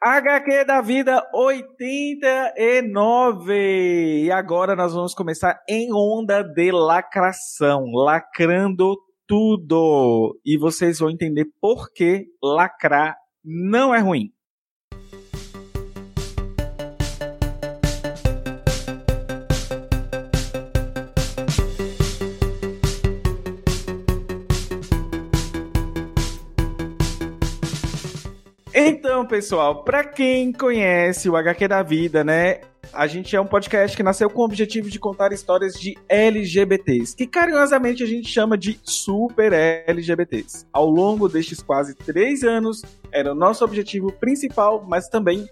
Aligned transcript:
HQ 0.00 0.64
da 0.64 0.80
vida 0.80 1.28
89. 1.34 4.22
E 4.24 4.30
agora 4.30 4.76
nós 4.76 4.94
vamos 4.94 5.12
começar 5.12 5.60
em 5.68 5.92
onda 5.92 6.44
de 6.44 6.70
lacração, 6.70 7.84
lacrando 7.92 8.96
tudo. 9.26 10.38
E 10.46 10.56
vocês 10.56 11.00
vão 11.00 11.10
entender 11.10 11.46
por 11.60 11.92
que 11.92 12.26
lacrar 12.40 13.16
não 13.44 13.92
é 13.92 13.98
ruim. 13.98 14.32
Então, 29.18 29.26
pessoal, 29.26 29.82
para 29.82 30.04
quem 30.04 30.52
conhece 30.52 31.28
o 31.28 31.34
HQ 31.34 31.66
da 31.66 31.82
Vida, 31.82 32.22
né? 32.22 32.60
A 32.92 33.08
gente 33.08 33.34
é 33.34 33.40
um 33.40 33.46
podcast 33.48 33.96
que 33.96 34.02
nasceu 34.04 34.30
com 34.30 34.42
o 34.42 34.44
objetivo 34.44 34.88
de 34.88 35.00
contar 35.00 35.32
histórias 35.32 35.74
de 35.74 35.98
LGBTs, 36.08 37.16
que 37.16 37.26
carinhosamente 37.26 38.00
a 38.04 38.06
gente 38.06 38.28
chama 38.28 38.56
de 38.56 38.78
super 38.84 39.52
LGBTs. 39.52 40.66
Ao 40.72 40.88
longo 40.88 41.28
destes 41.28 41.60
quase 41.60 41.96
três 41.96 42.44
anos, 42.44 42.82
era 43.10 43.32
o 43.32 43.34
nosso 43.34 43.64
objetivo 43.64 44.12
principal, 44.12 44.86
mas 44.88 45.08
também 45.08 45.48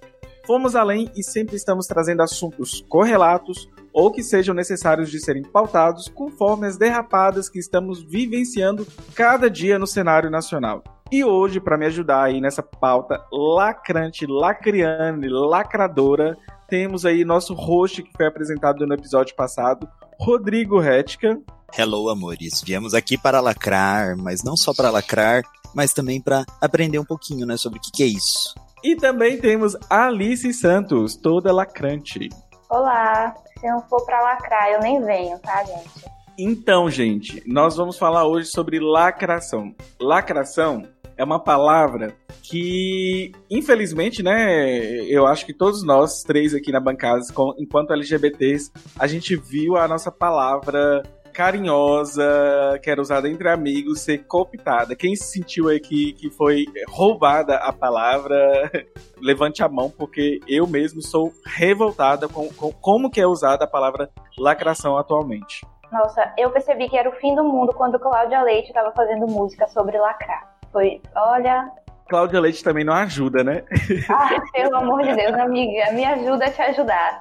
fomos 0.46 0.76
além 0.76 1.10
e 1.16 1.24
sempre 1.24 1.56
estamos 1.56 1.88
trazendo 1.88 2.22
assuntos 2.22 2.84
correlatos 2.88 3.68
ou 3.92 4.12
que 4.12 4.22
sejam 4.22 4.54
necessários 4.54 5.10
de 5.10 5.18
serem 5.18 5.42
pautados 5.42 6.06
conforme 6.06 6.68
as 6.68 6.76
derrapadas 6.76 7.48
que 7.48 7.58
estamos 7.58 8.00
vivenciando 8.00 8.86
cada 9.12 9.50
dia 9.50 9.76
no 9.76 9.88
cenário 9.88 10.30
nacional. 10.30 10.84
E 11.10 11.24
hoje, 11.24 11.60
para 11.60 11.78
me 11.78 11.86
ajudar 11.86 12.24
aí 12.24 12.40
nessa 12.40 12.64
pauta 12.64 13.24
lacrante, 13.30 14.26
lacriane, 14.26 15.28
lacradora, 15.28 16.36
temos 16.68 17.06
aí 17.06 17.24
nosso 17.24 17.54
host 17.54 18.02
que 18.02 18.12
foi 18.16 18.26
apresentado 18.26 18.84
no 18.84 18.92
episódio 18.92 19.36
passado, 19.36 19.88
Rodrigo 20.18 20.80
Retka. 20.80 21.40
Hello, 21.78 22.08
amores. 22.08 22.60
Viemos 22.60 22.92
aqui 22.92 23.16
para 23.16 23.40
lacrar, 23.40 24.16
mas 24.16 24.42
não 24.42 24.56
só 24.56 24.74
para 24.74 24.90
lacrar, 24.90 25.44
mas 25.72 25.92
também 25.92 26.20
para 26.20 26.44
aprender 26.60 26.98
um 26.98 27.04
pouquinho, 27.04 27.46
né, 27.46 27.56
sobre 27.56 27.78
o 27.78 27.82
que, 27.82 27.92
que 27.92 28.02
é 28.02 28.06
isso. 28.06 28.52
E 28.82 28.96
também 28.96 29.38
temos 29.38 29.76
Alice 29.88 30.52
Santos, 30.54 31.14
toda 31.14 31.52
lacrante. 31.52 32.28
Olá. 32.68 33.32
Se 33.60 33.66
não 33.66 33.80
for 33.82 34.04
para 34.04 34.20
lacrar, 34.22 34.70
eu 34.70 34.80
nem 34.80 35.00
venho, 35.00 35.38
tá, 35.38 35.62
gente? 35.62 36.16
Então, 36.38 36.90
gente, 36.90 37.42
nós 37.46 37.76
vamos 37.76 37.96
falar 37.96 38.26
hoje 38.26 38.48
sobre 38.48 38.78
lacração. 38.78 39.74
Lacração 39.98 40.86
é 41.16 41.24
uma 41.24 41.40
palavra 41.40 42.14
que, 42.42 43.32
infelizmente, 43.50 44.22
né, 44.22 45.02
eu 45.04 45.26
acho 45.26 45.44
que 45.44 45.52
todos 45.52 45.82
nós 45.84 46.22
três 46.22 46.54
aqui 46.54 46.70
na 46.70 46.80
bancada, 46.80 47.20
enquanto 47.58 47.92
LGBTs, 47.92 48.70
a 48.98 49.06
gente 49.06 49.34
viu 49.34 49.76
a 49.76 49.88
nossa 49.88 50.12
palavra 50.12 51.02
carinhosa, 51.32 52.80
que 52.82 52.90
era 52.90 53.00
usada 53.00 53.28
entre 53.28 53.46
amigos, 53.50 54.00
ser 54.00 54.24
cooptada. 54.26 54.96
Quem 54.96 55.14
se 55.14 55.24
sentiu 55.24 55.68
aí 55.68 55.78
que, 55.78 56.14
que 56.14 56.30
foi 56.30 56.64
roubada 56.88 57.56
a 57.56 57.70
palavra, 57.72 58.70
levante 59.20 59.62
a 59.62 59.68
mão, 59.68 59.90
porque 59.90 60.40
eu 60.48 60.66
mesmo 60.66 61.02
sou 61.02 61.30
revoltada 61.44 62.26
com, 62.26 62.48
com 62.54 62.72
como 62.72 63.10
que 63.10 63.20
é 63.20 63.26
usada 63.26 63.64
a 63.64 63.68
palavra 63.68 64.08
lacração 64.38 64.96
atualmente. 64.96 65.66
Nossa, 65.92 66.32
eu 66.38 66.50
percebi 66.50 66.88
que 66.88 66.96
era 66.96 67.08
o 67.08 67.12
fim 67.12 67.34
do 67.34 67.44
mundo 67.44 67.72
quando 67.74 67.98
Cláudia 67.98 68.42
Leite 68.42 68.68
estava 68.68 68.90
fazendo 68.92 69.26
música 69.26 69.68
sobre 69.68 69.98
lacrar. 69.98 70.55
Foi, 70.76 71.00
olha. 71.14 71.72
Cláudia 72.06 72.38
Leite 72.38 72.62
também 72.62 72.84
não 72.84 72.92
ajuda, 72.92 73.42
né? 73.42 73.62
Ah, 74.10 74.28
pelo 74.52 74.76
amor 74.76 75.02
de 75.04 75.16
Deus, 75.16 75.32
amiga, 75.32 75.90
me 75.92 76.04
ajuda 76.04 76.44
a 76.44 76.50
te 76.50 76.60
ajudar. 76.60 77.18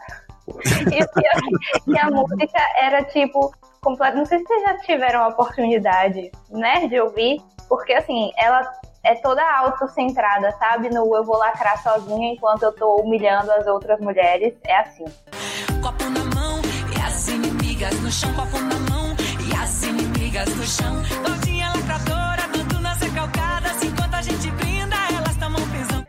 E, 0.92 1.02
a, 1.02 1.08
e 1.88 1.98
a 1.98 2.12
música 2.12 2.60
era 2.82 3.02
tipo, 3.06 3.56
completo. 3.82 4.18
Não 4.18 4.26
sei 4.26 4.40
se 4.40 4.46
vocês 4.46 4.62
já 4.62 4.78
tiveram 4.80 5.24
a 5.24 5.28
oportunidade, 5.30 6.30
né, 6.50 6.86
de 6.90 7.00
ouvir, 7.00 7.42
porque 7.70 7.94
assim, 7.94 8.30
ela 8.38 8.62
é 9.06 9.16
toda 9.16 9.42
autocentrada, 9.42 10.52
sabe? 10.60 10.90
No 10.90 11.16
eu 11.16 11.24
vou 11.24 11.38
lacrar 11.38 11.82
sozinha 11.82 12.34
enquanto 12.34 12.64
eu 12.64 12.74
tô 12.74 12.98
humilhando 12.98 13.54
as 13.54 13.66
outras 13.68 14.02
mulheres. 14.02 14.54
É 14.66 14.80
assim. 14.80 15.06
Copo 15.82 16.04
na 16.10 16.26
mão 16.36 16.60
e 16.94 17.02
as 17.02 17.30
inimigas 17.30 17.98
no 18.02 18.12
chão, 18.12 18.34
copo 18.34 18.60
na 18.60 18.80
mão 18.92 19.16
e 19.50 19.56
as 19.56 19.84
inimigas 19.84 20.54
no 20.58 20.64
chão. 20.66 20.94
Todinha 21.24 21.72
lacradora, 21.74 22.25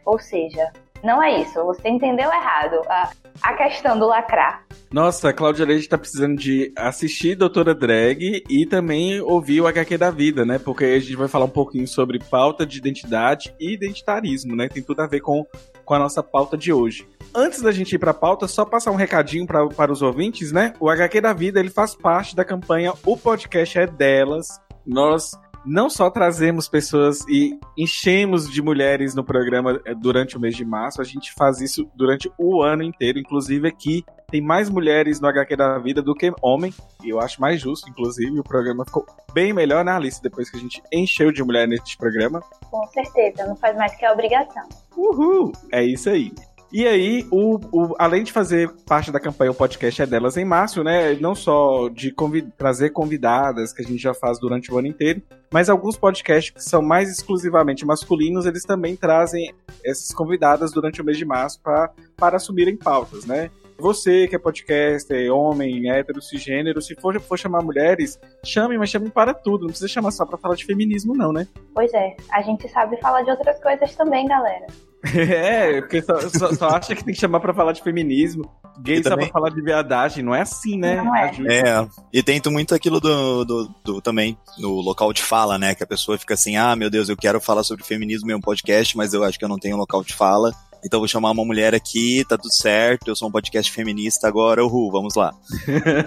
Ou 0.07 0.19
seja, 0.19 0.71
não 1.03 1.23
é 1.23 1.43
isso. 1.43 1.63
Você 1.65 1.89
entendeu 1.89 2.31
errado 2.31 2.81
a, 2.89 3.11
a 3.43 3.55
questão 3.55 3.99
do 3.99 4.07
lacrar. 4.07 4.65
Nossa, 4.93 5.29
a 5.29 5.33
Cláudia 5.33 5.67
Leite 5.67 5.89
tá 5.89 5.99
precisando 5.99 6.37
de 6.37 6.73
assistir 6.77 7.35
Doutora 7.35 7.75
Drag 7.75 8.45
e 8.49 8.65
também 8.65 9.21
ouvir 9.21 9.61
o 9.61 9.67
HQ 9.67 9.99
da 9.99 10.11
vida, 10.11 10.45
né? 10.45 10.59
Porque 10.59 10.85
a 10.85 10.99
gente 10.99 11.17
vai 11.17 11.29
falar 11.29 11.45
um 11.45 11.51
pouquinho 11.51 11.87
sobre 11.89 12.19
pauta 12.19 12.65
de 12.65 12.79
identidade 12.79 13.55
e 13.61 13.75
identitarismo, 13.75 14.55
né? 14.55 14.69
Tem 14.69 14.83
tudo 14.83 15.01
a 15.01 15.07
ver 15.07 15.21
com, 15.21 15.45
com 15.85 15.95
a 15.95 15.99
nossa 15.99 16.23
pauta 16.23 16.57
de 16.57 16.73
hoje. 16.73 17.07
Antes 17.35 17.61
da 17.61 17.73
gente 17.73 17.95
ir 17.95 17.99
pra 17.99 18.15
pauta, 18.15 18.47
só 18.47 18.65
passar 18.65 18.93
um 18.93 18.97
recadinho 18.97 19.47
pra, 19.47 19.67
para 19.67 19.93
os 19.93 20.03
ouvintes, 20.03 20.53
né? 20.53 20.73
O 20.79 20.89
HQ 20.89 21.21
da 21.21 21.33
vida, 21.33 21.59
ele 21.59 21.71
faz 21.71 21.95
parte 21.95 22.35
da 22.35 22.45
campanha 22.45 22.95
O 23.05 23.17
Podcast 23.17 23.79
é 23.79 23.87
Delas. 23.87 24.61
Nós 24.87 25.33
não 25.67 25.91
só 25.91 26.09
trazemos 26.09 26.69
pessoas 26.69 27.27
e 27.29 27.59
enchemos 27.77 28.49
de 28.49 28.63
mulheres 28.63 29.15
no 29.15 29.25
programa 29.25 29.81
eh, 29.85 29.95
durante 29.95 30.37
o 30.37 30.41
mês 30.41 30.55
de 30.55 30.65
março, 30.65 31.01
a 31.01 31.05
gente 31.05 31.33
faz 31.33 31.61
isso 31.61 31.91
durante 31.95 32.31
o 32.39 32.63
ano 32.63 32.85
inteiro. 32.85 33.19
Inclusive 33.19 33.67
aqui 33.67 34.05
tem 34.31 34.41
mais 34.41 34.69
mulheres 34.71 35.21
no 35.21 35.29
HQ 35.29 35.57
da 35.57 35.79
vida 35.79 36.03
do 36.03 36.15
que 36.15 36.33
homem, 36.43 36.73
e 37.03 37.11
eu 37.11 37.21
acho 37.21 37.41
mais 37.41 37.61
justo, 37.61 37.89
inclusive. 37.89 38.39
O 38.39 38.45
programa 38.45 38.85
ficou 38.85 39.05
bem 39.33 39.53
melhor, 39.53 39.85
né, 39.85 39.93
Alice, 39.93 40.23
depois 40.23 40.51
que 40.51 40.57
a 40.57 40.61
gente 40.61 40.83
encheu 40.93 41.33
de 41.33 41.43
mulher 41.43 41.67
neste 41.69 41.97
programa. 41.97 42.41
Com 42.71 42.87
certeza, 42.89 43.47
não 43.47 43.57
faz 43.57 43.77
mais 43.77 43.95
que 43.97 44.05
a 44.05 44.13
obrigação. 44.13 44.69
Uhul! 44.97 45.53
É 45.73 45.83
isso 45.85 46.11
aí. 46.11 46.33
E 46.73 46.87
aí, 46.87 47.27
o, 47.31 47.61
o, 47.73 47.95
além 47.99 48.25
de 48.25 48.33
fazer 48.33 48.71
parte 48.87 49.13
da 49.13 49.21
campanha 49.21 49.53
O 49.53 49.55
Podcast 49.55 50.03
é 50.03 50.07
Delas 50.07 50.37
em 50.37 50.45
Março, 50.45 50.83
né? 50.83 51.15
Não 51.15 51.35
só 51.35 51.89
de 51.89 52.11
convid 52.11 52.53
trazer 52.59 52.91
convidadas, 52.91 53.73
que 53.73 53.83
a 53.83 53.85
gente 53.85 54.03
já 54.03 54.13
faz 54.13 54.39
durante 54.39 54.73
o 54.73 54.79
ano 54.79 54.89
inteiro, 54.89 55.23
mas 55.53 55.69
alguns 55.69 55.97
podcasts 55.97 56.53
que 56.53 56.63
são 56.63 56.83
mais 56.83 57.11
exclusivamente 57.11 57.87
masculinos, 57.87 58.47
eles 58.47 58.65
também 58.65 58.97
trazem 58.97 59.55
essas 59.85 60.13
convidadas 60.13 60.73
durante 60.73 61.01
o 61.01 61.05
mês 61.05 61.17
de 61.17 61.25
março 61.25 61.61
para 61.63 61.93
assumirem 62.37 62.77
pautas, 62.77 63.25
né? 63.25 63.51
Você 63.79 64.27
que 64.29 64.35
é 64.37 64.39
podcaster, 64.39 65.33
homem, 65.33 65.91
hétero, 65.91 66.21
cisgênero, 66.23 66.81
se 66.81 66.95
for, 66.95 67.21
for 67.21 67.39
chamar 67.39 67.63
mulheres, 67.63 68.19
chame, 68.45 68.79
mas 68.79 68.91
chame 68.91 69.11
para 69.11 69.35
tudo. 69.35 69.63
Não 69.63 69.69
precisa 69.69 69.89
chamar 69.89 70.11
só 70.11 70.25
para 70.25 70.39
falar 70.39 70.55
de 70.55 70.65
feminismo, 70.65 71.15
não, 71.15 71.33
né? 71.33 71.47
Pois 71.75 71.93
é, 71.95 72.17
a 72.33 72.43
gente 72.43 72.69
sabe 72.69 72.97
falar 73.01 73.23
de 73.23 73.31
outras 73.31 73.61
coisas 73.63 73.95
também, 73.95 74.27
galera. 74.27 74.67
É, 75.15 75.81
porque 75.83 76.03
só, 76.03 76.19
só, 76.29 76.53
só 76.53 76.69
acha 76.71 76.95
que 76.97 77.05
tem 77.05 77.15
que 77.15 77.21
chamar 77.21 77.39
pra 77.39 77.55
falar 77.55 77.73
de 77.73 77.81
feminismo. 77.83 78.51
Gay 78.81 78.97
E 78.99 79.03
só 79.05 79.11
também- 79.11 79.27
pra 79.27 79.33
falar 79.35 79.51
de 79.51 79.63
viadagem. 79.63 80.25
Não 80.25 80.35
é 80.35 80.41
assim, 80.41 80.77
né? 80.77 80.97
Não 81.01 81.15
é. 81.15 81.31
É, 81.47 81.87
e 82.13 82.23
tento 82.25 82.51
muito 82.51 82.75
aquilo 82.75 82.99
do, 82.99 83.45
do, 83.45 83.75
do- 83.85 84.01
também 84.03 84.37
no 84.59 84.81
local 84.81 85.13
de 85.13 85.23
fala, 85.23 85.59
né? 85.59 85.77
Que 85.77 85.85
a 85.85 85.87
pessoa 85.87 86.19
fica 86.19 86.35
assim, 86.35 86.57
ah, 86.57 86.75
meu 86.75 86.91
Deus, 86.91 87.09
eu 87.09 87.17
quero 87.17 87.41
falar 87.41 87.63
sobre 87.63 87.85
feminismo 87.85 88.31
em 88.33 88.35
um 88.35 88.41
podcast, 88.41 88.97
mas 88.97 89.15
eu 89.15 89.23
acho 89.23 89.39
que 89.39 89.45
eu 89.45 89.49
não 89.49 89.59
tenho 89.61 89.77
local 89.77 90.03
de 90.03 90.13
fala. 90.13 90.53
Então 90.85 91.01
vou 91.01 91.09
chamar 91.09 91.31
uma 91.31 91.45
mulher 91.45 91.75
aqui, 91.75 92.25
tá 92.29 92.37
tudo 92.37 92.53
certo, 92.53 93.09
eu 93.09 93.17
sou 93.17 93.29
um 93.29 93.33
podcast 93.33 93.71
feminista 93.73 94.29
agora, 94.29 94.65
uhul, 94.65 94.91
vamos 94.91 95.15
lá. 95.15 95.35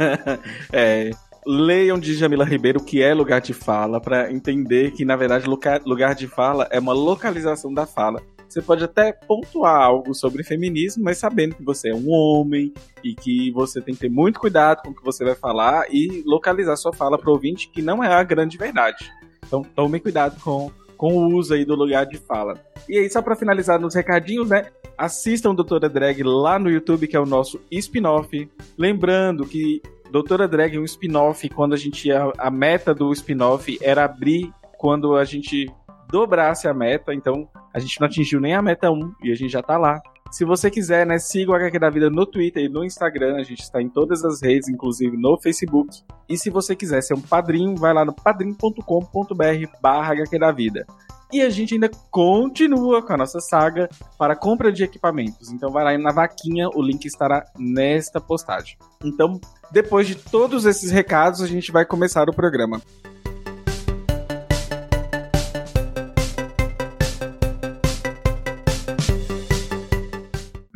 é, 0.71 1.11
leiam 1.45 1.99
de 1.99 2.13
Jamila 2.13 2.45
Ribeiro 2.45 2.79
o 2.79 2.83
que 2.83 3.01
é 3.01 3.13
lugar 3.13 3.41
de 3.41 3.53
fala, 3.53 3.99
pra 3.99 4.31
entender 4.31 4.91
que, 4.91 5.03
na 5.03 5.15
verdade, 5.15 5.47
lugar, 5.47 5.81
lugar 5.85 6.15
de 6.15 6.27
fala 6.27 6.67
é 6.71 6.79
uma 6.79 6.93
localização 6.93 7.73
da 7.73 7.85
fala. 7.85 8.21
Você 8.47 8.63
pode 8.63 8.83
até 8.83 9.11
pontuar 9.11 9.79
algo 9.79 10.15
sobre 10.15 10.43
feminismo, 10.43 11.03
mas 11.03 11.19
sabendo 11.19 11.53
que 11.53 11.63
você 11.63 11.89
é 11.89 11.95
um 11.95 12.09
homem 12.09 12.73
e 13.03 13.13
que 13.13 13.51
você 13.51 13.79
tem 13.79 13.93
que 13.93 14.01
ter 14.01 14.09
muito 14.09 14.39
cuidado 14.39 14.81
com 14.81 14.89
o 14.89 14.95
que 14.95 15.03
você 15.03 15.23
vai 15.23 15.35
falar 15.35 15.85
e 15.91 16.23
localizar 16.25 16.75
sua 16.75 16.91
fala 16.91 17.15
para 17.15 17.29
o 17.29 17.33
ouvinte, 17.33 17.69
que 17.69 17.81
não 17.81 18.03
é 18.03 18.11
a 18.11 18.23
grande 18.23 18.57
verdade. 18.57 19.11
Então 19.45 19.61
tome 19.61 19.99
cuidado 19.99 20.39
com, 20.41 20.71
com 20.99 21.13
o 21.13 21.33
uso 21.33 21.53
aí 21.53 21.63
do 21.63 21.75
lugar 21.75 22.05
de 22.05 22.17
fala. 22.17 22.59
E 22.87 22.97
aí, 22.97 23.09
só 23.09 23.21
para 23.21 23.33
finalizar 23.33 23.79
nos 23.79 23.95
recadinhos, 23.95 24.49
né? 24.49 24.65
Assistam 24.97 25.55
Doutora 25.55 25.87
Drag 25.87 26.21
lá 26.23 26.59
no 26.59 26.69
YouTube, 26.69 27.07
que 27.07 27.15
é 27.15 27.19
o 27.19 27.25
nosso 27.25 27.61
spin-off. 27.71 28.51
Lembrando 28.77 29.45
que 29.45 29.81
Doutora 30.11 30.45
Drag 30.45 30.75
é 30.75 30.79
um 30.79 30.83
spin-off 30.83 31.47
quando 31.51 31.73
a 31.73 31.77
gente 31.77 32.09
ia, 32.09 32.33
a 32.37 32.51
meta 32.51 32.93
do 32.93 33.13
spin-off 33.13 33.79
era 33.81 34.03
abrir 34.03 34.53
quando 34.77 35.15
a 35.15 35.23
gente 35.23 35.71
dobrasse 36.11 36.67
a 36.67 36.73
meta, 36.73 37.13
então 37.13 37.47
a 37.73 37.79
gente 37.79 37.99
não 37.99 38.07
atingiu 38.07 38.39
nem 38.39 38.53
a 38.53 38.61
meta 38.61 38.91
1 38.91 39.13
e 39.23 39.31
a 39.31 39.35
gente 39.35 39.51
já 39.51 39.61
tá 39.61 39.77
lá. 39.77 40.01
Se 40.31 40.45
você 40.45 40.69
quiser, 40.69 41.07
né, 41.07 41.17
siga 41.17 41.51
o 41.51 41.55
HQ 41.55 41.79
da 41.79 41.89
Vida 41.89 42.09
no 42.09 42.25
Twitter 42.25 42.63
e 42.63 42.69
no 42.69 42.85
Instagram, 42.85 43.37
a 43.37 43.43
gente 43.43 43.61
está 43.61 43.81
em 43.81 43.89
todas 43.89 44.23
as 44.23 44.41
redes, 44.41 44.69
inclusive 44.69 45.17
no 45.17 45.39
Facebook. 45.39 46.03
E 46.27 46.37
se 46.37 46.51
você 46.51 46.75
quiser 46.75 47.01
ser 47.01 47.15
um 47.15 47.21
padrinho, 47.21 47.75
vai 47.75 47.93
lá 47.93 48.05
no 48.05 48.13
padrim.com.br 48.13 48.83
barra 49.81 50.13
HQ 50.13 50.37
da 50.37 50.51
Vida. 50.51 50.85
E 51.31 51.41
a 51.41 51.49
gente 51.49 51.75
ainda 51.75 51.89
continua 52.09 53.03
com 53.03 53.13
a 53.13 53.17
nossa 53.17 53.39
saga 53.39 53.87
para 54.17 54.35
compra 54.35 54.71
de 54.71 54.83
equipamentos. 54.83 55.51
Então 55.51 55.71
vai 55.71 55.83
lá 55.83 55.97
na 55.97 56.11
vaquinha, 56.11 56.69
o 56.69 56.81
link 56.81 57.05
estará 57.05 57.45
nesta 57.57 58.19
postagem. 58.19 58.77
Então, 59.03 59.39
depois 59.71 60.07
de 60.07 60.15
todos 60.15 60.65
esses 60.65 60.89
recados, 60.89 61.41
a 61.41 61.47
gente 61.47 61.71
vai 61.71 61.85
começar 61.85 62.27
o 62.29 62.33
programa. 62.33 62.81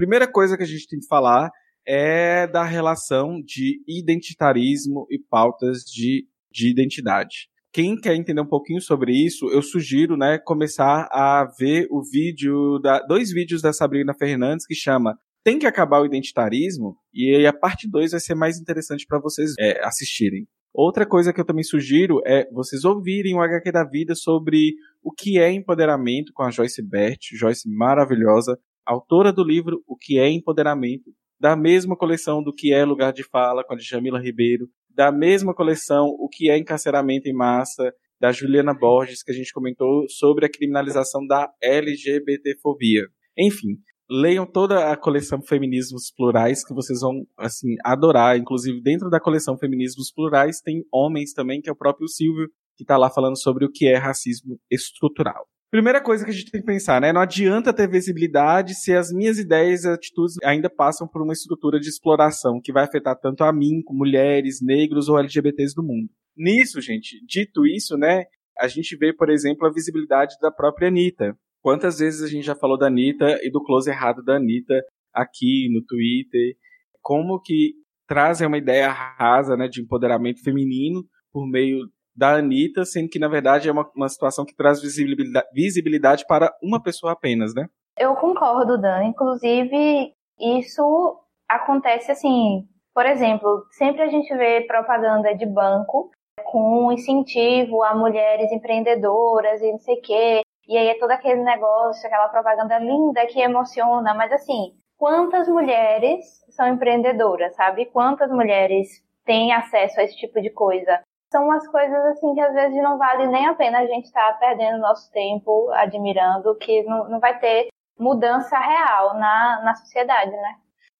Primeira 0.03 0.29
coisa 0.29 0.57
que 0.57 0.63
a 0.63 0.67
gente 0.67 0.85
tem 0.85 0.99
que 0.99 1.07
falar 1.07 1.49
é 1.87 2.45
da 2.45 2.65
relação 2.65 3.41
de 3.41 3.81
identitarismo 3.87 5.07
e 5.09 5.17
pautas 5.17 5.79
de, 5.85 6.27
de 6.51 6.69
identidade. 6.69 7.47
Quem 7.71 7.95
quer 7.95 8.13
entender 8.13 8.41
um 8.41 8.45
pouquinho 8.45 8.81
sobre 8.81 9.13
isso, 9.13 9.49
eu 9.49 9.61
sugiro, 9.61 10.17
né, 10.17 10.37
começar 10.37 11.07
a 11.09 11.49
ver 11.57 11.87
o 11.89 12.03
vídeo 12.03 12.79
da 12.79 12.99
dois 12.99 13.31
vídeos 13.31 13.61
da 13.61 13.71
Sabrina 13.71 14.13
Fernandes 14.13 14.67
que 14.67 14.75
chama 14.75 15.17
Tem 15.41 15.57
que 15.57 15.65
acabar 15.65 16.01
o 16.01 16.05
identitarismo 16.05 16.97
e 17.13 17.33
aí 17.37 17.47
a 17.47 17.53
parte 17.53 17.89
2 17.89 18.11
vai 18.11 18.19
ser 18.19 18.35
mais 18.35 18.59
interessante 18.59 19.05
para 19.07 19.21
vocês 19.21 19.53
é, 19.57 19.85
assistirem. 19.87 20.45
Outra 20.73 21.05
coisa 21.05 21.31
que 21.31 21.39
eu 21.39 21.45
também 21.45 21.63
sugiro 21.63 22.19
é 22.25 22.45
vocês 22.51 22.83
ouvirem 22.83 23.35
o 23.35 23.41
HQ 23.41 23.71
da 23.71 23.85
vida 23.85 24.15
sobre 24.15 24.73
o 25.01 25.13
que 25.13 25.39
é 25.39 25.49
empoderamento 25.49 26.33
com 26.33 26.43
a 26.43 26.51
Joyce 26.51 26.81
Bert, 26.81 27.21
Joyce 27.31 27.69
maravilhosa, 27.69 28.59
autora 28.85 29.31
do 29.31 29.43
livro 29.43 29.83
O 29.87 29.95
que 29.95 30.19
é 30.19 30.29
empoderamento, 30.29 31.11
da 31.39 31.55
mesma 31.55 31.95
coleção 31.95 32.41
do 32.41 32.53
que 32.53 32.73
é 32.73 32.85
lugar 32.85 33.11
de 33.11 33.23
fala 33.23 33.63
com 33.63 33.73
a 33.73 33.77
Jamila 33.77 34.21
Ribeiro, 34.21 34.67
da 34.89 35.11
mesma 35.11 35.53
coleção 35.53 36.07
O 36.19 36.29
que 36.29 36.49
é 36.49 36.57
encarceramento 36.57 37.27
em 37.27 37.33
massa, 37.33 37.93
da 38.19 38.31
Juliana 38.31 38.73
Borges, 38.73 39.21
que 39.21 39.31
a 39.31 39.35
gente 39.35 39.51
comentou 39.51 40.07
sobre 40.07 40.45
a 40.45 40.49
criminalização 40.49 41.27
da 41.27 41.51
LGBTfobia. 41.61 43.07
Enfim, 43.37 43.77
leiam 44.09 44.45
toda 44.45 44.91
a 44.91 44.95
coleção 44.95 45.41
Feminismos 45.41 46.11
Plurais 46.15 46.65
que 46.65 46.73
vocês 46.73 47.01
vão 47.01 47.25
assim 47.37 47.75
adorar, 47.83 48.37
inclusive 48.37 48.81
dentro 48.81 49.09
da 49.09 49.19
coleção 49.19 49.57
Feminismos 49.57 50.11
Plurais 50.11 50.61
tem 50.61 50.85
homens 50.91 51.33
também, 51.33 51.59
que 51.61 51.69
é 51.69 51.73
o 51.73 51.75
próprio 51.75 52.07
Silvio, 52.07 52.47
que 52.77 52.83
está 52.83 52.95
lá 52.95 53.09
falando 53.09 53.37
sobre 53.37 53.65
o 53.65 53.69
que 53.69 53.87
é 53.87 53.97
racismo 53.97 54.57
estrutural. 54.71 55.45
Primeira 55.73 55.99
coisa 55.99 56.23
que 56.23 56.29
a 56.29 56.33
gente 56.33 56.51
tem 56.51 56.61
que 56.61 56.67
pensar, 56.67 57.01
né? 57.01 57.11
Não 57.11 57.19
adianta 57.19 57.73
ter 57.73 57.89
visibilidade 57.89 58.75
se 58.75 58.93
as 58.93 59.11
minhas 59.11 59.39
ideias 59.39 59.83
e 59.85 59.89
atitudes 59.89 60.35
ainda 60.43 60.69
passam 60.69 61.07
por 61.07 61.23
uma 61.23 61.33
estrutura 61.33 61.79
de 61.79 61.89
exploração 61.89 62.61
que 62.63 62.71
vai 62.71 62.83
afetar 62.83 63.19
tanto 63.19 63.43
a 63.43 63.51
mim, 63.51 63.81
como 63.83 63.97
mulheres, 63.97 64.61
negros 64.61 65.09
ou 65.09 65.17
LGBTs 65.17 65.73
do 65.73 65.81
mundo. 65.81 66.07
Nisso, 66.37 66.79
gente, 66.79 67.19
dito 67.25 67.65
isso, 67.65 67.97
né? 67.97 68.25
A 68.59 68.67
gente 68.67 68.95
vê, 68.95 69.11
por 69.11 69.31
exemplo, 69.31 69.65
a 69.65 69.73
visibilidade 69.73 70.35
da 70.39 70.51
própria 70.51 70.89
Anitta. 70.89 71.35
Quantas 71.59 71.97
vezes 71.97 72.21
a 72.21 72.27
gente 72.27 72.45
já 72.45 72.55
falou 72.55 72.77
da 72.77 72.85
Anitta 72.85 73.39
e 73.41 73.49
do 73.49 73.63
close 73.63 73.89
errado 73.89 74.23
da 74.23 74.35
Anitta 74.35 74.79
aqui 75.11 75.69
no 75.73 75.83
Twitter? 75.83 76.55
Como 77.01 77.41
que 77.41 77.73
trazem 78.07 78.45
uma 78.45 78.59
ideia 78.59 78.91
rasa, 78.91 79.57
né, 79.57 79.67
de 79.67 79.81
empoderamento 79.81 80.43
feminino 80.43 81.03
por 81.31 81.49
meio 81.49 81.79
da 82.15 82.35
Anitta, 82.35 82.85
sendo 82.85 83.09
que, 83.09 83.19
na 83.19 83.27
verdade, 83.27 83.67
é 83.67 83.71
uma, 83.71 83.89
uma 83.95 84.09
situação 84.09 84.45
que 84.45 84.55
traz 84.55 84.81
visibilidade, 84.81 85.47
visibilidade 85.53 86.25
para 86.27 86.53
uma 86.61 86.81
pessoa 86.81 87.13
apenas, 87.13 87.53
né? 87.53 87.67
Eu 87.97 88.15
concordo, 88.15 88.79
Dan. 88.79 89.05
Inclusive, 89.05 90.13
isso 90.39 91.19
acontece 91.47 92.11
assim. 92.11 92.67
Por 92.93 93.05
exemplo, 93.05 93.65
sempre 93.71 94.03
a 94.03 94.07
gente 94.07 94.33
vê 94.35 94.61
propaganda 94.61 95.33
de 95.35 95.45
banco 95.45 96.11
com 96.45 96.91
incentivo 96.91 97.83
a 97.83 97.95
mulheres 97.95 98.51
empreendedoras 98.51 99.61
e 99.61 99.71
não 99.71 99.79
sei 99.79 99.95
o 99.95 100.01
quê. 100.01 100.41
E 100.67 100.77
aí 100.77 100.87
é 100.89 100.99
todo 100.99 101.11
aquele 101.11 101.43
negócio, 101.43 102.05
aquela 102.05 102.29
propaganda 102.29 102.77
linda 102.79 103.25
que 103.27 103.41
emociona. 103.41 104.13
Mas 104.13 104.31
assim, 104.31 104.73
quantas 104.97 105.47
mulheres 105.47 106.25
são 106.49 106.67
empreendedoras, 106.67 107.55
sabe? 107.55 107.85
Quantas 107.87 108.29
mulheres 108.29 108.87
têm 109.25 109.51
acesso 109.51 109.99
a 109.99 110.03
esse 110.03 110.15
tipo 110.15 110.41
de 110.41 110.49
coisa? 110.51 111.01
São 111.33 111.45
umas 111.45 111.67
coisas 111.67 111.97
assim 112.05 112.35
que 112.35 112.39
às 112.39 112.53
vezes 112.53 112.77
não 112.83 112.99
vale 112.99 113.25
nem 113.25 113.47
a 113.47 113.55
pena 113.55 113.79
a 113.79 113.87
gente 113.87 114.05
estar 114.05 114.33
tá 114.33 114.37
perdendo 114.37 114.77
nosso 114.77 115.11
tempo 115.11 115.71
admirando, 115.71 116.55
que 116.59 116.83
não, 116.83 117.09
não 117.09 117.19
vai 117.19 117.39
ter 117.39 117.69
mudança 117.99 118.55
real 118.59 119.15
na, 119.15 119.61
na 119.65 119.73
sociedade, 119.73 120.31
né? 120.31 120.55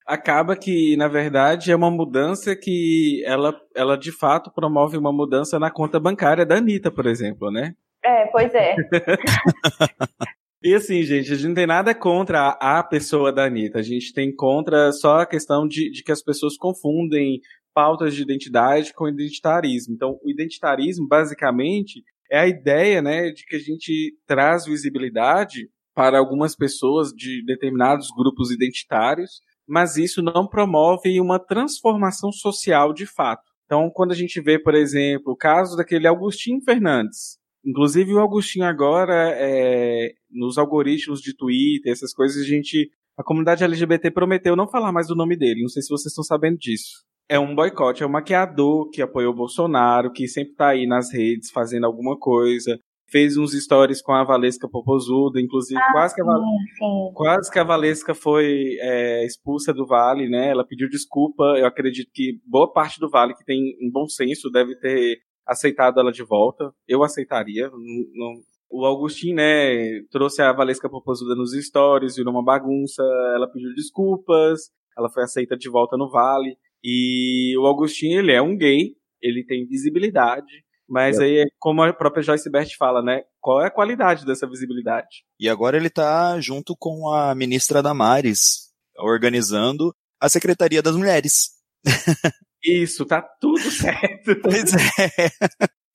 Acaba 0.07 0.57
que, 0.57 0.97
na 0.97 1.07
verdade, 1.07 1.71
é 1.71 1.75
uma 1.75 1.91
mudança 1.91 2.55
que 2.55 3.23
ela, 3.25 3.53
ela 3.75 3.95
de 3.95 4.11
fato 4.11 4.51
promove 4.51 4.97
uma 4.97 5.13
mudança 5.13 5.57
na 5.59 5.71
conta 5.71 5.99
bancária 5.99 6.45
da 6.45 6.55
Anitta, 6.55 6.91
por 6.91 7.05
exemplo, 7.05 7.49
né? 7.51 7.73
É, 8.03 8.25
pois 8.25 8.53
é. 8.53 8.75
E 10.65 10.73
assim, 10.73 11.03
gente, 11.03 11.29
a 11.29 11.35
gente 11.35 11.47
não 11.49 11.53
tem 11.53 11.67
nada 11.67 11.93
contra 11.93 12.57
a, 12.57 12.79
a 12.79 12.83
pessoa 12.83 13.33
da 13.33 13.43
Anitta. 13.43 13.79
A 13.79 13.81
gente 13.81 14.13
tem 14.13 14.33
contra 14.33 14.93
só 14.93 15.19
a 15.19 15.25
questão 15.25 15.67
de, 15.67 15.91
de 15.91 16.01
que 16.01 16.11
as 16.11 16.23
pessoas 16.23 16.55
confundem 16.55 17.41
pautas 17.73 18.13
de 18.15 18.21
identidade 18.21 18.93
com 18.93 19.07
identitarismo. 19.07 19.93
Então, 19.93 20.19
o 20.23 20.29
identitarismo, 20.29 21.07
basicamente, 21.07 22.03
é 22.31 22.39
a 22.39 22.47
ideia 22.47 23.01
né, 23.01 23.31
de 23.31 23.45
que 23.45 23.55
a 23.55 23.59
gente 23.59 24.15
traz 24.25 24.65
visibilidade 24.65 25.69
para 25.93 26.17
algumas 26.17 26.55
pessoas 26.55 27.09
de 27.09 27.43
determinados 27.45 28.07
grupos 28.15 28.51
identitários, 28.51 29.41
mas 29.67 29.97
isso 29.97 30.21
não 30.21 30.47
promove 30.47 31.19
uma 31.19 31.39
transformação 31.39 32.31
social 32.31 32.93
de 32.93 33.05
fato. 33.05 33.43
Então, 33.65 33.89
quando 33.93 34.11
a 34.11 34.15
gente 34.15 34.41
vê, 34.41 34.59
por 34.59 34.75
exemplo, 34.75 35.33
o 35.33 35.37
caso 35.37 35.77
daquele 35.77 36.07
Augustinho 36.07 36.61
Fernandes, 36.61 37.37
inclusive 37.63 38.13
o 38.13 38.19
Augustinho 38.19 38.65
agora, 38.65 39.31
é, 39.35 40.13
nos 40.29 40.57
algoritmos 40.57 41.21
de 41.21 41.35
Twitter, 41.35 41.91
essas 41.91 42.13
coisas, 42.13 42.43
a 42.43 42.45
gente, 42.45 42.91
a 43.17 43.23
comunidade 43.23 43.63
LGBT 43.63 44.11
prometeu 44.11 44.55
não 44.55 44.67
falar 44.67 44.91
mais 44.91 45.07
do 45.07 45.15
nome 45.15 45.37
dele. 45.37 45.61
Não 45.61 45.69
sei 45.69 45.81
se 45.81 45.89
vocês 45.89 46.11
estão 46.11 46.23
sabendo 46.23 46.57
disso 46.57 47.03
é 47.29 47.39
um 47.39 47.55
boicote, 47.55 48.03
é 48.03 48.05
um 48.05 48.09
maquiador 48.09 48.89
que 48.89 49.01
apoiou 49.01 49.33
o 49.33 49.35
Bolsonaro, 49.35 50.11
que 50.11 50.27
sempre 50.27 50.53
tá 50.55 50.69
aí 50.69 50.85
nas 50.85 51.11
redes 51.13 51.49
fazendo 51.51 51.85
alguma 51.85 52.17
coisa. 52.17 52.77
Fez 53.09 53.37
uns 53.37 53.51
stories 53.53 54.01
com 54.01 54.11
a 54.11 54.23
Valesca 54.23 54.67
Popozuda, 54.67 55.39
inclusive 55.39 55.79
ah, 55.79 55.91
quase, 55.91 56.15
que 56.15 56.21
a, 56.21 56.25
sim, 56.25 56.31
sim. 56.77 57.13
quase 57.13 57.51
que 57.51 57.59
a 57.59 57.63
Valesca 57.63 58.15
foi 58.15 58.75
é, 58.79 59.25
expulsa 59.25 59.71
do 59.73 59.85
Vale, 59.85 60.27
né? 60.27 60.49
Ela 60.49 60.65
pediu 60.65 60.89
desculpa. 60.89 61.43
Eu 61.57 61.67
acredito 61.67 62.09
que 62.11 62.39
boa 62.47 62.71
parte 62.71 62.99
do 62.99 63.09
Vale 63.09 63.35
que 63.35 63.45
tem 63.45 63.77
um 63.81 63.91
bom 63.91 64.07
senso 64.07 64.49
deve 64.49 64.75
ter 64.79 65.19
aceitado 65.45 65.99
ela 65.99 66.11
de 66.11 66.23
volta. 66.23 66.71
Eu 66.87 67.03
aceitaria. 67.03 67.69
Não. 67.69 68.41
O 68.75 68.83
Augustinho, 68.85 69.35
né, 69.35 70.01
trouxe 70.09 70.41
a 70.41 70.51
Valesca 70.51 70.89
Popozuda 70.89 71.35
nos 71.35 71.51
stories, 71.51 72.15
virou 72.15 72.33
uma 72.33 72.43
bagunça. 72.43 73.03
Ela 73.35 73.47
pediu 73.47 73.71
desculpas. 73.75 74.71
Ela 74.97 75.09
foi 75.09 75.23
aceita 75.23 75.55
de 75.55 75.69
volta 75.69 75.95
no 75.95 76.09
Vale. 76.09 76.57
E 76.83 77.55
o 77.57 77.65
Augustinho, 77.65 78.19
ele 78.19 78.31
é 78.33 78.41
um 78.41 78.57
gay, 78.57 78.91
ele 79.21 79.45
tem 79.45 79.65
visibilidade, 79.67 80.63
Mas 80.87 81.17
É. 81.17 81.23
aí, 81.23 81.51
como 81.59 81.81
a 81.81 81.93
própria 81.93 82.21
Joyce 82.21 82.51
Bert 82.51 82.75
fala, 82.77 83.01
né? 83.01 83.21
Qual 83.39 83.61
é 83.63 83.67
a 83.67 83.71
qualidade 83.71 84.25
dessa 84.25 84.45
visibilidade? 84.47 85.23
E 85.39 85.47
agora 85.49 85.77
ele 85.77 85.89
tá 85.89 86.39
junto 86.41 86.75
com 86.77 87.09
a 87.09 87.33
ministra 87.33 87.81
Damares, 87.81 88.69
organizando 88.97 89.95
a 90.19 90.27
Secretaria 90.27 90.81
das 90.81 90.95
Mulheres. 90.95 91.51
Isso, 92.63 93.05
tá 93.05 93.21
tudo 93.39 93.71
certo. 93.71 94.35
Pois 94.43 94.73
é. 94.73 95.29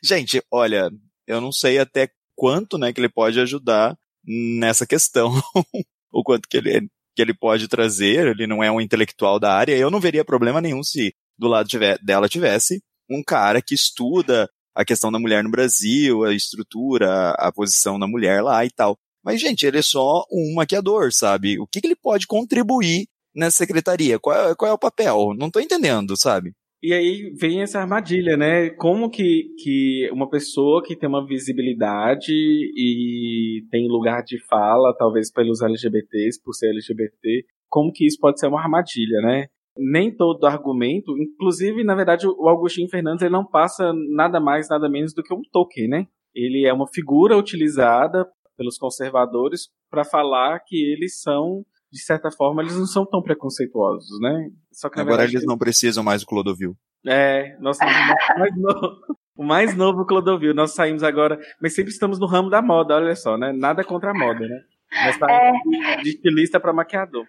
Gente, 0.03 0.43
olha, 0.51 0.91
eu 1.27 1.41
não 1.41 1.53
sei 1.53 1.79
até 1.79 2.09
quanto, 2.35 2.79
né, 2.79 2.93
que 2.93 3.01
ele 3.01 3.11
pode 3.11 3.39
ajudar 3.41 3.95
nessa 4.25 4.87
questão. 4.87 5.31
o 6.11 6.23
quanto 6.25 6.49
que 6.49 6.57
ele, 6.57 6.89
que 7.19 7.23
ele 7.23 7.35
pode 7.35 7.67
trazer, 7.67 8.29
ele 8.29 8.47
não 8.47 8.63
é 8.63 8.71
um 8.71 8.81
intelectual 8.81 9.41
da 9.41 9.53
área. 9.53 9.77
Eu 9.77 9.91
não 9.91 9.99
veria 9.99 10.25
problema 10.25 10.61
nenhum 10.61 10.85
se 10.85 11.13
do 11.37 11.49
lado 11.49 11.69
tiver, 11.69 11.99
dela 12.01 12.29
tivesse 12.29 12.81
um 13.11 13.25
cara 13.25 13.61
que 13.61 13.75
estuda 13.75 14.49
a 14.73 14.85
questão 14.85 15.11
da 15.11 15.19
mulher 15.19 15.43
no 15.43 15.51
Brasil, 15.51 16.23
a 16.23 16.33
estrutura, 16.33 17.31
a 17.31 17.51
posição 17.51 17.99
da 17.99 18.07
mulher 18.07 18.41
lá 18.41 18.65
e 18.65 18.71
tal. 18.71 18.97
Mas, 19.25 19.41
gente, 19.41 19.67
ele 19.67 19.79
é 19.79 19.83
só 19.83 20.25
um 20.31 20.55
maquiador, 20.55 21.13
sabe? 21.13 21.59
O 21.59 21.67
que, 21.67 21.81
que 21.81 21.89
ele 21.89 21.97
pode 21.97 22.25
contribuir 22.25 23.09
nessa 23.35 23.57
secretaria? 23.57 24.17
Qual 24.21 24.51
é, 24.51 24.55
qual 24.55 24.71
é 24.71 24.75
o 24.75 24.79
papel? 24.79 25.35
Não 25.37 25.51
tô 25.51 25.59
entendendo, 25.59 26.17
sabe? 26.17 26.53
E 26.81 26.93
aí 26.93 27.31
vem 27.41 27.61
essa 27.61 27.81
armadilha, 27.81 28.37
né? 28.37 28.71
Como 28.71 29.11
que, 29.11 29.53
que 29.59 30.09
uma 30.13 30.31
pessoa 30.31 30.81
que 30.83 30.95
tem 30.95 31.09
uma 31.09 31.27
visibilidade 31.27 32.33
e 32.33 33.67
tem 33.69 33.89
lugar 33.89 34.23
de 34.23 34.39
fala, 34.47 34.95
talvez 34.97 35.33
pelos 35.33 35.61
LGBTs, 35.61 36.41
por 36.41 36.55
ser 36.55 36.71
LGBT, 36.71 37.45
como 37.69 37.93
que 37.93 38.07
isso 38.07 38.19
pode 38.21 38.39
ser 38.39 38.47
uma 38.47 38.61
armadilha, 38.61 39.21
né? 39.23 39.47
Nem 39.77 40.15
todo 40.15 40.47
argumento, 40.47 41.17
inclusive, 41.19 41.83
na 41.83 41.97
verdade, 41.97 42.27
o 42.29 42.49
Augustinho 42.49 42.89
Fernandes 42.89 43.23
ele 43.23 43.33
não 43.33 43.45
passa 43.45 43.93
nada 44.15 44.41
mais, 44.41 44.69
nada 44.69 44.89
menos 44.89 45.13
do 45.13 45.23
que 45.23 45.35
um 45.35 45.43
token, 45.53 45.89
né? 45.89 46.07
Ele 46.33 46.65
é 46.65 46.73
uma 46.73 46.87
figura 46.87 47.37
utilizada 47.37 48.25
pelos 48.57 48.79
conservadores 48.79 49.69
para 49.91 50.05
falar 50.05 50.61
que 50.61 50.77
eles 50.77 51.21
são 51.21 51.65
de 51.91 52.01
certa 52.01 52.31
forma, 52.31 52.63
eles 52.63 52.77
não 52.77 52.87
são 52.87 53.07
tão 53.07 53.23
preconceituosos, 53.23 54.21
né? 54.21 54.51
Só 54.73 54.89
que, 54.89 55.01
Agora 55.01 55.17
verdade, 55.17 55.37
eles 55.37 55.47
não 55.47 55.57
precisam 55.57 56.05
mais 56.05 56.21
do 56.21 56.27
Clodovil. 56.27 56.75
É, 57.07 57.57
nós 57.61 57.77
somos 57.77 57.95
o 57.95 58.39
mais 58.39 58.57
novo, 58.57 58.97
o 59.37 59.45
mais 59.45 59.77
novo 59.77 60.07
Clodovil. 60.07 60.55
Nós 60.55 60.75
saímos 60.75 61.03
agora, 61.03 61.39
mas 61.61 61.75
sempre 61.75 61.93
estamos 61.93 62.19
no 62.19 62.27
ramo 62.27 62.51
da 62.51 62.61
moda, 62.61 62.97
olha 62.97 63.17
só, 63.17 63.37
né? 63.37 63.53
Nada 63.53 63.85
contra 63.85 64.11
a 64.11 64.15
moda, 64.15 64.41
né? 64.41 64.61
Nós 65.05 65.17
saímos 65.17 65.89
é... 65.89 65.97
de 66.03 66.11
estilista 66.11 66.61
para 66.61 66.73
maquiador. 66.73 67.25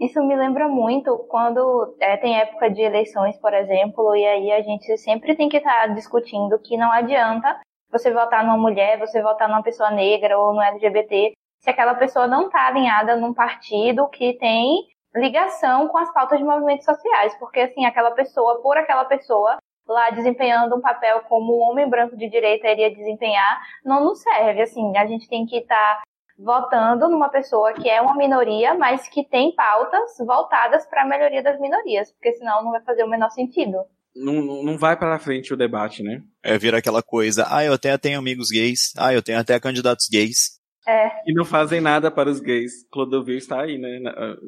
Isso 0.00 0.22
me 0.22 0.36
lembra 0.36 0.68
muito 0.68 1.16
quando 1.28 1.96
é, 2.00 2.16
tem 2.16 2.38
época 2.38 2.70
de 2.70 2.82
eleições, 2.82 3.36
por 3.38 3.52
exemplo, 3.54 4.14
e 4.14 4.24
aí 4.24 4.52
a 4.52 4.62
gente 4.62 4.96
sempre 4.98 5.34
tem 5.34 5.48
que 5.48 5.56
estar 5.56 5.88
tá 5.88 5.94
discutindo 5.94 6.58
que 6.58 6.76
não 6.76 6.92
adianta 6.92 7.58
você 7.90 8.12
votar 8.12 8.44
numa 8.44 8.56
mulher, 8.56 8.98
você 8.98 9.20
votar 9.22 9.48
numa 9.48 9.62
pessoa 9.62 9.90
negra 9.90 10.38
ou 10.38 10.54
no 10.54 10.62
LGBT, 10.62 11.32
se 11.62 11.70
aquela 11.70 11.94
pessoa 11.94 12.26
não 12.26 12.46
está 12.46 12.66
alinhada 12.66 13.16
num 13.16 13.32
partido 13.32 14.08
que 14.08 14.34
tem 14.34 14.88
ligação 15.14 15.88
com 15.88 15.98
as 15.98 16.12
pautas 16.12 16.38
de 16.38 16.44
movimentos 16.44 16.84
sociais, 16.84 17.34
porque 17.38 17.60
assim, 17.60 17.84
aquela 17.84 18.10
pessoa, 18.12 18.60
por 18.60 18.76
aquela 18.76 19.04
pessoa 19.04 19.58
lá 19.86 20.10
desempenhando 20.10 20.76
um 20.76 20.80
papel 20.80 21.20
como 21.28 21.58
um 21.58 21.70
homem 21.70 21.88
branco 21.88 22.16
de 22.16 22.28
direita 22.28 22.68
iria 22.68 22.94
desempenhar, 22.94 23.60
não 23.84 24.04
nos 24.04 24.22
serve, 24.22 24.62
assim, 24.62 24.96
a 24.96 25.06
gente 25.06 25.28
tem 25.28 25.44
que 25.44 25.58
estar 25.58 25.96
tá 25.96 26.02
votando 26.38 27.08
numa 27.08 27.28
pessoa 27.28 27.72
que 27.72 27.88
é 27.88 28.00
uma 28.00 28.16
minoria, 28.16 28.74
mas 28.74 29.08
que 29.08 29.24
tem 29.24 29.54
pautas 29.54 30.16
voltadas 30.18 30.86
para 30.86 31.02
a 31.02 31.06
melhoria 31.06 31.42
das 31.42 31.60
minorias, 31.60 32.10
porque 32.12 32.32
senão 32.32 32.64
não 32.64 32.72
vai 32.72 32.82
fazer 32.82 33.04
o 33.04 33.08
menor 33.08 33.30
sentido. 33.30 33.78
Não, 34.14 34.34
não 34.62 34.76
vai 34.76 34.96
para 34.96 35.18
frente 35.18 35.54
o 35.54 35.56
debate, 35.56 36.02
né? 36.02 36.22
É, 36.42 36.58
vira 36.58 36.78
aquela 36.78 37.02
coisa, 37.02 37.46
ah, 37.48 37.64
eu 37.64 37.74
até 37.74 37.96
tenho 37.96 38.18
amigos 38.18 38.48
gays, 38.50 38.92
ah, 38.98 39.12
eu 39.12 39.22
tenho 39.22 39.38
até 39.38 39.58
candidatos 39.58 40.06
gays, 40.10 40.61
é. 40.86 41.10
E 41.26 41.32
não 41.32 41.44
fazem 41.44 41.80
nada 41.80 42.10
para 42.10 42.30
os 42.30 42.40
gays. 42.40 42.86
Clodovil 42.90 43.36
está 43.36 43.62
aí, 43.62 43.78
né? 43.78 44.00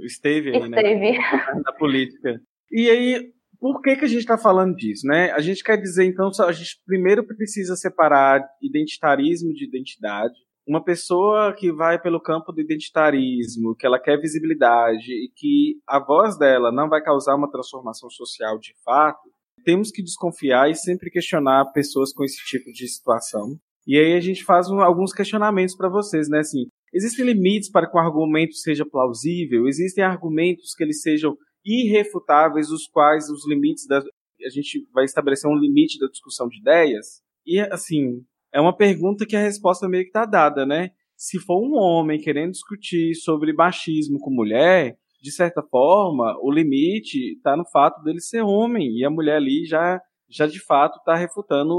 Esteve 0.05 0.50
aí, 0.50 0.62
Esteve. 0.62 1.12
né? 1.12 1.19
Na 1.64 1.73
política. 1.73 2.41
E 2.73 2.91
aí, 2.91 3.33
por 3.61 3.81
que, 3.81 3.97
que 3.97 4.05
a 4.05 4.09
gente 4.09 4.21
está 4.21 4.37
falando 4.37 4.75
disso, 4.75 5.07
né? 5.07 5.31
A 5.33 5.41
gente 5.41 5.62
quer 5.62 5.76
dizer, 5.76 6.05
então, 6.05 6.31
a 6.47 6.53
gente 6.53 6.81
primeiro 6.87 7.25
precisa 7.26 7.76
separar 7.76 8.45
identitarismo 8.61 9.53
de 9.53 9.64
identidade. 9.64 10.35
Uma 10.67 10.83
pessoa 10.83 11.55
que 11.55 11.71
vai 11.71 12.00
pelo 12.00 12.21
campo 12.21 12.50
do 12.50 12.61
identitarismo, 12.61 13.76
que 13.76 13.87
ela 13.87 14.00
quer 14.00 14.21
visibilidade 14.21 15.12
e 15.12 15.31
que 15.37 15.76
a 15.87 15.99
voz 15.99 16.38
dela 16.38 16.73
não 16.73 16.88
vai 16.88 17.03
causar 17.03 17.37
uma 17.37 17.50
transformação 17.50 18.09
social 18.11 18.59
de 18.59 18.75
fato, 18.83 19.31
temos 19.64 19.91
que 19.91 20.03
desconfiar 20.03 20.71
e 20.71 20.75
sempre 20.75 21.11
questionar 21.11 21.73
pessoas 21.73 22.12
com 22.12 22.25
esse 22.25 22.43
tipo 22.45 22.73
de 22.73 22.88
situação. 22.88 23.59
E 23.87 23.99
aí 23.99 24.14
a 24.14 24.21
gente 24.21 24.45
faz 24.45 24.71
um, 24.71 24.81
alguns 24.81 25.12
questionamentos 25.12 25.76
para 25.76 25.88
vocês, 25.88 26.29
né? 26.29 26.38
Assim, 26.38 26.67
existem 26.93 27.25
limites 27.25 27.71
para 27.71 27.88
que 27.88 27.97
o 27.97 28.00
argumento 28.00 28.55
seja 28.55 28.85
plausível? 28.85 29.67
Existem 29.67 30.03
argumentos 30.03 30.75
que 30.75 30.83
eles 30.83 31.03
sejam 31.03 31.37
irrefutáveis, 31.64 32.71
os 32.71 32.87
quais 32.87 33.29
os 33.29 33.47
limites 33.49 33.87
da 33.87 34.03
a 34.45 34.50
gente 34.50 34.87
vai 34.93 35.05
estabelecer 35.05 35.50
um 35.50 35.57
limite 35.57 35.99
da 35.99 36.07
discussão 36.07 36.49
de 36.49 36.59
ideias? 36.59 37.23
E 37.47 37.59
assim, 37.61 38.23
é 38.53 38.61
uma 38.61 38.76
pergunta 38.76 39.26
que 39.26 39.37
a 39.37 39.41
resposta 39.41 39.88
meio 39.88 40.03
que 40.05 40.11
está 40.11 40.26
dada, 40.26 40.67
né? 40.67 40.91
Se 41.17 41.38
for 41.38 41.61
um 41.61 41.75
homem 41.75 42.21
querendo 42.21 42.53
discutir 42.53 43.14
sobre 43.14 43.53
machismo 43.53 44.19
com 44.19 44.31
mulher, 44.31 44.97
de 45.23 45.33
certa 45.33 45.62
forma, 45.62 46.37
o 46.43 46.53
limite 46.53 47.35
está 47.37 47.57
no 47.57 47.64
fato 47.71 48.03
dele 48.03 48.21
ser 48.21 48.43
homem 48.43 48.99
e 48.99 49.05
a 49.05 49.11
mulher 49.11 49.37
ali 49.37 49.64
já 49.64 50.00
já 50.29 50.47
de 50.47 50.59
fato 50.59 50.99
está 50.99 51.14
refutando 51.14 51.75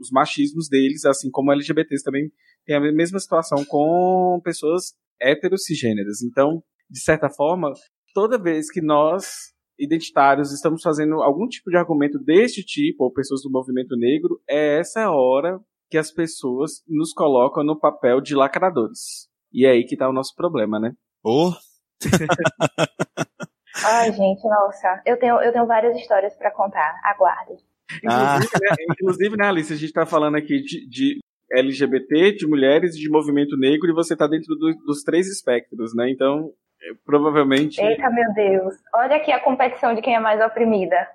os 0.00 0.10
machismos 0.10 0.68
deles, 0.68 1.04
assim 1.04 1.30
como 1.30 1.52
LGBTs 1.52 2.02
também 2.02 2.30
tem 2.64 2.76
a 2.76 2.80
mesma 2.80 3.18
situação 3.18 3.64
com 3.64 4.40
pessoas 4.42 4.94
heterocigêneras. 5.20 6.22
Então, 6.22 6.62
de 6.88 7.00
certa 7.00 7.28
forma, 7.28 7.72
toda 8.14 8.40
vez 8.40 8.70
que 8.70 8.80
nós 8.80 9.52
identitários 9.78 10.52
estamos 10.52 10.82
fazendo 10.82 11.22
algum 11.22 11.46
tipo 11.46 11.70
de 11.70 11.76
argumento 11.76 12.18
deste 12.18 12.62
tipo, 12.62 13.04
ou 13.04 13.12
pessoas 13.12 13.42
do 13.42 13.50
movimento 13.50 13.96
negro, 13.96 14.40
é 14.48 14.78
essa 14.78 15.10
hora 15.10 15.58
que 15.88 15.98
as 15.98 16.12
pessoas 16.12 16.82
nos 16.86 17.12
colocam 17.12 17.64
no 17.64 17.78
papel 17.78 18.20
de 18.20 18.34
lacradores. 18.34 19.28
E 19.52 19.66
é 19.66 19.70
aí 19.70 19.84
que 19.84 19.94
está 19.94 20.08
o 20.08 20.12
nosso 20.12 20.34
problema, 20.36 20.78
né? 20.78 20.92
Oh. 21.24 21.50
Ai, 23.84 24.12
gente, 24.12 24.42
nossa. 24.44 25.02
Eu 25.06 25.18
tenho, 25.18 25.40
eu 25.40 25.52
tenho 25.52 25.66
várias 25.66 25.96
histórias 25.96 26.34
para 26.36 26.50
contar. 26.52 27.00
Aguardem. 27.04 27.56
Inclusive, 28.02 28.48
ah. 28.54 28.58
né, 28.60 28.76
inclusive, 28.90 29.36
né, 29.36 29.46
Alice, 29.46 29.72
a 29.72 29.76
gente 29.76 29.86
está 29.86 30.06
falando 30.06 30.36
aqui 30.36 30.60
de, 30.62 30.88
de, 30.88 31.18
LGBT, 31.52 32.32
de 32.32 32.46
mulheres, 32.46 32.96
de 32.96 33.10
movimento 33.10 33.56
negro, 33.56 33.90
e 33.90 33.94
você 33.94 34.14
está 34.14 34.26
dentro 34.26 34.54
do, 34.54 34.74
dos 34.86 35.02
três 35.02 35.26
espectros, 35.26 35.94
né? 35.94 36.10
Então, 36.10 36.50
provavelmente. 37.04 37.80
Eita, 37.80 38.08
meu 38.10 38.32
Deus. 38.34 38.74
Olha 38.94 39.16
aqui 39.16 39.32
a 39.32 39.40
competição 39.40 39.94
de 39.94 40.02
quem 40.02 40.14
é 40.14 40.20
mais 40.20 40.40
oprimida. 40.40 41.08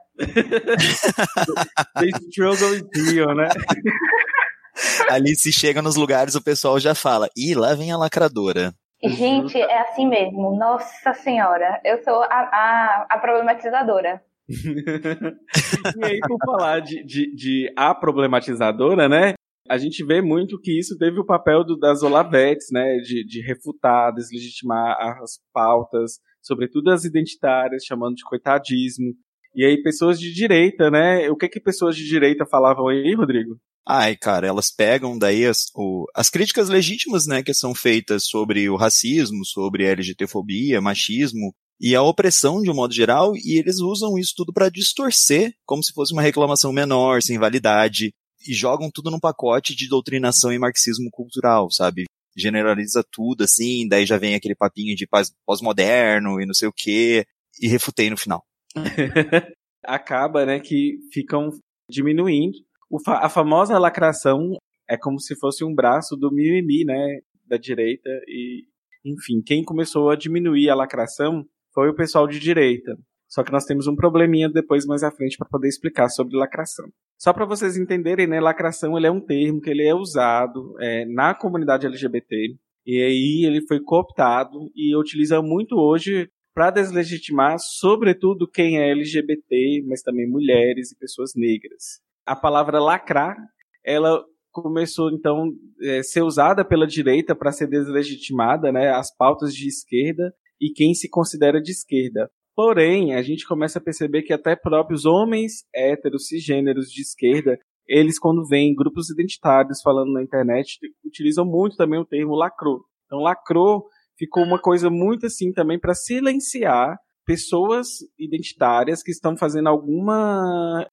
The 1.95 2.07
struggle 2.29 2.75
is 2.75 3.13
real, 3.13 3.35
né? 3.35 3.47
Alice 5.09 5.51
chega 5.51 5.81
nos 5.81 5.95
lugares, 5.95 6.35
o 6.35 6.43
pessoal 6.43 6.79
já 6.79 6.93
fala, 6.93 7.29
ih, 7.35 7.55
lá 7.55 7.73
vem 7.75 7.91
a 7.91 7.97
lacradora. 7.97 8.73
Gente, 9.03 9.59
é 9.59 9.81
assim 9.81 10.07
mesmo. 10.07 10.55
Nossa 10.57 11.13
senhora, 11.13 11.79
eu 11.83 12.03
sou 12.03 12.23
a, 12.23 12.27
a, 12.27 13.07
a 13.09 13.17
problematizadora. 13.19 14.21
E 14.47 16.05
aí, 16.05 16.19
por 16.19 16.37
falar 16.45 16.79
de, 16.79 17.03
de, 17.03 17.35
de 17.35 17.73
a 17.75 17.93
problematizadora, 17.95 19.09
né? 19.09 19.33
A 19.67 19.77
gente 19.79 20.05
vê 20.05 20.21
muito 20.21 20.59
que 20.59 20.77
isso 20.77 20.95
teve 20.97 21.19
o 21.19 21.25
papel 21.25 21.63
do, 21.63 21.75
das 21.75 22.03
Olavetes, 22.03 22.67
né? 22.71 22.97
De, 22.97 23.25
de 23.25 23.41
refutar, 23.41 24.13
deslegitimar 24.13 24.95
as 25.21 25.39
pautas, 25.51 26.19
sobretudo 26.41 26.91
as 26.91 27.03
identitárias, 27.03 27.83
chamando 27.83 28.15
de 28.15 28.23
coitadismo. 28.23 29.13
E 29.55 29.65
aí, 29.65 29.81
pessoas 29.81 30.19
de 30.19 30.33
direita, 30.33 30.91
né? 30.91 31.29
O 31.29 31.35
que 31.35 31.49
que 31.49 31.59
pessoas 31.59 31.95
de 31.95 32.07
direita 32.07 32.45
falavam 32.45 32.87
aí, 32.87 33.15
Rodrigo? 33.15 33.57
Ai, 33.87 34.15
cara, 34.15 34.47
elas 34.47 34.71
pegam 34.71 35.17
daí 35.17 35.45
as, 35.45 35.67
o, 35.75 36.05
as 36.15 36.29
críticas 36.29 36.69
legítimas, 36.69 37.27
né, 37.27 37.43
que 37.43 37.53
são 37.53 37.75
feitas 37.75 38.25
sobre 38.25 38.67
o 38.67 38.75
racismo, 38.75 39.45
sobre 39.45 39.87
a 39.87 39.91
LGTfobia, 39.91 40.81
machismo, 40.81 41.53
e 41.79 41.95
a 41.95 42.01
opressão 42.01 42.61
de 42.61 42.69
um 42.69 42.75
modo 42.75 42.93
geral, 42.93 43.35
e 43.35 43.59
eles 43.59 43.79
usam 43.79 44.17
isso 44.17 44.33
tudo 44.35 44.53
para 44.53 44.69
distorcer, 44.69 45.53
como 45.65 45.83
se 45.83 45.93
fosse 45.93 46.13
uma 46.13 46.21
reclamação 46.21 46.71
menor, 46.71 47.21
sem 47.21 47.37
validade, 47.37 48.13
e 48.47 48.53
jogam 48.53 48.89
tudo 48.93 49.11
num 49.11 49.19
pacote 49.19 49.75
de 49.75 49.89
doutrinação 49.89 50.53
e 50.53 50.59
marxismo 50.59 51.09
cultural, 51.11 51.69
sabe? 51.71 52.05
Generaliza 52.37 53.03
tudo 53.11 53.43
assim, 53.43 53.87
daí 53.87 54.05
já 54.05 54.17
vem 54.17 54.35
aquele 54.35 54.55
papinho 54.55 54.95
de 54.95 55.07
pós-moderno 55.45 56.39
e 56.39 56.45
não 56.45 56.53
sei 56.53 56.67
o 56.67 56.73
quê, 56.75 57.25
e 57.61 57.67
refutei 57.67 58.09
no 58.09 58.17
final. 58.17 58.43
Acaba, 59.83 60.45
né, 60.45 60.59
que 60.59 60.97
ficam 61.11 61.49
diminuindo. 61.89 62.57
Fa 63.03 63.19
a 63.25 63.29
famosa 63.29 63.77
lacração 63.77 64.57
é 64.89 64.97
como 64.97 65.19
se 65.19 65.35
fosse 65.35 65.63
um 65.63 65.73
braço 65.73 66.15
do 66.15 66.31
mimimi, 66.31 66.85
né, 66.85 67.19
da 67.45 67.57
direita, 67.57 68.09
e 68.27 68.63
enfim, 69.05 69.41
quem 69.45 69.63
começou 69.63 70.09
a 70.09 70.15
diminuir 70.15 70.69
a 70.69 70.75
lacração 70.75 71.45
foi 71.75 71.89
o 71.89 71.95
pessoal 71.95 72.25
de 72.25 72.39
direita. 72.39 72.97
Só 73.27 73.43
que 73.43 73.51
nós 73.51 73.65
temos 73.65 73.85
um 73.85 73.95
probleminha 73.95 74.49
depois 74.49 74.85
mais 74.85 75.03
à 75.03 75.11
frente 75.11 75.37
para 75.37 75.49
poder 75.49 75.67
explicar 75.67 76.07
sobre 76.07 76.37
lacração. 76.37 76.85
Só 77.19 77.33
para 77.33 77.45
vocês 77.45 77.75
entenderem, 77.75 78.27
né, 78.27 78.39
lacração 78.39 78.97
ele 78.97 79.07
é 79.07 79.11
um 79.11 79.19
termo 79.19 79.59
que 79.59 79.69
ele 79.69 79.85
é 79.85 79.93
usado 79.93 80.73
é, 80.79 81.05
na 81.05 81.35
comunidade 81.35 81.85
LGBT 81.85 82.55
e 82.85 83.01
aí 83.01 83.45
ele 83.45 83.65
foi 83.67 83.79
cooptado 83.81 84.71
e 84.75 84.95
utiliza 84.95 85.41
muito 85.41 85.75
hoje 85.75 86.29
para 86.53 86.71
deslegitimar, 86.71 87.57
sobretudo 87.59 88.49
quem 88.49 88.79
é 88.79 88.91
LGBT, 88.91 89.83
mas 89.87 90.01
também 90.01 90.29
mulheres 90.29 90.91
e 90.91 90.97
pessoas 90.97 91.31
negras. 91.35 91.99
A 92.25 92.35
palavra 92.35 92.79
lacrar, 92.79 93.35
ela 93.83 94.23
começou 94.51 95.11
então 95.11 95.51
a 95.81 95.85
é, 95.85 96.03
ser 96.03 96.21
usada 96.21 96.63
pela 96.63 96.87
direita 96.87 97.35
para 97.35 97.51
ser 97.51 97.67
deslegitimada, 97.67 98.71
né, 98.71 98.91
as 98.91 99.13
pautas 99.13 99.53
de 99.53 99.67
esquerda 99.67 100.33
e 100.59 100.71
quem 100.71 100.93
se 100.93 101.09
considera 101.09 101.61
de 101.61 101.71
esquerda. 101.71 102.29
Porém, 102.55 103.13
a 103.13 103.21
gente 103.21 103.45
começa 103.45 103.79
a 103.79 103.81
perceber 103.81 104.21
que 104.23 104.31
até 104.31 104.55
próprios 104.55 105.05
homens 105.05 105.65
héteros, 105.73 106.27
cisgêneros 106.27 106.89
de 106.89 107.01
esquerda, 107.01 107.59
eles 107.87 108.17
quando 108.17 108.47
veem 108.47 108.73
grupos 108.73 109.09
identitários 109.09 109.81
falando 109.81 110.13
na 110.13 110.23
internet, 110.23 110.79
utilizam 111.05 111.45
muito 111.45 111.75
também 111.75 111.99
o 111.99 112.05
termo 112.05 112.35
lacrou. 112.35 112.81
Então, 113.05 113.19
lacrou 113.19 113.85
ficou 114.17 114.43
uma 114.43 114.59
coisa 114.59 114.89
muito 114.89 115.25
assim 115.25 115.51
também 115.51 115.79
para 115.79 115.93
silenciar 115.93 116.97
pessoas 117.25 117.87
identitárias 118.17 119.03
que 119.03 119.11
estão 119.11 119.35
fazendo 119.35 119.67
alguma 119.67 120.87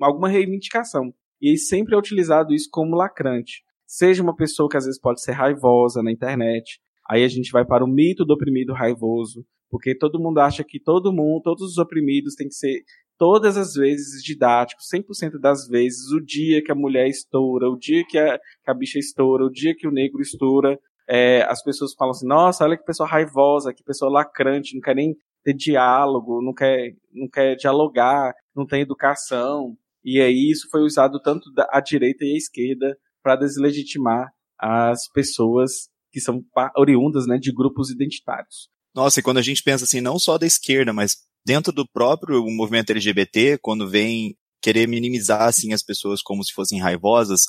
alguma 0.00 0.28
reivindicação. 0.28 1.12
E 1.40 1.56
sempre 1.58 1.94
é 1.94 1.98
utilizado 1.98 2.54
isso 2.54 2.68
como 2.70 2.96
lacrante. 2.96 3.62
Seja 3.86 4.22
uma 4.22 4.34
pessoa 4.34 4.68
que 4.68 4.76
às 4.76 4.84
vezes 4.84 5.00
pode 5.00 5.22
ser 5.22 5.32
raivosa 5.32 6.02
na 6.02 6.10
internet, 6.10 6.80
aí 7.08 7.24
a 7.24 7.28
gente 7.28 7.50
vai 7.50 7.64
para 7.64 7.84
o 7.84 7.88
mito 7.88 8.24
do 8.24 8.34
oprimido 8.34 8.72
raivoso, 8.72 9.44
porque 9.70 9.96
todo 9.96 10.20
mundo 10.20 10.38
acha 10.38 10.64
que 10.64 10.80
todo 10.80 11.12
mundo, 11.12 11.42
todos 11.42 11.72
os 11.72 11.78
oprimidos 11.78 12.34
têm 12.34 12.48
que 12.48 12.54
ser 12.54 12.82
todas 13.18 13.56
as 13.56 13.74
vezes 13.74 14.22
didáticos, 14.22 14.86
100% 14.92 15.38
das 15.40 15.68
vezes, 15.68 16.10
o 16.10 16.20
dia 16.20 16.62
que 16.62 16.72
a 16.72 16.74
mulher 16.74 17.08
estoura, 17.08 17.68
o 17.68 17.76
dia 17.76 18.04
que 18.06 18.18
a, 18.18 18.38
que 18.38 18.70
a 18.70 18.74
bicha 18.74 18.98
estoura, 18.98 19.44
o 19.44 19.50
dia 19.50 19.74
que 19.74 19.86
o 19.86 19.92
negro 19.92 20.20
estoura, 20.20 20.78
é, 21.08 21.42
as 21.42 21.62
pessoas 21.62 21.94
falam 21.94 22.12
assim, 22.12 22.26
nossa, 22.26 22.64
olha 22.64 22.76
que 22.76 22.84
pessoa 22.84 23.08
raivosa, 23.08 23.72
que 23.72 23.84
pessoa 23.84 24.10
lacrante, 24.10 24.74
não 24.74 24.80
quer 24.80 24.96
nem 24.96 25.14
ter 25.44 25.54
diálogo, 25.54 26.42
não 26.42 26.54
quer, 26.54 26.94
não 27.12 27.28
quer 27.28 27.54
dialogar, 27.56 28.34
não 28.56 28.66
tem 28.66 28.80
educação. 28.80 29.76
E 30.02 30.20
aí 30.20 30.50
isso 30.50 30.68
foi 30.70 30.82
usado 30.82 31.20
tanto 31.20 31.52
da, 31.52 31.68
direita 31.80 32.24
e 32.24 32.32
a 32.32 32.36
esquerda 32.36 32.96
para 33.22 33.36
deslegitimar 33.36 34.30
as 34.58 35.08
pessoas 35.12 35.88
que 36.14 36.20
são 36.20 36.44
oriundas 36.76 37.26
né, 37.26 37.36
de 37.36 37.52
grupos 37.52 37.90
identitários. 37.90 38.68
Nossa, 38.94 39.18
e 39.18 39.22
quando 39.22 39.38
a 39.38 39.42
gente 39.42 39.64
pensa 39.64 39.82
assim, 39.84 40.00
não 40.00 40.16
só 40.16 40.38
da 40.38 40.46
esquerda, 40.46 40.92
mas 40.92 41.16
dentro 41.44 41.72
do 41.72 41.84
próprio 41.84 42.40
movimento 42.46 42.90
LGBT, 42.90 43.58
quando 43.60 43.90
vem 43.90 44.36
querer 44.62 44.86
minimizar 44.86 45.42
assim 45.42 45.72
as 45.72 45.82
pessoas 45.82 46.22
como 46.22 46.44
se 46.44 46.52
fossem 46.52 46.80
raivosas, 46.80 47.42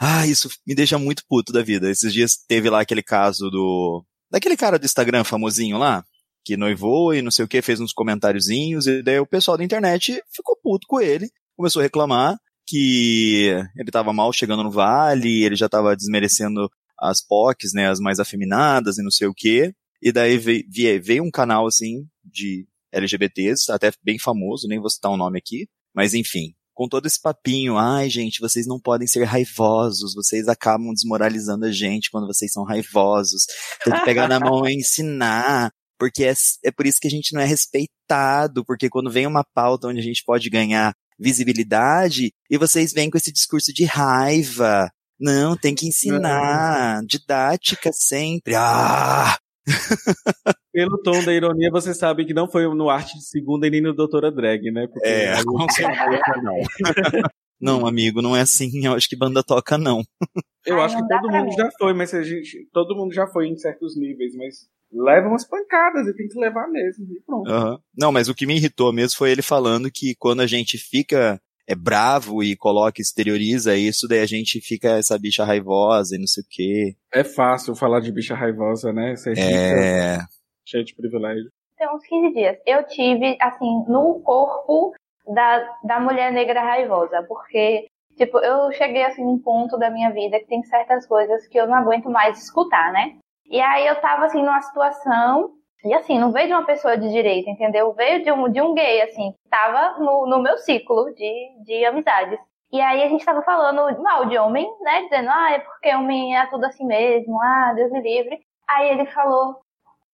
ah, 0.00 0.24
isso 0.24 0.48
me 0.64 0.72
deixa 0.72 0.96
muito 0.98 1.24
puto 1.28 1.52
da 1.52 1.62
vida. 1.62 1.90
Esses 1.90 2.12
dias 2.12 2.36
teve 2.46 2.70
lá 2.70 2.80
aquele 2.80 3.02
caso 3.02 3.50
do 3.50 4.04
daquele 4.30 4.56
cara 4.56 4.78
do 4.78 4.86
Instagram 4.86 5.24
famosinho 5.24 5.76
lá, 5.76 6.04
que 6.44 6.56
noivou 6.56 7.12
e 7.12 7.20
não 7.20 7.32
sei 7.32 7.44
o 7.44 7.48
que, 7.48 7.60
fez 7.60 7.80
uns 7.80 7.92
comentáriozinhos, 7.92 8.86
e 8.86 9.02
daí 9.02 9.18
o 9.18 9.26
pessoal 9.26 9.58
da 9.58 9.64
internet 9.64 10.22
ficou 10.32 10.56
puto 10.62 10.86
com 10.86 11.00
ele, 11.00 11.28
começou 11.56 11.80
a 11.80 11.82
reclamar 11.82 12.38
que 12.64 13.48
ele 13.76 13.88
estava 13.88 14.12
mal 14.12 14.32
chegando 14.32 14.62
no 14.62 14.70
vale, 14.70 15.42
ele 15.42 15.56
já 15.56 15.66
estava 15.66 15.96
desmerecendo 15.96 16.70
as 17.00 17.24
POCs, 17.24 17.72
né, 17.72 17.88
as 17.88 17.98
mais 17.98 18.18
afeminadas 18.18 18.98
e 18.98 19.02
não 19.02 19.10
sei 19.10 19.26
o 19.26 19.34
que. 19.34 19.72
E 20.02 20.12
daí 20.12 20.38
veio, 20.38 20.64
veio 21.02 21.24
um 21.24 21.30
canal, 21.30 21.66
assim, 21.66 22.06
de 22.24 22.66
LGBTs, 22.92 23.70
até 23.70 23.92
bem 24.02 24.18
famoso, 24.18 24.66
nem 24.68 24.80
vou 24.80 24.90
citar 24.90 25.10
o 25.10 25.14
um 25.14 25.18
nome 25.18 25.38
aqui, 25.38 25.68
mas 25.94 26.14
enfim, 26.14 26.54
com 26.74 26.88
todo 26.88 27.06
esse 27.06 27.20
papinho, 27.20 27.76
ai 27.76 28.08
gente, 28.08 28.40
vocês 28.40 28.66
não 28.66 28.80
podem 28.80 29.06
ser 29.06 29.24
raivosos, 29.24 30.14
vocês 30.14 30.48
acabam 30.48 30.92
desmoralizando 30.92 31.66
a 31.66 31.72
gente 31.72 32.10
quando 32.10 32.26
vocês 32.26 32.52
são 32.52 32.64
raivosos, 32.64 33.44
tem 33.84 33.92
que 33.92 34.04
pegar 34.04 34.26
na 34.28 34.40
mão 34.40 34.66
e 34.66 34.74
ensinar, 34.74 35.70
porque 35.98 36.24
é, 36.24 36.32
é 36.64 36.70
por 36.70 36.86
isso 36.86 36.98
que 37.00 37.06
a 37.06 37.10
gente 37.10 37.34
não 37.34 37.40
é 37.40 37.44
respeitado, 37.44 38.64
porque 38.64 38.88
quando 38.88 39.10
vem 39.10 39.26
uma 39.26 39.44
pauta 39.44 39.88
onde 39.88 40.00
a 40.00 40.02
gente 40.02 40.24
pode 40.24 40.48
ganhar 40.48 40.94
visibilidade, 41.18 42.32
e 42.50 42.56
vocês 42.56 42.92
vêm 42.92 43.10
com 43.10 43.18
esse 43.18 43.30
discurso 43.30 43.72
de 43.74 43.84
raiva, 43.84 44.90
não, 45.20 45.56
tem 45.56 45.74
que 45.74 45.86
ensinar, 45.86 47.02
didática 47.04 47.90
sempre, 47.92 48.54
ah, 48.56 49.36
Pelo 50.72 50.98
tom 51.02 51.22
da 51.24 51.32
ironia, 51.32 51.70
você 51.70 51.94
sabe 51.94 52.24
que 52.24 52.34
não 52.34 52.50
foi 52.50 52.62
no 52.74 52.88
Arte 52.88 53.18
de 53.18 53.24
Segunda 53.24 53.66
e 53.66 53.70
nem 53.70 53.80
no 53.80 53.94
Doutora 53.94 54.30
Drag, 54.30 54.70
né? 54.70 54.86
Porque 54.86 55.08
é, 55.08 55.44
com 55.44 55.68
certeza 55.70 56.42
não. 56.42 56.56
Não, 57.60 57.86
amigo, 57.86 58.22
não 58.22 58.34
é 58.34 58.40
assim. 58.40 58.70
Eu 58.86 58.94
acho 58.94 59.06
que 59.06 59.14
banda 59.14 59.42
toca, 59.42 59.76
não. 59.76 60.02
Eu 60.64 60.78
Ai, 60.78 60.86
acho 60.86 60.96
que 60.96 61.06
todo 61.06 61.30
mundo 61.30 61.52
já 61.52 61.70
foi, 61.78 61.92
mas 61.92 62.14
a 62.14 62.22
gente. 62.22 62.66
Todo 62.72 62.96
mundo 62.96 63.12
já 63.12 63.26
foi 63.26 63.48
em 63.48 63.56
certos 63.58 63.98
níveis, 63.98 64.34
mas 64.34 64.66
leva 64.90 65.28
umas 65.28 65.46
pancadas 65.46 66.06
e 66.06 66.16
tem 66.16 66.26
que 66.26 66.40
levar 66.40 66.66
mesmo. 66.68 67.04
E 67.04 67.20
pronto. 67.20 67.50
Uhum. 67.50 67.78
Não, 67.98 68.12
mas 68.12 68.30
o 68.30 68.34
que 68.34 68.46
me 68.46 68.56
irritou 68.56 68.94
mesmo 68.94 69.18
foi 69.18 69.30
ele 69.30 69.42
falando 69.42 69.90
que 69.92 70.14
quando 70.18 70.40
a 70.40 70.46
gente 70.46 70.78
fica 70.78 71.38
é 71.70 71.74
bravo 71.76 72.42
e 72.42 72.56
coloca, 72.56 73.00
exterioriza 73.00 73.76
isso, 73.76 74.08
daí 74.08 74.18
a 74.18 74.26
gente 74.26 74.60
fica 74.60 74.98
essa 74.98 75.16
bicha 75.16 75.44
raivosa 75.44 76.16
e 76.16 76.18
não 76.18 76.26
sei 76.26 76.42
o 76.42 76.46
quê. 76.50 76.96
É 77.14 77.22
fácil 77.22 77.76
falar 77.76 78.00
de 78.00 78.10
bicha 78.10 78.34
raivosa, 78.34 78.92
né? 78.92 79.14
Você 79.14 79.34
é. 79.38 80.18
Cheio 80.66 80.84
de 80.84 80.96
privilégio. 80.96 81.48
Tem 81.78 81.88
uns 81.94 82.04
15 82.04 82.34
dias. 82.34 82.56
Eu 82.66 82.84
tive, 82.88 83.38
assim, 83.40 83.84
no 83.86 84.20
corpo 84.24 84.92
da, 85.32 85.76
da 85.84 86.00
mulher 86.00 86.32
negra 86.32 86.60
raivosa, 86.60 87.24
porque, 87.28 87.86
tipo, 88.16 88.38
eu 88.38 88.72
cheguei, 88.72 89.04
assim, 89.04 89.22
num 89.22 89.38
ponto 89.38 89.78
da 89.78 89.90
minha 89.90 90.10
vida 90.10 90.40
que 90.40 90.46
tem 90.46 90.64
certas 90.64 91.06
coisas 91.06 91.46
que 91.46 91.58
eu 91.58 91.68
não 91.68 91.76
aguento 91.76 92.10
mais 92.10 92.42
escutar, 92.42 92.92
né? 92.92 93.16
E 93.48 93.60
aí 93.60 93.86
eu 93.86 93.94
tava, 94.00 94.26
assim, 94.26 94.42
numa 94.42 94.60
situação 94.60 95.52
e 95.84 95.94
assim, 95.94 96.18
não 96.18 96.32
veio 96.32 96.48
de 96.48 96.52
uma 96.52 96.66
pessoa 96.66 96.96
de 96.96 97.08
direita, 97.08 97.50
entendeu? 97.50 97.92
Veio 97.94 98.22
de 98.22 98.30
um, 98.30 98.50
de 98.50 98.60
um 98.60 98.74
gay, 98.74 99.02
assim, 99.02 99.32
que 99.32 99.48
tava 99.48 99.98
no, 99.98 100.26
no 100.26 100.42
meu 100.42 100.58
ciclo 100.58 101.12
de, 101.14 101.64
de 101.64 101.84
amizades. 101.84 102.38
E 102.72 102.80
aí 102.80 103.02
a 103.02 103.08
gente 103.08 103.24
tava 103.24 103.42
falando 103.42 104.00
mal 104.02 104.26
de 104.26 104.38
homem, 104.38 104.68
né? 104.80 105.02
Dizendo, 105.02 105.28
ah, 105.30 105.52
é 105.52 105.58
porque 105.58 105.94
homem 105.94 106.36
é 106.36 106.46
tudo 106.46 106.64
assim 106.64 106.86
mesmo, 106.86 107.40
ah, 107.40 107.72
Deus 107.74 107.90
me 107.90 108.00
livre. 108.00 108.38
Aí 108.68 108.90
ele 108.90 109.06
falou, 109.06 109.56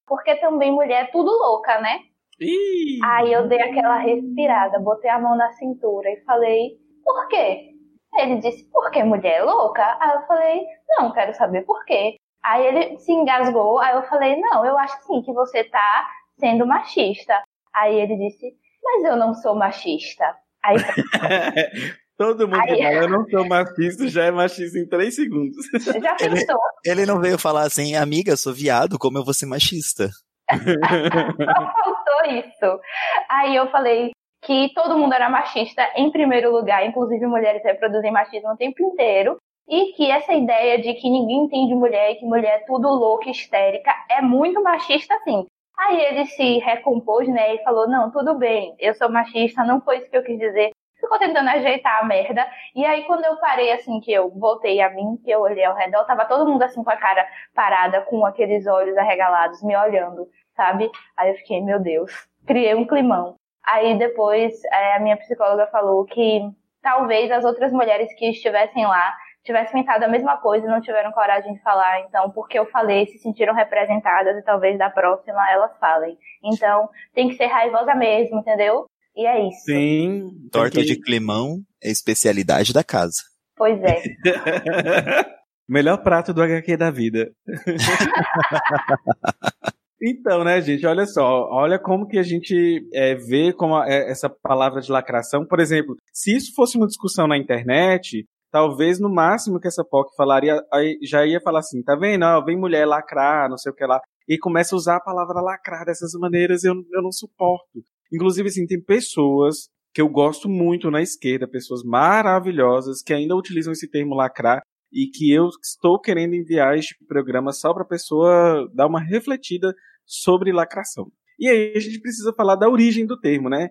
porque 0.07 0.37
também 0.37 0.73
mulher 0.73 1.05
é 1.05 1.11
tudo 1.11 1.31
louca, 1.31 1.81
né? 1.81 2.01
Ih. 2.41 2.99
Aí 3.05 3.33
eu 3.33 3.49
dei 3.49 3.61
aquela 3.61 3.99
respirada, 3.99 4.79
botei 4.79 5.11
a 5.11 5.19
mão 5.19 5.37
na 5.37 5.53
cintura 5.53 6.09
e 6.11 6.23
falei, 6.25 6.79
por 7.05 7.29
quê? 7.29 7.73
Ele 8.19 8.37
disse, 8.37 8.71
porque 8.71 9.03
mulher 9.03 9.41
é 9.41 9.43
louca? 9.43 9.99
Aí 10.01 10.17
eu 10.17 10.27
falei, 10.27 10.67
não, 10.97 11.13
quero 11.13 11.35
saber 11.35 11.63
por 11.63 11.85
quê. 11.85 12.17
Aí 12.47 12.65
ele 12.65 12.99
se 12.99 13.11
engasgou, 13.11 13.81
aí 13.81 13.97
eu 13.97 14.05
falei, 14.05 14.37
não, 14.37 14.65
eu 14.65 14.79
acho 14.79 14.97
sim 15.05 15.21
que 15.23 15.33
você 15.33 15.65
tá 15.65 16.09
sendo 16.39 16.65
machista. 16.65 17.43
Aí 17.75 17.99
ele 17.99 18.17
disse, 18.17 18.55
mas 18.85 19.05
eu 19.05 19.17
não 19.17 19.35
sou 19.35 19.57
machista. 19.57 20.25
Aí 20.63 20.77
Todo 22.17 22.49
mundo 22.49 22.61
Aí... 22.61 22.77
que 22.77 22.83
fala, 22.83 22.95
eu 22.95 23.09
não 23.09 23.25
sou 23.29 23.47
machista, 23.47 24.09
já 24.09 24.25
é 24.25 24.31
machista 24.31 24.79
em 24.79 24.89
três 24.89 25.15
segundos. 25.15 25.57
Já 26.03 26.15
pensou? 26.15 26.57
Ele, 26.85 27.03
ele 27.03 27.07
não 27.07 27.21
veio 27.21 27.39
falar 27.39 27.63
assim, 27.63 27.95
amiga, 27.95 28.37
sou 28.37 28.55
viado, 28.55 28.99
como 28.99 29.19
eu 29.19 29.25
vou 29.25 29.35
ser 29.35 29.45
machista? 29.45 30.09
Não 30.51 30.57
faltou 31.37 32.33
isso. 32.33 32.81
Aí 33.29 33.55
eu 33.55 33.71
falei 33.71 34.13
que 34.45 34.73
todo 34.75 34.97
mundo 34.97 35.13
era 35.13 35.29
machista 35.29 35.83
em 35.95 36.11
primeiro 36.11 36.51
lugar, 36.51 36.87
inclusive 36.87 37.27
mulheres 37.27 37.63
reproduzem 37.63 38.13
machismo 38.13 38.51
o 38.53 38.57
tempo 38.57 38.83
inteiro. 38.83 39.37
E 39.69 39.93
que 39.93 40.11
essa 40.11 40.33
ideia 40.33 40.81
de 40.81 40.95
que 40.95 41.11
ninguém 41.11 41.45
entende 41.45 41.75
mulher 41.75 42.13
e 42.13 42.17
que 42.17 42.25
mulher 42.25 42.61
é 42.61 42.65
tudo 42.65 42.89
louca, 42.89 43.29
histérica, 43.29 43.93
é 44.09 44.23
muito 44.23 44.63
machista, 44.63 45.19
sim. 45.25 45.47
Aí 45.77 46.01
ele 46.01 46.27
se 46.27 46.59
recompôs, 46.59 47.29
né, 47.29 47.55
e 47.55 47.65
falou, 47.65 47.89
não, 47.89 48.11
tudo 48.11 48.35
bem, 48.35 48.75
eu 48.79 48.95
sou 48.95 49.11
machista, 49.11 49.65
não 49.65 49.81
foi 49.81 49.99
isso 49.99 50.11
que 50.11 50.17
eu 50.17 50.23
quis 50.23 50.39
dizer. 50.39 50.71
Ficou 50.99 51.19
tentando 51.19 51.51
ajeitar 51.51 52.01
a 52.01 52.07
merda. 52.07 52.47
E 52.75 52.85
aí, 52.85 53.05
quando 53.05 53.25
eu 53.25 53.37
parei, 53.37 53.71
assim, 53.73 54.01
que 54.01 54.11
eu 54.11 54.31
voltei 54.31 54.81
a 54.81 54.89
mim, 54.89 55.19
que 55.23 55.31
eu 55.31 55.41
olhei 55.41 55.65
ao 55.65 55.77
redor, 55.77 56.05
tava 56.07 56.25
todo 56.25 56.49
mundo, 56.49 56.63
assim, 56.63 56.83
com 56.83 56.91
a 56.91 56.97
cara 56.97 57.27
parada, 57.55 58.01
com 58.01 58.25
aqueles 58.25 58.67
olhos 58.67 58.97
arregalados, 58.97 59.63
me 59.63 59.77
olhando, 59.77 60.27
sabe? 60.57 60.91
Aí 61.17 61.31
eu 61.31 61.37
fiquei, 61.37 61.61
meu 61.61 61.79
Deus, 61.79 62.11
criei 62.47 62.75
um 62.75 62.87
climão. 62.87 63.37
Aí 63.67 63.99
depois, 63.99 64.55
é, 64.73 64.97
a 64.97 65.01
minha 65.01 65.17
psicóloga 65.19 65.67
falou 65.67 66.05
que 66.07 66.41
talvez 66.81 67.31
as 67.31 67.45
outras 67.45 67.73
mulheres 67.73 68.13
que 68.15 68.31
estivessem 68.31 68.87
lá 68.87 69.15
tivesse 69.47 69.73
pensado 69.73 70.05
a 70.05 70.09
mesma 70.09 70.37
coisa 70.37 70.67
e 70.67 70.69
não 70.69 70.81
tiveram 70.81 71.13
coragem 71.13 71.55
de 71.55 71.63
falar. 71.63 72.01
Então, 72.01 72.31
porque 72.31 72.59
eu 72.59 72.67
falei, 72.67 73.07
se 73.07 73.19
sentiram 73.19 73.55
representadas 73.55 74.37
e 74.37 74.43
talvez 74.43 74.77
da 74.77 74.91
próxima 74.91 75.51
elas 75.51 75.71
falem. 75.79 76.19
Então, 76.45 76.91
tem 77.15 77.29
que 77.29 77.37
ser 77.37 77.47
raivosa 77.47 77.95
mesmo, 77.95 78.41
entendeu? 78.41 78.87
E 79.17 79.27
é 79.27 79.49
isso. 79.49 79.65
Sim. 79.65 80.29
Torta 80.53 80.83
de 80.83 81.01
climão 81.01 81.61
é 81.83 81.91
especialidade 81.91 82.75
da 82.75 82.85
casa. 82.85 83.23
Pois 83.57 83.81
é. 83.83 84.03
Melhor 85.69 86.03
prato 86.03 86.35
do 86.35 86.43
HQ 86.43 86.77
da 86.77 86.91
vida. 86.91 87.31
Então, 89.99 90.45
né, 90.45 90.61
gente, 90.61 90.87
olha 90.87 91.07
só, 91.07 91.49
olha 91.51 91.79
como 91.79 92.07
que 92.07 92.19
a 92.19 92.23
gente 92.23 92.87
é, 92.93 93.15
vê 93.15 93.53
como 93.53 93.77
a, 93.77 93.89
é, 93.89 94.11
essa 94.11 94.29
palavra 94.29 94.81
de 94.81 94.93
lacração, 94.93 95.47
por 95.47 95.59
exemplo, 95.59 95.97
se 96.13 96.37
isso 96.37 96.55
fosse 96.55 96.77
uma 96.77 96.87
discussão 96.87 97.27
na 97.27 97.39
internet, 97.39 98.27
talvez 98.51 98.99
no 99.01 99.13
máximo 99.13 99.61
que 99.61 99.69
essa 99.69 99.85
POC 99.85 100.15
falaria, 100.17 100.61
já 101.03 101.27
ia 101.27 101.41
falar 101.41 101.61
assim, 101.61 101.83
tá 101.83 101.95
vendo, 101.95 102.25
ó, 102.25 102.45
vem 102.45 102.57
mulher 102.57 102.87
lacrar, 102.87 103.49
não 103.49 103.59
sei 103.59 103.73
o 103.73 103.75
que 103.75 103.85
lá, 103.85 104.01
e 104.29 104.39
começa 104.39 104.75
a 104.75 104.79
usar 104.79 104.97
a 104.97 105.01
palavra 105.01 105.41
lacrar 105.41 105.85
dessas 105.85 106.13
maneiras, 106.15 106.65
eu, 106.65 106.75
eu 106.93 107.03
não 107.03 107.13
suporto. 107.13 107.83
Inclusive, 108.13 108.49
assim, 108.49 108.67
tem 108.67 108.81
pessoas 108.81 109.69
que 109.93 110.01
eu 110.01 110.09
gosto 110.09 110.49
muito 110.49 110.91
na 110.91 111.01
esquerda, 111.01 111.49
pessoas 111.49 111.83
maravilhosas 111.83 113.03
que 113.03 113.15
ainda 113.15 113.35
utilizam 113.35 113.73
esse 113.73 113.89
termo 113.91 114.15
lacrar 114.15 114.61
e 114.93 115.07
que 115.07 115.33
eu 115.33 115.49
estou 115.63 116.01
querendo 116.01 116.35
enviar 116.35 116.77
este 116.77 116.97
programa 117.07 117.53
só 117.53 117.73
para 117.73 117.83
a 117.83 117.89
pessoa 117.89 118.69
dar 118.75 118.87
uma 118.87 119.01
refletida 119.01 119.75
sobre 120.05 120.53
lacração. 120.53 121.11
E 121.39 121.49
aí 121.49 121.73
a 121.75 121.81
gente 121.81 122.01
precisa 122.01 122.33
falar 122.35 122.57
da 122.57 122.69
origem 122.69 123.07
do 123.07 123.19
termo, 123.19 123.49
né? 123.49 123.69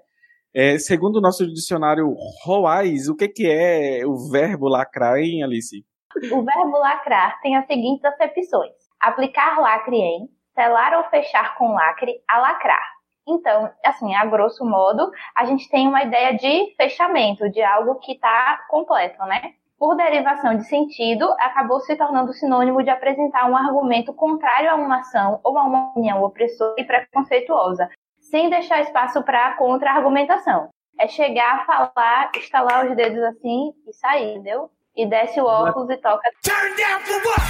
É, 0.57 0.79
segundo 0.79 1.17
o 1.17 1.21
nosso 1.21 1.45
dicionário 1.45 2.15
Roais, 2.45 3.09
o 3.09 3.15
que, 3.15 3.27
que 3.27 3.45
é 3.45 4.05
o 4.05 4.15
verbo 4.31 4.69
lacrar, 4.69 5.17
hein, 5.17 5.43
Alice? 5.43 5.83
O 6.31 6.43
verbo 6.43 6.79
lacrar 6.79 7.41
tem 7.41 7.57
as 7.57 7.67
seguintes 7.67 8.05
acepções: 8.05 8.71
aplicar 9.01 9.59
lacre 9.59 9.97
em, 9.97 10.29
selar 10.53 10.93
ou 10.93 11.03
fechar 11.09 11.57
com 11.57 11.73
lacre, 11.73 12.21
alacrar. 12.25 12.87
Então, 13.27 13.69
assim, 13.83 14.15
a 14.15 14.25
grosso 14.25 14.63
modo, 14.63 15.11
a 15.35 15.43
gente 15.43 15.69
tem 15.69 15.89
uma 15.89 16.03
ideia 16.03 16.37
de 16.37 16.73
fechamento, 16.77 17.49
de 17.49 17.61
algo 17.61 17.95
que 17.95 18.13
está 18.13 18.63
completo, 18.69 19.21
né? 19.25 19.55
Por 19.77 19.97
derivação 19.97 20.55
de 20.55 20.63
sentido, 20.69 21.29
acabou 21.37 21.81
se 21.81 21.97
tornando 21.97 22.31
sinônimo 22.31 22.81
de 22.81 22.89
apresentar 22.89 23.51
um 23.51 23.57
argumento 23.57 24.13
contrário 24.13 24.71
a 24.71 24.75
uma 24.75 24.99
ação 24.99 25.41
ou 25.43 25.57
a 25.57 25.63
uma 25.63 25.89
opinião 25.89 26.23
opressora 26.23 26.75
e 26.77 26.85
preconceituosa, 26.85 27.89
sem 28.35 28.49
deixar 28.49 28.81
espaço 28.81 29.23
para 29.23 29.55
contra-argumentação. 29.55 30.67
É 30.99 31.07
chegar, 31.07 31.61
a 31.61 31.65
falar, 31.65 32.31
estalar 32.35 32.85
os 32.85 32.93
dedos 32.93 33.23
assim 33.23 33.71
e 33.87 33.93
sair, 33.93 34.33
entendeu? 34.33 34.69
E 34.93 35.07
desce 35.07 35.39
o 35.39 35.45
óculos 35.45 35.89
e 35.89 35.95
toca. 35.95 36.29
Turn 36.43 36.75
down 36.75 36.99
for 36.99 37.15
what? 37.25 37.41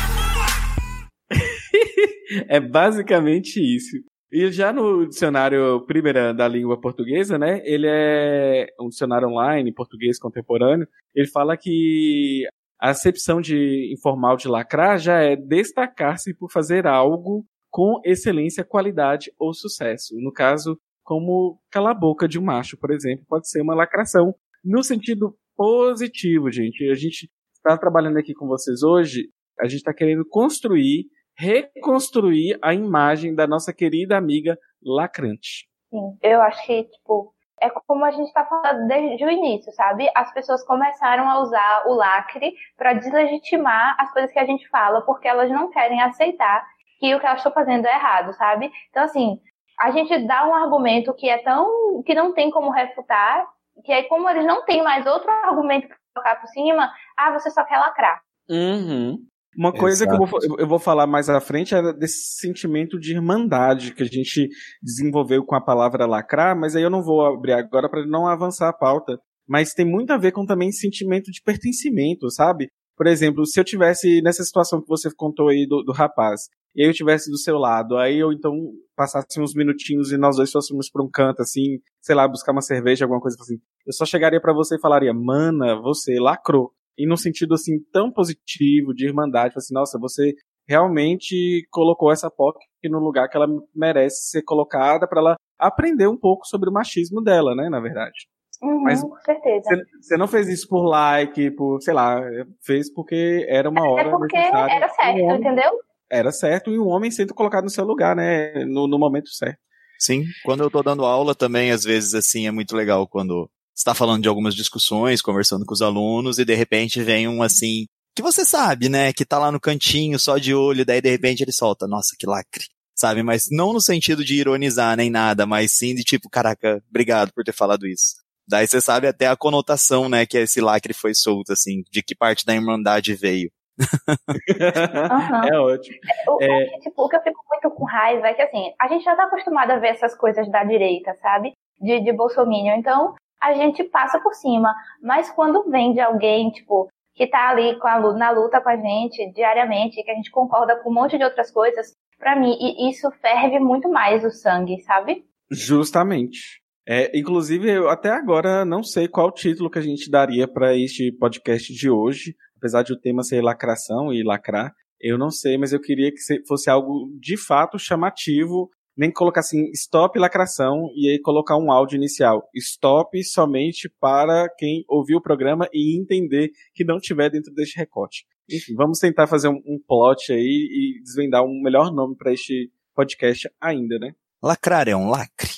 é 2.47 2.59
basicamente 2.59 3.59
isso. 3.59 3.97
E 4.31 4.51
já 4.51 4.71
no 4.71 5.07
dicionário 5.07 5.83
Primeira 5.87 6.31
da 6.31 6.47
língua 6.47 6.79
portuguesa, 6.79 7.39
né? 7.39 7.61
Ele 7.63 7.87
é 7.89 8.67
um 8.79 8.89
dicionário 8.89 9.27
online, 9.27 9.73
português 9.73 10.19
contemporâneo. 10.19 10.87
Ele 11.15 11.27
fala 11.27 11.57
que 11.57 12.43
a 12.79 12.91
acepção 12.91 13.41
de 13.41 13.91
informal 13.91 14.37
de 14.37 14.47
lacrar 14.47 14.99
já 14.99 15.19
é 15.19 15.35
destacar-se 15.35 16.31
por 16.35 16.51
fazer 16.51 16.85
algo 16.85 17.43
com 17.75 17.99
excelência, 18.05 18.63
qualidade 18.63 19.33
ou 19.37 19.53
sucesso. 19.53 20.15
No 20.21 20.31
caso, 20.31 20.79
como 21.03 21.59
calar 21.69 21.91
a 21.91 21.99
boca 21.99 22.25
de 22.25 22.39
um 22.39 22.41
macho, 22.41 22.77
por 22.79 22.89
exemplo, 22.89 23.25
pode 23.27 23.49
ser 23.49 23.61
uma 23.61 23.75
lacração 23.75 24.33
no 24.63 24.81
sentido 24.81 25.35
positivo, 25.57 26.49
gente. 26.49 26.89
A 26.89 26.95
gente 26.95 27.29
está 27.53 27.77
trabalhando 27.77 28.17
aqui 28.17 28.33
com 28.33 28.47
vocês 28.47 28.81
hoje, 28.81 29.27
a 29.59 29.65
gente 29.65 29.79
está 29.79 29.93
querendo 29.93 30.25
construir 30.25 31.03
reconstruir 31.37 32.57
a 32.63 32.73
imagem 32.73 33.35
da 33.35 33.45
nossa 33.45 33.73
querida 33.73 34.15
amiga 34.15 34.57
lacrante. 34.81 35.67
Sim, 35.89 36.17
eu 36.23 36.41
acho 36.43 36.65
que, 36.65 36.85
tipo, 36.85 37.35
é 37.61 37.69
como 37.69 38.05
a 38.05 38.11
gente 38.11 38.27
está 38.27 38.45
falando 38.45 38.87
desde 38.87 39.25
o 39.25 39.29
início, 39.29 39.69
sabe? 39.73 40.09
As 40.15 40.33
pessoas 40.33 40.63
começaram 40.65 41.29
a 41.29 41.41
usar 41.41 41.83
o 41.87 41.93
lacre 41.93 42.53
para 42.77 42.93
deslegitimar 42.93 43.97
as 43.99 44.13
coisas 44.13 44.31
que 44.31 44.39
a 44.39 44.45
gente 44.45 44.65
fala, 44.69 45.01
porque 45.01 45.27
elas 45.27 45.49
não 45.49 45.69
querem 45.69 46.01
aceitar 46.01 46.65
que 46.99 47.13
o 47.13 47.19
que 47.19 47.25
elas 47.25 47.39
estão 47.39 47.51
fazendo 47.51 47.85
é 47.85 47.95
errado, 47.95 48.33
sabe? 48.33 48.71
Então, 48.89 49.03
assim, 49.03 49.39
a 49.79 49.91
gente 49.91 50.25
dá 50.25 50.47
um 50.47 50.53
argumento 50.53 51.13
que 51.13 51.29
é 51.29 51.37
tão. 51.39 52.03
que 52.05 52.13
não 52.13 52.33
tem 52.33 52.49
como 52.49 52.71
refutar, 52.71 53.45
que 53.83 53.91
aí, 53.91 54.03
como 54.07 54.29
eles 54.29 54.45
não 54.45 54.63
têm 54.65 54.83
mais 54.83 55.05
outro 55.05 55.29
argumento 55.29 55.87
para 55.87 55.97
colocar 56.15 56.41
por 56.41 56.47
cima, 56.47 56.91
ah, 57.17 57.31
você 57.33 57.49
só 57.51 57.63
quer 57.65 57.77
lacrar. 57.77 58.21
Uhum. 58.49 59.17
Uma 59.57 59.71
coisa 59.71 60.03
Exato. 60.03 60.17
que 60.17 60.23
eu 60.23 60.27
vou, 60.27 60.59
eu 60.59 60.67
vou 60.67 60.79
falar 60.79 61.07
mais 61.07 61.29
à 61.29 61.39
frente 61.39 61.73
é 61.73 61.93
desse 61.93 62.37
sentimento 62.39 62.99
de 62.99 63.13
irmandade 63.13 63.93
que 63.93 64.03
a 64.03 64.05
gente 64.05 64.49
desenvolveu 64.81 65.45
com 65.45 65.55
a 65.55 65.61
palavra 65.61 66.05
lacrar, 66.05 66.57
mas 66.57 66.75
aí 66.75 66.83
eu 66.83 66.89
não 66.89 67.01
vou 67.01 67.25
abrir 67.25 67.53
agora 67.53 67.89
para 67.89 68.05
não 68.05 68.27
avançar 68.27 68.67
a 68.67 68.73
pauta. 68.73 69.17
Mas 69.47 69.73
tem 69.73 69.85
muito 69.85 70.11
a 70.11 70.17
ver 70.17 70.31
com 70.31 70.45
também 70.45 70.71
sentimento 70.71 71.31
de 71.31 71.41
pertencimento, 71.41 72.29
sabe? 72.31 72.67
Por 72.97 73.07
exemplo, 73.07 73.45
se 73.45 73.59
eu 73.59 73.63
tivesse 73.63 74.21
nessa 74.21 74.43
situação 74.43 74.81
que 74.81 74.87
você 74.87 75.09
contou 75.15 75.49
aí 75.49 75.65
do, 75.67 75.83
do 75.83 75.93
rapaz, 75.93 76.49
e 76.75 76.83
aí 76.83 76.89
eu 76.89 76.93
tivesse 76.93 77.31
do 77.31 77.37
seu 77.37 77.57
lado, 77.57 77.97
aí 77.97 78.19
eu 78.19 78.31
então 78.31 78.53
passasse 78.95 79.39
uns 79.39 79.53
minutinhos 79.53 80.11
e 80.11 80.17
nós 80.17 80.35
dois 80.35 80.51
fôssemos 80.51 80.89
para 80.89 81.03
um 81.03 81.09
canto 81.09 81.41
assim, 81.41 81.79
sei 82.01 82.15
lá, 82.15 82.27
buscar 82.27 82.51
uma 82.51 82.61
cerveja, 82.61 83.05
alguma 83.05 83.21
coisa 83.21 83.37
assim. 83.39 83.55
Eu 83.85 83.93
só 83.93 84.05
chegaria 84.05 84.41
para 84.41 84.53
você 84.53 84.75
e 84.75 84.81
falaria: 84.81 85.13
"Mana, 85.13 85.79
você 85.81 86.19
lacrou" 86.19 86.71
e 86.97 87.07
num 87.07 87.17
sentido 87.17 87.53
assim 87.53 87.79
tão 87.91 88.11
positivo, 88.11 88.93
de 88.93 89.05
irmandade, 89.05 89.53
assim, 89.57 89.73
nossa, 89.73 89.99
você 89.99 90.33
realmente 90.67 91.67
colocou 91.69 92.11
essa 92.11 92.29
POC 92.29 92.57
no 92.89 92.99
lugar 92.99 93.27
que 93.29 93.37
ela 93.37 93.47
merece 93.75 94.29
ser 94.29 94.43
colocada 94.43 95.07
para 95.07 95.19
ela 95.19 95.35
aprender 95.59 96.07
um 96.07 96.17
pouco 96.17 96.45
sobre 96.45 96.69
o 96.69 96.73
machismo 96.73 97.21
dela, 97.21 97.55
né, 97.55 97.69
na 97.69 97.79
verdade. 97.79 98.27
Uhum, 98.61 98.83
Mas 98.83 99.01
com 99.01 99.15
certeza. 99.17 99.69
Você 100.01 100.17
não 100.17 100.27
fez 100.27 100.47
isso 100.47 100.67
por 100.67 100.85
like, 100.85 101.51
por, 101.51 101.81
sei 101.81 101.93
lá, 101.93 102.21
fez 102.63 102.91
porque 102.91 103.45
era 103.49 103.69
uma 103.69 103.85
é 103.85 103.89
hora. 103.89 104.07
É 104.07 104.11
porque 104.11 104.37
era 104.37 104.89
certo, 104.89 105.19
entendeu? 105.19 105.71
Era 106.11 106.31
certo 106.31 106.71
e 106.71 106.79
um 106.79 106.87
homem 106.87 107.09
sendo 107.11 107.33
colocado 107.33 107.63
no 107.63 107.69
seu 107.69 107.83
lugar, 107.83 108.15
né, 108.15 108.65
no, 108.65 108.87
no 108.87 108.99
momento 108.99 109.29
certo. 109.29 109.59
Sim, 109.99 110.25
quando 110.43 110.63
eu 110.63 110.69
tô 110.69 110.83
dando 110.83 111.05
aula 111.05 111.33
também, 111.33 111.71
às 111.71 111.83
vezes, 111.83 112.13
assim, 112.13 112.47
é 112.47 112.51
muito 112.51 112.75
legal 112.75 113.07
quando 113.07 113.49
está 113.75 113.93
falando 113.93 114.21
de 114.21 114.29
algumas 114.29 114.55
discussões, 114.55 115.21
conversando 115.21 115.65
com 115.65 115.73
os 115.73 115.81
alunos, 115.81 116.39
e 116.39 116.45
de 116.45 116.53
repente 116.53 117.01
vem 117.01 117.27
um 117.27 117.41
assim, 117.41 117.85
que 118.15 118.21
você 118.21 118.45
sabe, 118.45 118.87
né, 118.87 119.11
que 119.11 119.25
tá 119.25 119.37
lá 119.37 119.51
no 119.51 119.59
cantinho, 119.59 120.17
só 120.17 120.37
de 120.37 120.53
olho, 120.53 120.85
daí 120.85 121.01
de 121.01 121.09
repente 121.09 121.43
ele 121.43 121.51
solta, 121.51 121.87
nossa, 121.87 122.15
que 122.17 122.25
lacre. 122.25 122.65
Sabe, 122.95 123.21
mas 123.21 123.47
não 123.51 123.73
no 123.73 123.81
sentido 123.81 124.23
de 124.23 124.35
ironizar 124.35 124.95
nem 124.95 125.09
nada, 125.09 125.45
mas 125.45 125.73
sim 125.73 125.93
de 125.93 126.01
tipo, 126.01 126.29
caraca, 126.29 126.81
obrigado 126.89 127.33
por 127.33 127.43
ter 127.43 127.51
falado 127.51 127.85
isso. 127.85 128.15
Daí 128.47 128.65
você 128.65 128.79
sabe 128.79 129.07
até 129.07 129.27
a 129.27 129.35
conotação, 129.35 130.07
né, 130.07 130.25
que 130.25 130.37
esse 130.37 130.61
lacre 130.61 130.93
foi 130.93 131.13
solto, 131.13 131.51
assim, 131.51 131.83
de 131.91 132.01
que 132.01 132.15
parte 132.15 132.45
da 132.45 132.55
irmandade 132.55 133.13
veio. 133.13 133.51
Uhum. 133.79 135.53
É 135.53 135.59
ótimo. 135.59 135.97
O, 136.27 136.41
é... 136.41 136.65
tipo, 136.79 137.03
o 137.03 137.09
que 137.09 137.15
eu 137.15 137.21
fico 137.21 137.41
muito 137.49 137.69
com 137.75 137.85
raiva 137.85 138.27
é 138.27 138.33
que, 138.33 138.41
assim, 138.41 138.73
a 138.79 138.87
gente 138.87 139.03
já 139.03 139.15
tá 139.15 139.25
acostumado 139.25 139.71
a 139.71 139.79
ver 139.79 139.89
essas 139.89 140.15
coisas 140.15 140.49
da 140.49 140.63
direita, 140.63 141.13
sabe? 141.15 141.53
De, 141.79 141.99
de 141.99 142.13
Bolsonaro. 142.13 142.77
Então, 142.77 143.15
a 143.41 143.53
gente 143.53 143.83
passa 143.83 144.19
por 144.19 144.33
cima. 144.33 144.73
Mas 145.01 145.29
quando 145.31 145.69
vem 145.69 145.93
de 145.93 145.99
alguém, 145.99 146.49
tipo, 146.49 146.87
que 147.13 147.27
tá 147.27 147.49
ali 147.49 147.77
com 147.79 147.87
a, 147.87 148.13
na 148.13 148.31
luta 148.31 148.61
com 148.61 148.69
a 148.69 148.77
gente 148.77 149.31
diariamente, 149.31 150.03
que 150.03 150.11
a 150.11 150.15
gente 150.15 150.31
concorda 150.31 150.75
com 150.77 150.89
um 150.89 150.93
monte 150.93 151.17
de 151.17 151.23
outras 151.23 151.51
coisas, 151.51 151.93
para 152.17 152.35
mim, 152.35 152.55
isso 152.89 153.09
ferve 153.21 153.59
muito 153.59 153.89
mais 153.89 154.23
o 154.23 154.31
sangue, 154.31 154.81
sabe? 154.81 155.25
Justamente. 155.51 156.61
É, 156.87 157.17
inclusive, 157.17 157.69
eu 157.69 157.89
até 157.89 158.09
agora 158.09 158.63
não 158.63 158.83
sei 158.83 159.07
qual 159.07 159.31
título 159.31 159.69
que 159.69 159.79
a 159.79 159.81
gente 159.81 160.09
daria 160.09 160.47
para 160.47 160.75
este 160.75 161.11
podcast 161.11 161.73
de 161.73 161.89
hoje, 161.89 162.35
apesar 162.65 162.81
de 162.81 162.93
o 162.93 162.99
tema 162.99 163.21
ser 163.21 163.41
lacração 163.41 164.11
e 164.11 164.23
lacrar. 164.23 164.73
Eu 164.99 165.19
não 165.19 165.29
sei, 165.29 165.55
mas 165.55 165.71
eu 165.71 165.79
queria 165.79 166.11
que 166.11 166.17
fosse 166.47 166.67
algo 166.67 167.07
de 167.19 167.37
fato 167.37 167.77
chamativo 167.77 168.69
nem 168.97 169.11
colocar 169.11 169.41
assim, 169.41 169.69
stop 169.71 170.17
lacração 170.17 170.89
e 170.95 171.09
aí 171.09 171.19
colocar 171.21 171.57
um 171.57 171.69
áudio 171.69 171.97
inicial. 171.97 172.49
Stop 172.55 173.21
somente 173.25 173.93
para 173.99 174.47
quem 174.57 174.85
ouviu 174.87 175.17
o 175.17 175.21
programa 175.21 175.67
e 175.71 175.99
entender 175.99 176.49
que 176.73 176.85
não 176.85 176.97
tiver 176.97 177.29
dentro 177.29 177.53
deste 177.53 177.77
recorte. 177.77 178.25
Enfim, 178.49 178.73
vamos 178.73 178.97
tentar 178.97 179.27
fazer 179.27 179.49
um, 179.49 179.61
um 179.65 179.77
plot 179.85 180.31
aí 180.31 180.39
e 180.39 181.03
desvendar 181.03 181.43
um 181.43 181.61
melhor 181.61 181.93
nome 181.93 182.15
para 182.15 182.31
este 182.31 182.71
podcast 182.95 183.49
ainda, 183.59 183.99
né? 183.99 184.15
Lacrar 184.41 184.87
é 184.87 184.95
um 184.95 185.09
lacre. 185.09 185.49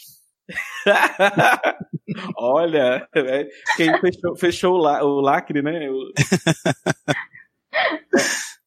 Olha, 2.38 3.08
é, 3.16 3.48
quem 3.76 4.00
fechou, 4.00 4.38
fechou 4.38 4.74
o, 4.76 4.78
la, 4.78 5.04
o 5.04 5.22
lacre, 5.22 5.62
né? 5.62 5.88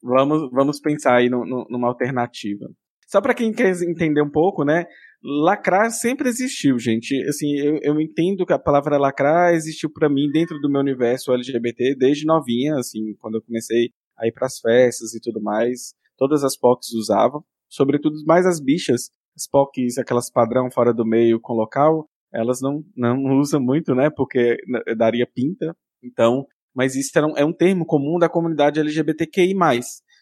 vamos, 0.03 0.51
vamos 0.51 0.81
pensar 0.81 1.17
aí 1.17 1.29
no, 1.29 1.45
no, 1.45 1.67
numa 1.69 1.89
alternativa. 1.89 2.67
Só 3.07 3.21
para 3.21 3.35
quem 3.35 3.53
quer 3.53 3.71
entender 3.83 4.23
um 4.23 4.31
pouco, 4.31 4.65
né? 4.65 4.87
Lacrar 5.23 5.91
sempre 5.91 6.29
existiu, 6.29 6.79
gente. 6.79 7.15
Assim, 7.29 7.55
eu, 7.57 7.79
eu 7.83 8.01
entendo 8.01 8.47
que 8.47 8.53
a 8.53 8.59
palavra 8.59 8.97
lacrar 8.97 9.53
existiu 9.53 9.91
para 9.93 10.09
mim 10.09 10.31
dentro 10.33 10.59
do 10.61 10.71
meu 10.71 10.81
universo 10.81 11.33
LGBT 11.33 11.97
desde 11.97 12.25
novinha, 12.25 12.77
assim, 12.77 13.15
quando 13.19 13.37
eu 13.37 13.43
comecei 13.43 13.91
a 14.17 14.27
ir 14.27 14.33
para 14.33 14.47
as 14.47 14.59
festas 14.59 15.15
e 15.15 15.21
tudo 15.21 15.43
mais. 15.43 15.93
Todas 16.17 16.45
as 16.45 16.57
POCs 16.57 16.93
usavam, 16.93 17.45
sobretudo 17.69 18.15
mais 18.27 18.47
as 18.47 18.61
bichas, 18.61 19.11
as 19.37 19.49
POCs, 19.49 19.99
aquelas 19.99 20.31
padrão 20.31 20.71
fora 20.71 20.93
do 20.93 21.05
meio 21.05 21.41
com 21.41 21.55
local, 21.55 22.09
elas 22.33 22.61
não, 22.61 22.85
não 22.97 23.38
usam 23.38 23.61
muito, 23.61 23.95
né? 23.95 24.09
Porque 24.11 24.57
daria 24.97 25.27
pinta. 25.27 25.75
Então, 26.03 26.47
mas 26.75 26.95
isso 26.95 27.11
é 27.37 27.45
um, 27.45 27.53
termo 27.53 27.85
comum 27.85 28.19
da 28.19 28.29
comunidade 28.29 28.81
LGBTQI+. 28.81 29.55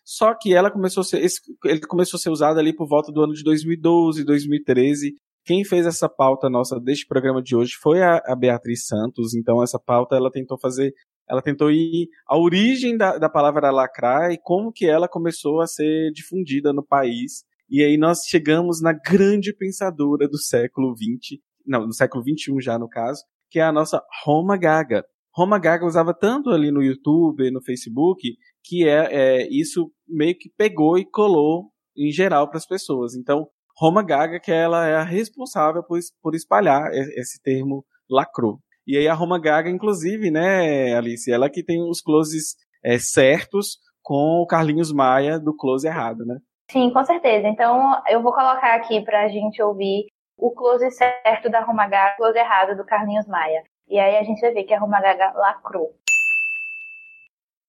Só 0.05 0.35
que 0.35 0.55
ela 0.55 0.71
começou 0.71 1.03
a 1.03 1.05
ser, 1.05 1.23
ele 1.64 1.81
começou 1.81 2.16
a 2.16 2.21
ser 2.21 2.31
usado 2.31 2.59
ali 2.59 2.75
por 2.75 2.88
volta 2.88 3.12
do 3.12 3.23
ano 3.23 3.35
de 3.35 3.44
2012, 3.44 4.25
2013. 4.25 5.14
Quem 5.44 5.64
fez 5.64 5.87
essa 5.87 6.09
pauta 6.09 6.49
nossa 6.49 6.81
deste 6.81 7.07
programa 7.07 7.42
de 7.42 7.55
hoje 7.55 7.73
foi 7.81 8.03
a, 8.03 8.21
a 8.25 8.35
Beatriz 8.35 8.87
Santos. 8.87 9.35
Então 9.35 9.62
essa 9.62 9.79
pauta 9.79 10.16
ela 10.16 10.31
tentou 10.31 10.59
fazer, 10.59 10.94
ela 11.29 11.42
tentou 11.42 11.71
ir 11.71 12.09
à 12.27 12.38
origem 12.38 12.97
da, 12.97 13.18
da 13.18 13.29
palavra 13.29 13.71
lacrar 13.71 14.33
e 14.33 14.38
como 14.38 14.73
que 14.73 14.87
ela 14.87 15.09
começou 15.09 15.61
a 15.61 15.66
ser 15.66 16.11
difundida 16.12 16.73
no 16.73 16.85
país. 16.85 17.44
E 17.71 17.85
aí 17.85 17.99
nós 17.99 18.21
chegamos 18.27 18.81
na 18.81 18.94
grande 18.94 19.55
pensadora 19.55 20.27
do 20.27 20.38
século 20.38 20.94
XX, 20.97 21.38
não, 21.68 21.92
século 21.92 22.24
XXI 22.24 22.61
já 22.61 22.78
no 22.78 22.88
caso, 22.88 23.22
que 23.50 23.61
é 23.61 23.62
a 23.62 23.72
nossa 23.72 24.02
Roma 24.24 24.57
Gaga. 24.57 25.04
Roma 25.35 25.59
Gaga 25.59 25.87
usava 25.87 26.12
tanto 26.12 26.50
ali 26.50 26.70
no 26.70 26.83
YouTube, 26.83 27.50
no 27.50 27.62
Facebook, 27.62 28.20
que 28.64 28.88
é, 28.88 29.07
é 29.11 29.48
isso 29.50 29.90
meio 30.09 30.37
que 30.37 30.50
pegou 30.57 30.98
e 30.98 31.04
colou 31.04 31.70
em 31.96 32.11
geral 32.11 32.48
para 32.48 32.59
as 32.59 32.66
pessoas. 32.66 33.14
Então, 33.14 33.46
Roma 33.76 34.02
Gaga, 34.02 34.40
que 34.40 34.50
ela 34.50 34.87
é 34.87 34.96
a 34.96 35.04
responsável 35.04 35.85
por, 35.85 35.98
por 36.20 36.35
espalhar 36.35 36.90
esse 36.92 37.40
termo 37.40 37.85
lacrou. 38.11 38.59
E 38.87 38.96
aí 38.96 39.07
a 39.07 39.14
Roma 39.14 39.38
Gaga, 39.38 39.70
inclusive, 39.70 40.31
né, 40.31 40.94
Alice, 40.94 41.31
ela 41.31 41.50
que 41.50 41.62
tem 41.62 41.81
os 41.83 42.00
closes 42.00 42.57
é, 42.83 42.98
certos 42.98 43.78
com 44.02 44.42
o 44.42 44.46
Carlinhos 44.46 44.92
Maia 44.92 45.38
do 45.38 45.54
close 45.54 45.87
errado, 45.87 46.24
né? 46.24 46.38
Sim, 46.70 46.90
com 46.90 47.04
certeza. 47.04 47.46
Então, 47.46 47.94
eu 48.09 48.22
vou 48.22 48.33
colocar 48.33 48.74
aqui 48.74 49.02
para 49.02 49.24
a 49.24 49.28
gente 49.28 49.62
ouvir 49.62 50.07
o 50.38 50.53
close 50.53 50.90
certo 50.92 51.51
da 51.51 51.61
Roma 51.61 51.88
Gaga, 51.88 52.14
o 52.14 52.16
close 52.16 52.38
errado 52.38 52.77
do 52.77 52.85
Carlinhos 52.85 53.27
Maia. 53.27 53.64
E 53.88 53.98
aí 53.98 54.16
a 54.16 54.22
gente 54.22 54.40
vai 54.40 54.53
ver 54.53 54.64
que 54.64 54.72
a 54.72 54.79
Roma 54.79 55.01
Gaga 55.01 55.33
lacrou. 55.33 55.92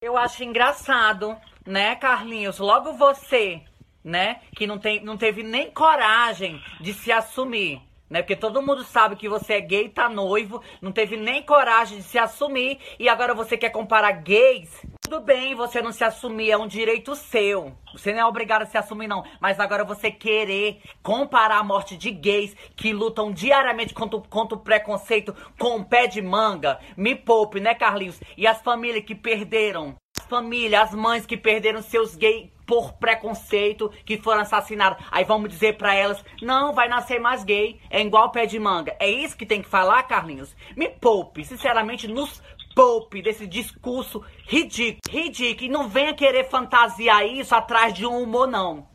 Eu 0.01 0.15
acho 0.15 0.43
engraçado, 0.43 1.35
né, 1.65 1.95
Carlinhos? 1.95 2.59
Logo 2.59 2.93
você, 2.93 3.61
né, 4.03 4.39
que 4.55 4.67
não, 4.67 4.77
tem, 4.77 5.03
não 5.03 5.17
teve 5.17 5.43
nem 5.43 5.71
coragem 5.71 6.61
de 6.79 6.93
se 6.93 7.11
assumir 7.11 7.81
né? 8.09 8.21
Porque 8.21 8.35
todo 8.35 8.61
mundo 8.61 8.83
sabe 8.83 9.15
que 9.15 9.29
você 9.29 9.53
é 9.53 9.61
gay, 9.61 9.87
tá 9.87 10.09
noivo, 10.09 10.63
não 10.81 10.91
teve 10.91 11.15
nem 11.15 11.43
coragem 11.43 11.99
de 11.99 12.03
se 12.03 12.17
assumir 12.17 12.79
e 12.97 13.07
agora 13.07 13.35
você 13.35 13.55
quer 13.55 13.69
comparar 13.69 14.11
gays. 14.13 14.83
Tudo 15.09 15.25
bem 15.25 15.55
você 15.55 15.81
não 15.81 15.91
se 15.91 16.03
assumir, 16.03 16.51
é 16.51 16.57
um 16.57 16.67
direito 16.67 17.15
seu. 17.15 17.75
Você 17.93 18.13
não 18.13 18.19
é 18.19 18.25
obrigado 18.27 18.61
a 18.61 18.65
se 18.67 18.77
assumir, 18.77 19.07
não. 19.07 19.23
Mas 19.41 19.59
agora 19.59 19.83
você 19.83 20.11
querer 20.11 20.83
comparar 21.01 21.57
a 21.57 21.63
morte 21.63 21.97
de 21.97 22.11
gays 22.11 22.55
que 22.75 22.93
lutam 22.93 23.31
diariamente 23.31 23.91
contra, 23.91 24.19
contra 24.29 24.55
o 24.55 24.61
preconceito 24.61 25.35
com 25.57 25.77
o 25.77 25.83
pé 25.83 26.05
de 26.05 26.21
manga, 26.21 26.79
me 26.95 27.15
poupe, 27.15 27.59
né, 27.59 27.73
Carlinhos? 27.73 28.21
E 28.37 28.45
as 28.45 28.61
famílias 28.61 29.03
que 29.03 29.15
perderam, 29.15 29.95
as 30.15 30.27
famílias, 30.27 30.83
as 30.83 30.93
mães 30.93 31.25
que 31.25 31.35
perderam 31.35 31.81
seus 31.81 32.15
gays 32.15 32.51
por 32.67 32.93
preconceito 32.93 33.89
que 34.05 34.21
foram 34.21 34.41
assassinadas. 34.41 35.03
Aí 35.09 35.25
vamos 35.25 35.49
dizer 35.49 35.75
para 35.75 35.95
elas: 35.95 36.23
não, 36.39 36.71
vai 36.71 36.87
nascer 36.87 37.19
mais 37.19 37.43
gay, 37.43 37.81
é 37.89 37.99
igual 37.99 38.31
pé 38.31 38.45
de 38.45 38.59
manga. 38.59 38.95
É 38.99 39.09
isso 39.09 39.35
que 39.35 39.47
tem 39.47 39.59
que 39.59 39.67
falar, 39.67 40.03
Carlinhos? 40.03 40.55
Me 40.77 40.87
poupe, 40.87 41.43
sinceramente, 41.43 42.07
nos 42.07 42.43
poupe 42.79 43.21
desse 43.21 43.45
discurso 43.45 44.23
ridículo. 44.47 45.01
Ridículo. 45.09 45.65
E 45.65 45.69
não 45.69 45.89
venha 45.89 46.13
querer 46.13 46.45
fantasiar 46.49 47.25
isso 47.25 47.53
atrás 47.53 47.93
de 47.93 48.05
um 48.05 48.23
humor, 48.23 48.47
não. 48.47 48.87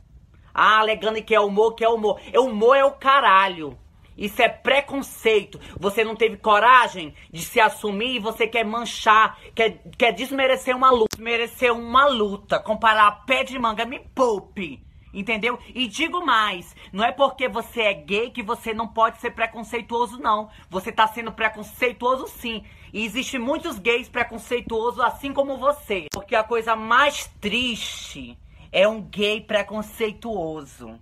Ah, 0.54 0.78
alegando 0.78 1.22
que 1.22 1.34
é 1.34 1.40
humor, 1.40 1.74
que 1.74 1.84
é 1.84 1.88
humor. 1.88 2.18
É 2.32 2.40
humor 2.40 2.76
é 2.76 2.84
o 2.84 2.92
caralho. 2.92 3.78
Isso 4.16 4.40
é 4.40 4.48
preconceito. 4.48 5.60
Você 5.78 6.02
não 6.02 6.16
teve 6.16 6.38
coragem 6.38 7.14
de 7.30 7.42
se 7.42 7.60
assumir 7.60 8.14
e 8.14 8.20
você 8.20 8.46
quer 8.46 8.64
manchar, 8.64 9.38
quer, 9.54 9.82
quer 9.98 10.12
desmerecer 10.12 10.74
uma 10.74 10.90
luta. 10.90 11.14
Desmerecer 11.14 11.70
uma 11.70 12.06
luta. 12.06 12.58
Comparar 12.58 13.26
pé 13.26 13.44
de 13.44 13.58
manga. 13.58 13.84
Me 13.84 13.98
poupe. 14.14 14.82
Entendeu? 15.14 15.58
E 15.72 15.86
digo 15.86 16.26
mais, 16.26 16.74
não 16.92 17.04
é 17.04 17.12
porque 17.12 17.48
você 17.48 17.82
é 17.82 17.94
gay 17.94 18.30
que 18.30 18.42
você 18.42 18.74
não 18.74 18.88
pode 18.88 19.20
ser 19.20 19.30
preconceituoso, 19.30 20.18
não. 20.18 20.50
Você 20.68 20.90
tá 20.90 21.06
sendo 21.06 21.30
preconceituoso 21.30 22.26
sim. 22.26 22.64
E 22.94 23.04
existe 23.04 23.40
muitos 23.40 23.76
gays 23.80 24.09
preconceituosos 24.09 25.00
assim 25.00 25.33
como 25.33 25.57
você. 25.57 26.07
Porque 26.12 26.37
a 26.37 26.44
coisa 26.44 26.76
mais 26.76 27.28
triste 27.40 28.38
é 28.70 28.87
um 28.87 29.02
gay 29.02 29.40
preconceituoso. 29.40 30.96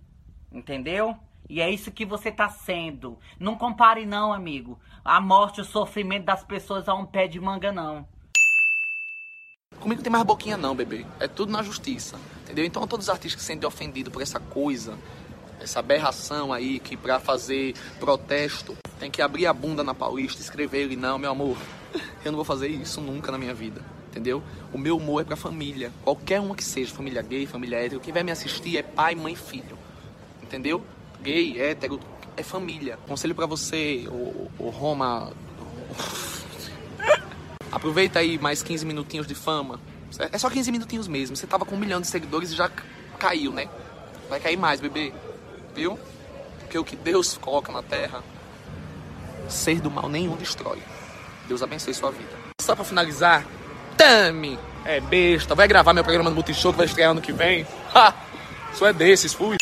Entendeu? 0.51 1.15
E 1.51 1.61
é 1.61 1.69
isso 1.69 1.93
que 1.93 2.07
você 2.07 2.33
tá 2.33 2.49
sendo. 2.49 3.19
Não 3.39 3.59
compare 3.59 4.07
não, 4.07 4.33
amigo. 4.33 4.81
A 5.05 5.21
morte, 5.21 5.61
o 5.61 5.67
sofrimento 5.67 6.25
das 6.25 6.43
pessoas 6.43 6.89
a 6.89 6.95
um 6.95 7.05
pé 7.05 7.29
de 7.29 7.39
manga, 7.39 7.71
não. 7.71 8.09
Comigo 9.79 9.97
não 9.97 10.03
tem 10.03 10.13
mais 10.13 10.25
boquinha 10.25 10.57
não, 10.57 10.75
bebê. 10.75 11.05
É 11.21 11.29
tudo 11.29 11.53
na 11.53 11.63
justiça. 11.63 12.19
Entendeu? 12.45 12.65
Então 12.65 12.87
todos 12.87 13.05
os 13.05 13.11
artistas 13.11 13.35
que 13.35 13.41
se 13.43 13.49
sentem 13.49 13.69
ofendidos 13.69 14.11
por 14.11 14.23
essa 14.23 14.41
coisa, 14.41 14.99
essa 15.61 15.81
aberração 15.81 16.55
aí, 16.55 16.81
que 16.81 16.97
pra 16.97 17.21
fazer 17.21 17.75
protesto 18.01 18.79
tem 18.99 19.11
que 19.11 19.21
abrir 19.21 19.47
a 19.47 19.53
bunda 19.53 19.85
na 19.85 19.93
Paulista 19.93 20.41
escrever 20.41 20.85
ele, 20.85 20.97
não, 20.97 21.19
meu 21.19 21.33
amor, 21.33 21.59
eu 22.25 22.33
não 22.33 22.37
vou 22.37 22.45
fazer 22.45 22.69
isso 22.69 23.01
nunca 23.01 23.33
na 23.33 23.39
minha 23.39 23.55
vida. 23.55 23.83
Entendeu? 24.11 24.43
O 24.73 24.79
meu 24.79 24.97
humor 24.97 25.23
é 25.23 25.25
pra 25.25 25.37
família. 25.37 25.91
Qualquer 26.03 26.41
uma 26.41 26.55
que 26.55 26.65
seja, 26.65 26.95
família 26.95 27.23
gay, 27.23 27.47
família 27.47 27.79
hétero, 27.79 28.01
quem 28.01 28.13
vai 28.13 28.23
me 28.23 28.31
assistir 28.31 28.77
é 28.77 28.83
pai, 28.83 29.15
mãe 29.15 29.35
filho. 29.35 29.79
Entendeu? 30.43 30.85
gay, 31.23 31.61
hétero, 31.61 32.01
é 32.37 32.43
família. 32.43 32.99
Conselho 33.07 33.35
para 33.35 33.47
você, 33.47 34.05
o, 34.09 34.51
o 34.59 34.69
Roma. 34.71 35.33
Aproveita 37.71 38.19
aí 38.19 38.39
mais 38.39 38.63
15 38.63 38.85
minutinhos 38.85 39.27
de 39.27 39.35
fama. 39.35 39.81
É 40.31 40.37
só 40.37 40.51
15 40.51 40.71
minutinhos 40.71 41.09
mesmo. 41.09 41.37
Você 41.37 41.47
tava 41.47 41.65
com 41.65 41.75
um 41.75 41.79
milhão 41.79 42.01
de 42.01 42.07
seguidores 42.07 42.53
e 42.53 42.57
já 42.57 42.71
caiu, 43.19 43.51
né? 43.53 43.69
Vai 44.29 44.41
cair 44.41 44.59
mais, 44.59 44.81
bebê. 44.81 45.13
Viu? 45.75 45.99
Porque 46.59 46.79
o 46.79 46.85
que 46.85 46.97
Deus 46.97 47.39
coloca 47.39 47.73
na 47.73 47.83
terra, 47.83 48.23
ser 49.49 49.81
do 49.81 49.91
mal 49.91 50.09
nenhum 50.09 50.37
destrói. 50.37 50.83
Deus 51.49 51.63
abençoe 51.63 51.95
sua 51.95 52.11
vida. 52.11 52.31
Só 52.61 52.75
pra 52.75 52.85
finalizar, 52.85 53.47
Tami 53.97 54.59
é 54.85 55.01
besta. 55.01 55.55
Vai 55.55 55.69
gravar 55.69 55.93
meu 55.93 56.05
programa 56.05 56.31
no 56.31 56.37
Multishow 56.37 56.73
que 56.73 56.79
vai 56.79 56.87
estrear 56.87 57.11
ano 57.11 57.21
que 57.21 57.33
vem. 57.33 57.67
Ha! 57.95 58.15
Só 58.73 58.87
é 58.87 58.93
desses, 58.93 59.35
fui 59.35 59.57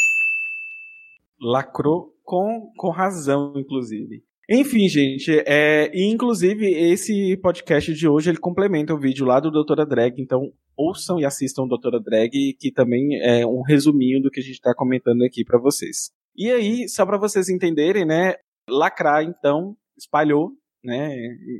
lacrou 1.40 2.12
com, 2.22 2.70
com 2.76 2.90
razão, 2.90 3.54
inclusive. 3.56 4.22
Enfim, 4.48 4.88
gente, 4.88 5.42
é, 5.46 5.90
inclusive 5.94 6.66
esse 6.66 7.36
podcast 7.36 7.94
de 7.94 8.08
hoje 8.08 8.30
ele 8.30 8.38
complementa 8.38 8.92
o 8.92 8.98
vídeo 8.98 9.24
lá 9.24 9.38
do 9.38 9.50
Doutora 9.50 9.86
Drag, 9.86 10.20
então 10.20 10.52
ouçam 10.76 11.20
e 11.20 11.24
assistam 11.24 11.66
Doutora 11.66 12.00
Drag, 12.00 12.30
que 12.58 12.72
também 12.72 13.20
é 13.22 13.46
um 13.46 13.62
resuminho 13.62 14.20
do 14.20 14.30
que 14.30 14.40
a 14.40 14.42
gente 14.42 14.54
está 14.54 14.74
comentando 14.74 15.22
aqui 15.22 15.44
para 15.44 15.58
vocês. 15.58 16.10
E 16.36 16.50
aí, 16.50 16.88
só 16.88 17.06
para 17.06 17.18
vocês 17.18 17.48
entenderem, 17.48 18.04
né, 18.04 18.34
lacrar 18.68 19.22
então 19.22 19.76
espalhou, 19.96 20.50
né, 20.82 21.14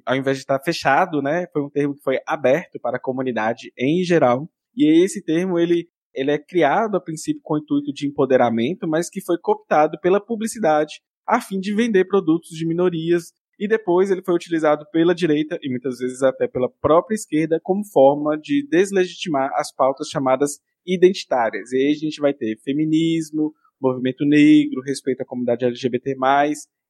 ao 0.07 0.17
invés 0.17 0.37
de 0.37 0.43
estar 0.43 0.59
fechado, 0.61 1.21
né, 1.21 1.47
foi 1.53 1.63
um 1.63 1.71
termo 1.71 1.95
que 1.95 2.03
foi 2.03 2.19
aberto 2.27 2.79
para 2.81 2.97
a 2.97 3.01
comunidade 3.01 3.73
em 3.79 4.03
geral. 4.03 4.49
E 4.77 5.05
esse 5.05 5.23
termo 5.25 5.59
ele 5.59 5.89
ele 6.13 6.33
é 6.33 6.39
criado 6.39 6.97
a 6.97 7.01
princípio 7.01 7.41
com 7.45 7.55
o 7.55 7.59
intuito 7.59 7.93
de 7.93 8.09
empoderamento, 8.09 8.89
mas 8.89 9.09
que 9.09 9.21
foi 9.21 9.39
cooptado 9.41 9.97
pela 10.01 10.21
publicidade 10.21 11.01
a 11.25 11.41
fim 11.41 11.61
de 11.61 11.73
vender 11.73 12.05
produtos 12.07 12.51
de 12.51 12.67
minorias 12.67 13.33
e 13.61 13.69
depois 13.69 14.11
ele 14.11 14.23
foi 14.23 14.35
utilizado 14.35 14.85
pela 14.91 15.15
direita 15.15 15.59
e 15.63 15.69
muitas 15.69 15.99
vezes 15.99 16.23
até 16.23 16.49
pela 16.49 16.69
própria 16.81 17.15
esquerda 17.15 17.61
como 17.63 17.85
forma 17.85 18.37
de 18.37 18.67
deslegitimar 18.69 19.51
as 19.55 19.73
pautas 19.73 20.09
chamadas 20.09 20.59
identitárias. 20.85 21.71
E 21.71 21.77
aí 21.77 21.93
a 21.93 21.99
gente 21.99 22.21
vai 22.21 22.33
ter 22.33 22.59
feminismo, 22.65 23.53
movimento 23.81 24.25
negro, 24.25 24.81
respeito 24.81 25.21
à 25.21 25.27
comunidade 25.27 25.65
LGBT+, 25.65 26.17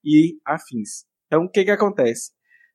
e 0.04 0.38
afins. 0.46 1.04
Então, 1.30 1.44
o 1.44 1.48
que 1.48 1.64
que 1.64 1.70
acontece? 1.70 2.32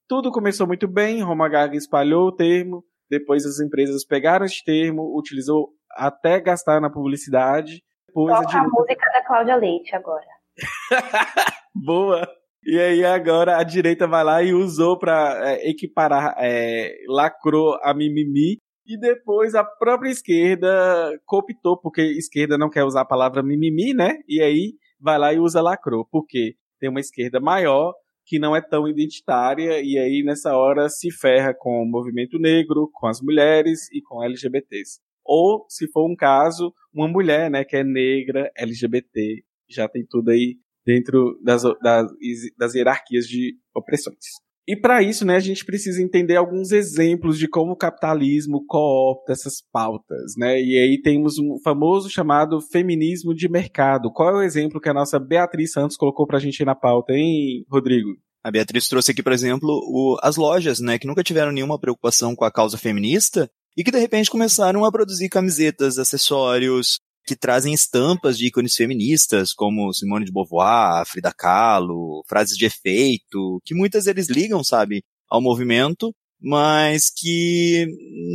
Tudo 0.07 0.31
começou 0.31 0.65
muito 0.65 0.87
bem, 0.87 1.21
Roma 1.21 1.49
Gaga 1.49 1.75
espalhou 1.75 2.29
o 2.29 2.31
termo, 2.31 2.85
depois 3.09 3.45
as 3.45 3.59
empresas 3.59 4.05
pegaram 4.05 4.45
esse 4.45 4.63
termo, 4.63 5.13
utilizou 5.19 5.73
até 5.91 6.39
gastar 6.39 6.79
na 6.79 6.89
publicidade. 6.89 7.83
Depois 8.07 8.33
Toca 8.33 8.57
a, 8.57 8.61
a 8.61 8.63
música 8.63 9.11
da 9.11 9.25
Cláudia 9.25 9.57
Leite 9.57 9.93
agora. 9.93 10.25
Boa! 11.75 12.25
E 12.63 12.79
aí 12.79 13.03
agora 13.03 13.57
a 13.57 13.63
direita 13.63 14.07
vai 14.07 14.23
lá 14.23 14.41
e 14.41 14.53
usou 14.53 14.97
para 14.97 15.51
é, 15.51 15.69
equiparar, 15.69 16.33
é, 16.37 16.95
lacrou 17.09 17.77
a 17.83 17.93
mimimi. 17.93 18.57
E 18.87 18.97
depois 18.97 19.53
a 19.53 19.65
própria 19.65 20.11
esquerda 20.11 21.19
cooptou, 21.25 21.77
porque 21.77 22.01
esquerda 22.01 22.57
não 22.57 22.69
quer 22.69 22.85
usar 22.85 23.01
a 23.01 23.05
palavra 23.05 23.43
mimimi, 23.43 23.93
né? 23.93 24.19
E 24.29 24.41
aí 24.41 24.75
vai 24.97 25.17
lá 25.17 25.33
e 25.33 25.39
usa 25.39 25.61
lacrou. 25.61 26.07
porque 26.09 26.55
Tem 26.79 26.89
uma 26.89 27.01
esquerda 27.01 27.41
maior 27.41 27.93
que 28.25 28.39
não 28.39 28.55
é 28.55 28.61
tão 28.61 28.87
identitária 28.87 29.81
e 29.81 29.97
aí 29.97 30.23
nessa 30.23 30.55
hora 30.57 30.89
se 30.89 31.11
ferra 31.11 31.53
com 31.53 31.83
o 31.83 31.85
movimento 31.85 32.39
negro, 32.39 32.89
com 32.93 33.07
as 33.07 33.21
mulheres 33.21 33.89
e 33.91 34.01
com 34.01 34.23
LGBTs 34.23 34.99
ou, 35.25 35.65
se 35.67 35.91
for 35.91 36.07
um 36.09 36.15
caso, 36.15 36.71
uma 36.93 37.07
mulher, 37.07 37.49
né, 37.49 37.65
que 37.65 37.75
é 37.75 37.83
negra, 37.83 38.51
LGBT, 38.55 39.43
já 39.67 39.89
tem 39.89 40.05
tudo 40.07 40.29
aí 40.29 40.57
dentro 40.85 41.39
das, 41.43 41.63
das, 41.81 42.11
das 42.55 42.75
hierarquias 42.75 43.27
de 43.27 43.57
opressões. 43.73 44.44
E 44.67 44.75
para 44.75 45.03
isso, 45.03 45.23
né, 45.23 45.35
a 45.35 45.39
gente 45.39 45.63
precisa 45.63 46.01
entender 46.01 46.35
alguns 46.35 46.71
exemplos 46.71 47.37
de 47.37 47.47
como 47.47 47.73
o 47.73 47.77
capitalismo 47.77 48.65
coopta 48.65 49.31
essas 49.31 49.61
pautas, 49.71 50.33
né? 50.37 50.59
E 50.59 50.75
aí 50.79 50.99
temos 51.03 51.37
um 51.37 51.59
famoso 51.63 52.09
chamado 52.09 52.59
feminismo 52.59 53.33
de 53.35 53.47
mercado. 53.47 54.11
Qual 54.11 54.29
é 54.29 54.33
o 54.39 54.41
exemplo 54.41 54.81
que 54.81 54.89
a 54.89 54.93
nossa 54.93 55.19
Beatriz 55.19 55.71
Santos 55.71 55.95
colocou 55.95 56.25
pra 56.25 56.39
gente 56.39 56.61
aí 56.61 56.65
na 56.65 56.73
pauta, 56.73 57.13
hein, 57.13 57.63
Rodrigo? 57.69 58.09
A 58.43 58.49
Beatriz 58.49 58.87
trouxe 58.87 59.11
aqui, 59.11 59.21
por 59.21 59.33
exemplo, 59.33 59.69
o, 59.69 60.17
as 60.23 60.35
lojas, 60.35 60.79
né, 60.79 60.97
que 60.97 61.07
nunca 61.07 61.23
tiveram 61.23 61.51
nenhuma 61.51 61.79
preocupação 61.79 62.35
com 62.35 62.45
a 62.45 62.51
causa 62.51 62.77
feminista 62.77 63.49
e 63.77 63.83
que 63.83 63.91
de 63.91 63.99
repente 63.99 64.31
começaram 64.31 64.83
a 64.83 64.91
produzir 64.91 65.29
camisetas, 65.29 65.99
acessórios, 65.99 66.99
que 67.25 67.35
trazem 67.35 67.73
estampas 67.73 68.37
de 68.37 68.47
ícones 68.47 68.75
feministas, 68.75 69.53
como 69.53 69.91
Simone 69.93 70.25
de 70.25 70.31
Beauvoir, 70.31 71.05
Frida 71.07 71.33
Kahlo, 71.33 72.23
frases 72.27 72.57
de 72.57 72.65
efeito, 72.65 73.61
que 73.65 73.73
muitas 73.73 74.07
eles 74.07 74.29
ligam, 74.29 74.63
sabe, 74.63 75.03
ao 75.29 75.41
movimento, 75.41 76.13
mas 76.39 77.09
que 77.09 77.87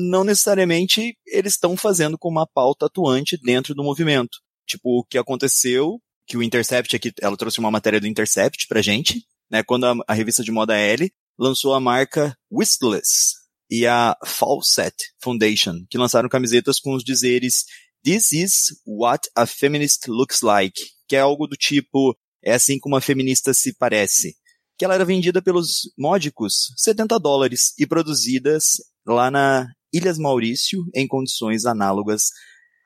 não 0.08 0.24
necessariamente 0.24 1.16
eles 1.26 1.52
estão 1.52 1.76
fazendo 1.76 2.18
com 2.18 2.28
uma 2.28 2.46
pauta 2.46 2.86
atuante 2.86 3.38
dentro 3.42 3.74
do 3.74 3.84
movimento. 3.84 4.38
Tipo, 4.66 5.00
o 5.00 5.04
que 5.04 5.18
aconteceu, 5.18 6.00
que 6.26 6.36
o 6.36 6.42
Intercept 6.42 6.96
aqui, 6.96 7.12
ela 7.20 7.36
trouxe 7.36 7.60
uma 7.60 7.70
matéria 7.70 8.00
do 8.00 8.06
Intercept 8.06 8.66
pra 8.68 8.82
gente, 8.82 9.24
né, 9.50 9.62
quando 9.62 9.84
a, 9.84 9.94
a 10.08 10.14
revista 10.14 10.42
de 10.42 10.50
moda 10.50 10.76
L 10.76 11.10
lançou 11.38 11.74
a 11.74 11.80
marca 11.80 12.36
Whistless 12.50 13.34
e 13.70 13.86
a 13.86 14.16
Fawcett 14.26 14.96
Foundation, 15.22 15.84
que 15.88 15.96
lançaram 15.96 16.28
camisetas 16.28 16.80
com 16.80 16.94
os 16.94 17.04
dizeres 17.04 17.64
This 18.04 18.32
is 18.32 18.80
what 18.86 19.28
a 19.36 19.46
feminist 19.46 20.08
looks 20.08 20.42
like, 20.42 20.80
que 21.06 21.16
é 21.16 21.20
algo 21.20 21.46
do 21.46 21.56
tipo, 21.56 22.16
é 22.42 22.54
assim 22.54 22.78
como 22.78 22.94
uma 22.94 23.00
feminista 23.00 23.52
se 23.52 23.74
parece. 23.74 24.34
Que 24.78 24.84
ela 24.84 24.94
era 24.94 25.04
vendida 25.04 25.42
pelos 25.42 25.92
módicos 25.98 26.72
70 26.78 27.18
dólares 27.20 27.74
e 27.78 27.86
produzidas 27.86 28.76
lá 29.06 29.30
na 29.30 29.66
Ilhas 29.92 30.18
Maurício 30.18 30.82
em 30.94 31.06
condições 31.06 31.66
análogas 31.66 32.30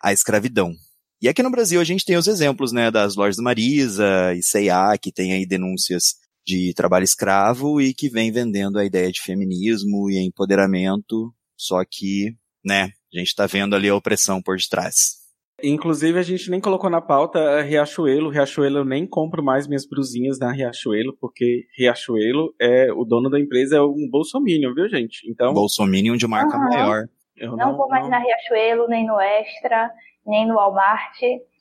à 0.03 0.13
escravidão. 0.13 0.75
E 1.23 1.29
aqui 1.29 1.43
no 1.43 1.51
Brasil 1.51 1.81
a 1.81 1.85
gente 1.85 2.05
tem 2.05 2.17
os 2.17 2.27
exemplos, 2.27 2.73
né, 2.73 2.91
das 2.91 3.15
lojas 3.15 3.39
Marisa 3.39 4.35
e 4.37 4.43
C&A, 4.43 4.99
que 4.99 5.13
tem 5.13 5.33
aí 5.33 5.47
denúncias 5.47 6.17
de 6.47 6.75
trabalho 6.75 7.05
escravo 7.05 7.81
e 7.81 7.95
que 7.95 8.11
vem 8.11 8.31
vendendo 8.31 8.79
a 8.79 8.85
ideia 8.85 9.11
de 9.11 9.23
feminismo 9.23 10.11
e 10.11 10.19
empoderamento, 10.19 11.33
só 11.57 11.83
que, 11.89 12.37
né, 12.65 12.91
a 13.15 13.19
gente 13.19 13.29
está 13.29 13.47
vendo 13.47 13.75
ali 13.75 13.89
a 13.89 13.95
opressão 13.95 14.43
por 14.43 14.57
detrás. 14.57 15.25
Inclusive, 15.63 16.19
a 16.19 16.23
gente 16.23 16.51
nem 16.51 16.61
colocou 16.61 16.91
na 16.91 17.01
pauta 17.01 17.63
Riachuelo. 17.63 18.29
Riachuelo, 18.29 18.79
eu 18.79 18.85
nem 18.85 19.07
compro 19.07 19.43
mais 19.43 19.67
minhas 19.67 19.87
brusinhas 19.87 20.39
na 20.39 20.51
Riachuelo, 20.51 21.17
porque 21.21 21.65
Riachuelo 21.79 22.53
é 22.61 22.93
o 22.93 23.05
dono 23.05 23.31
da 23.31 23.39
empresa 23.39 23.77
é 23.77 23.81
um 23.81 24.09
bolsominion, 24.11 24.75
viu, 24.75 24.89
gente? 24.89 25.31
Então. 25.31 25.55
Bolsominion 25.55 26.17
de 26.17 26.27
marca 26.27 26.57
uhum. 26.57 26.65
maior. 26.65 27.05
Eu 27.37 27.57
não, 27.57 27.69
não 27.69 27.77
vou 27.77 27.89
mais 27.89 28.03
não... 28.03 28.11
na 28.11 28.19
Riachuelo, 28.19 28.89
nem 28.89 29.07
no 29.07 29.21
Extra, 29.21 29.91
nem 30.27 30.47
no 30.47 30.55
Walmart. 30.55 31.19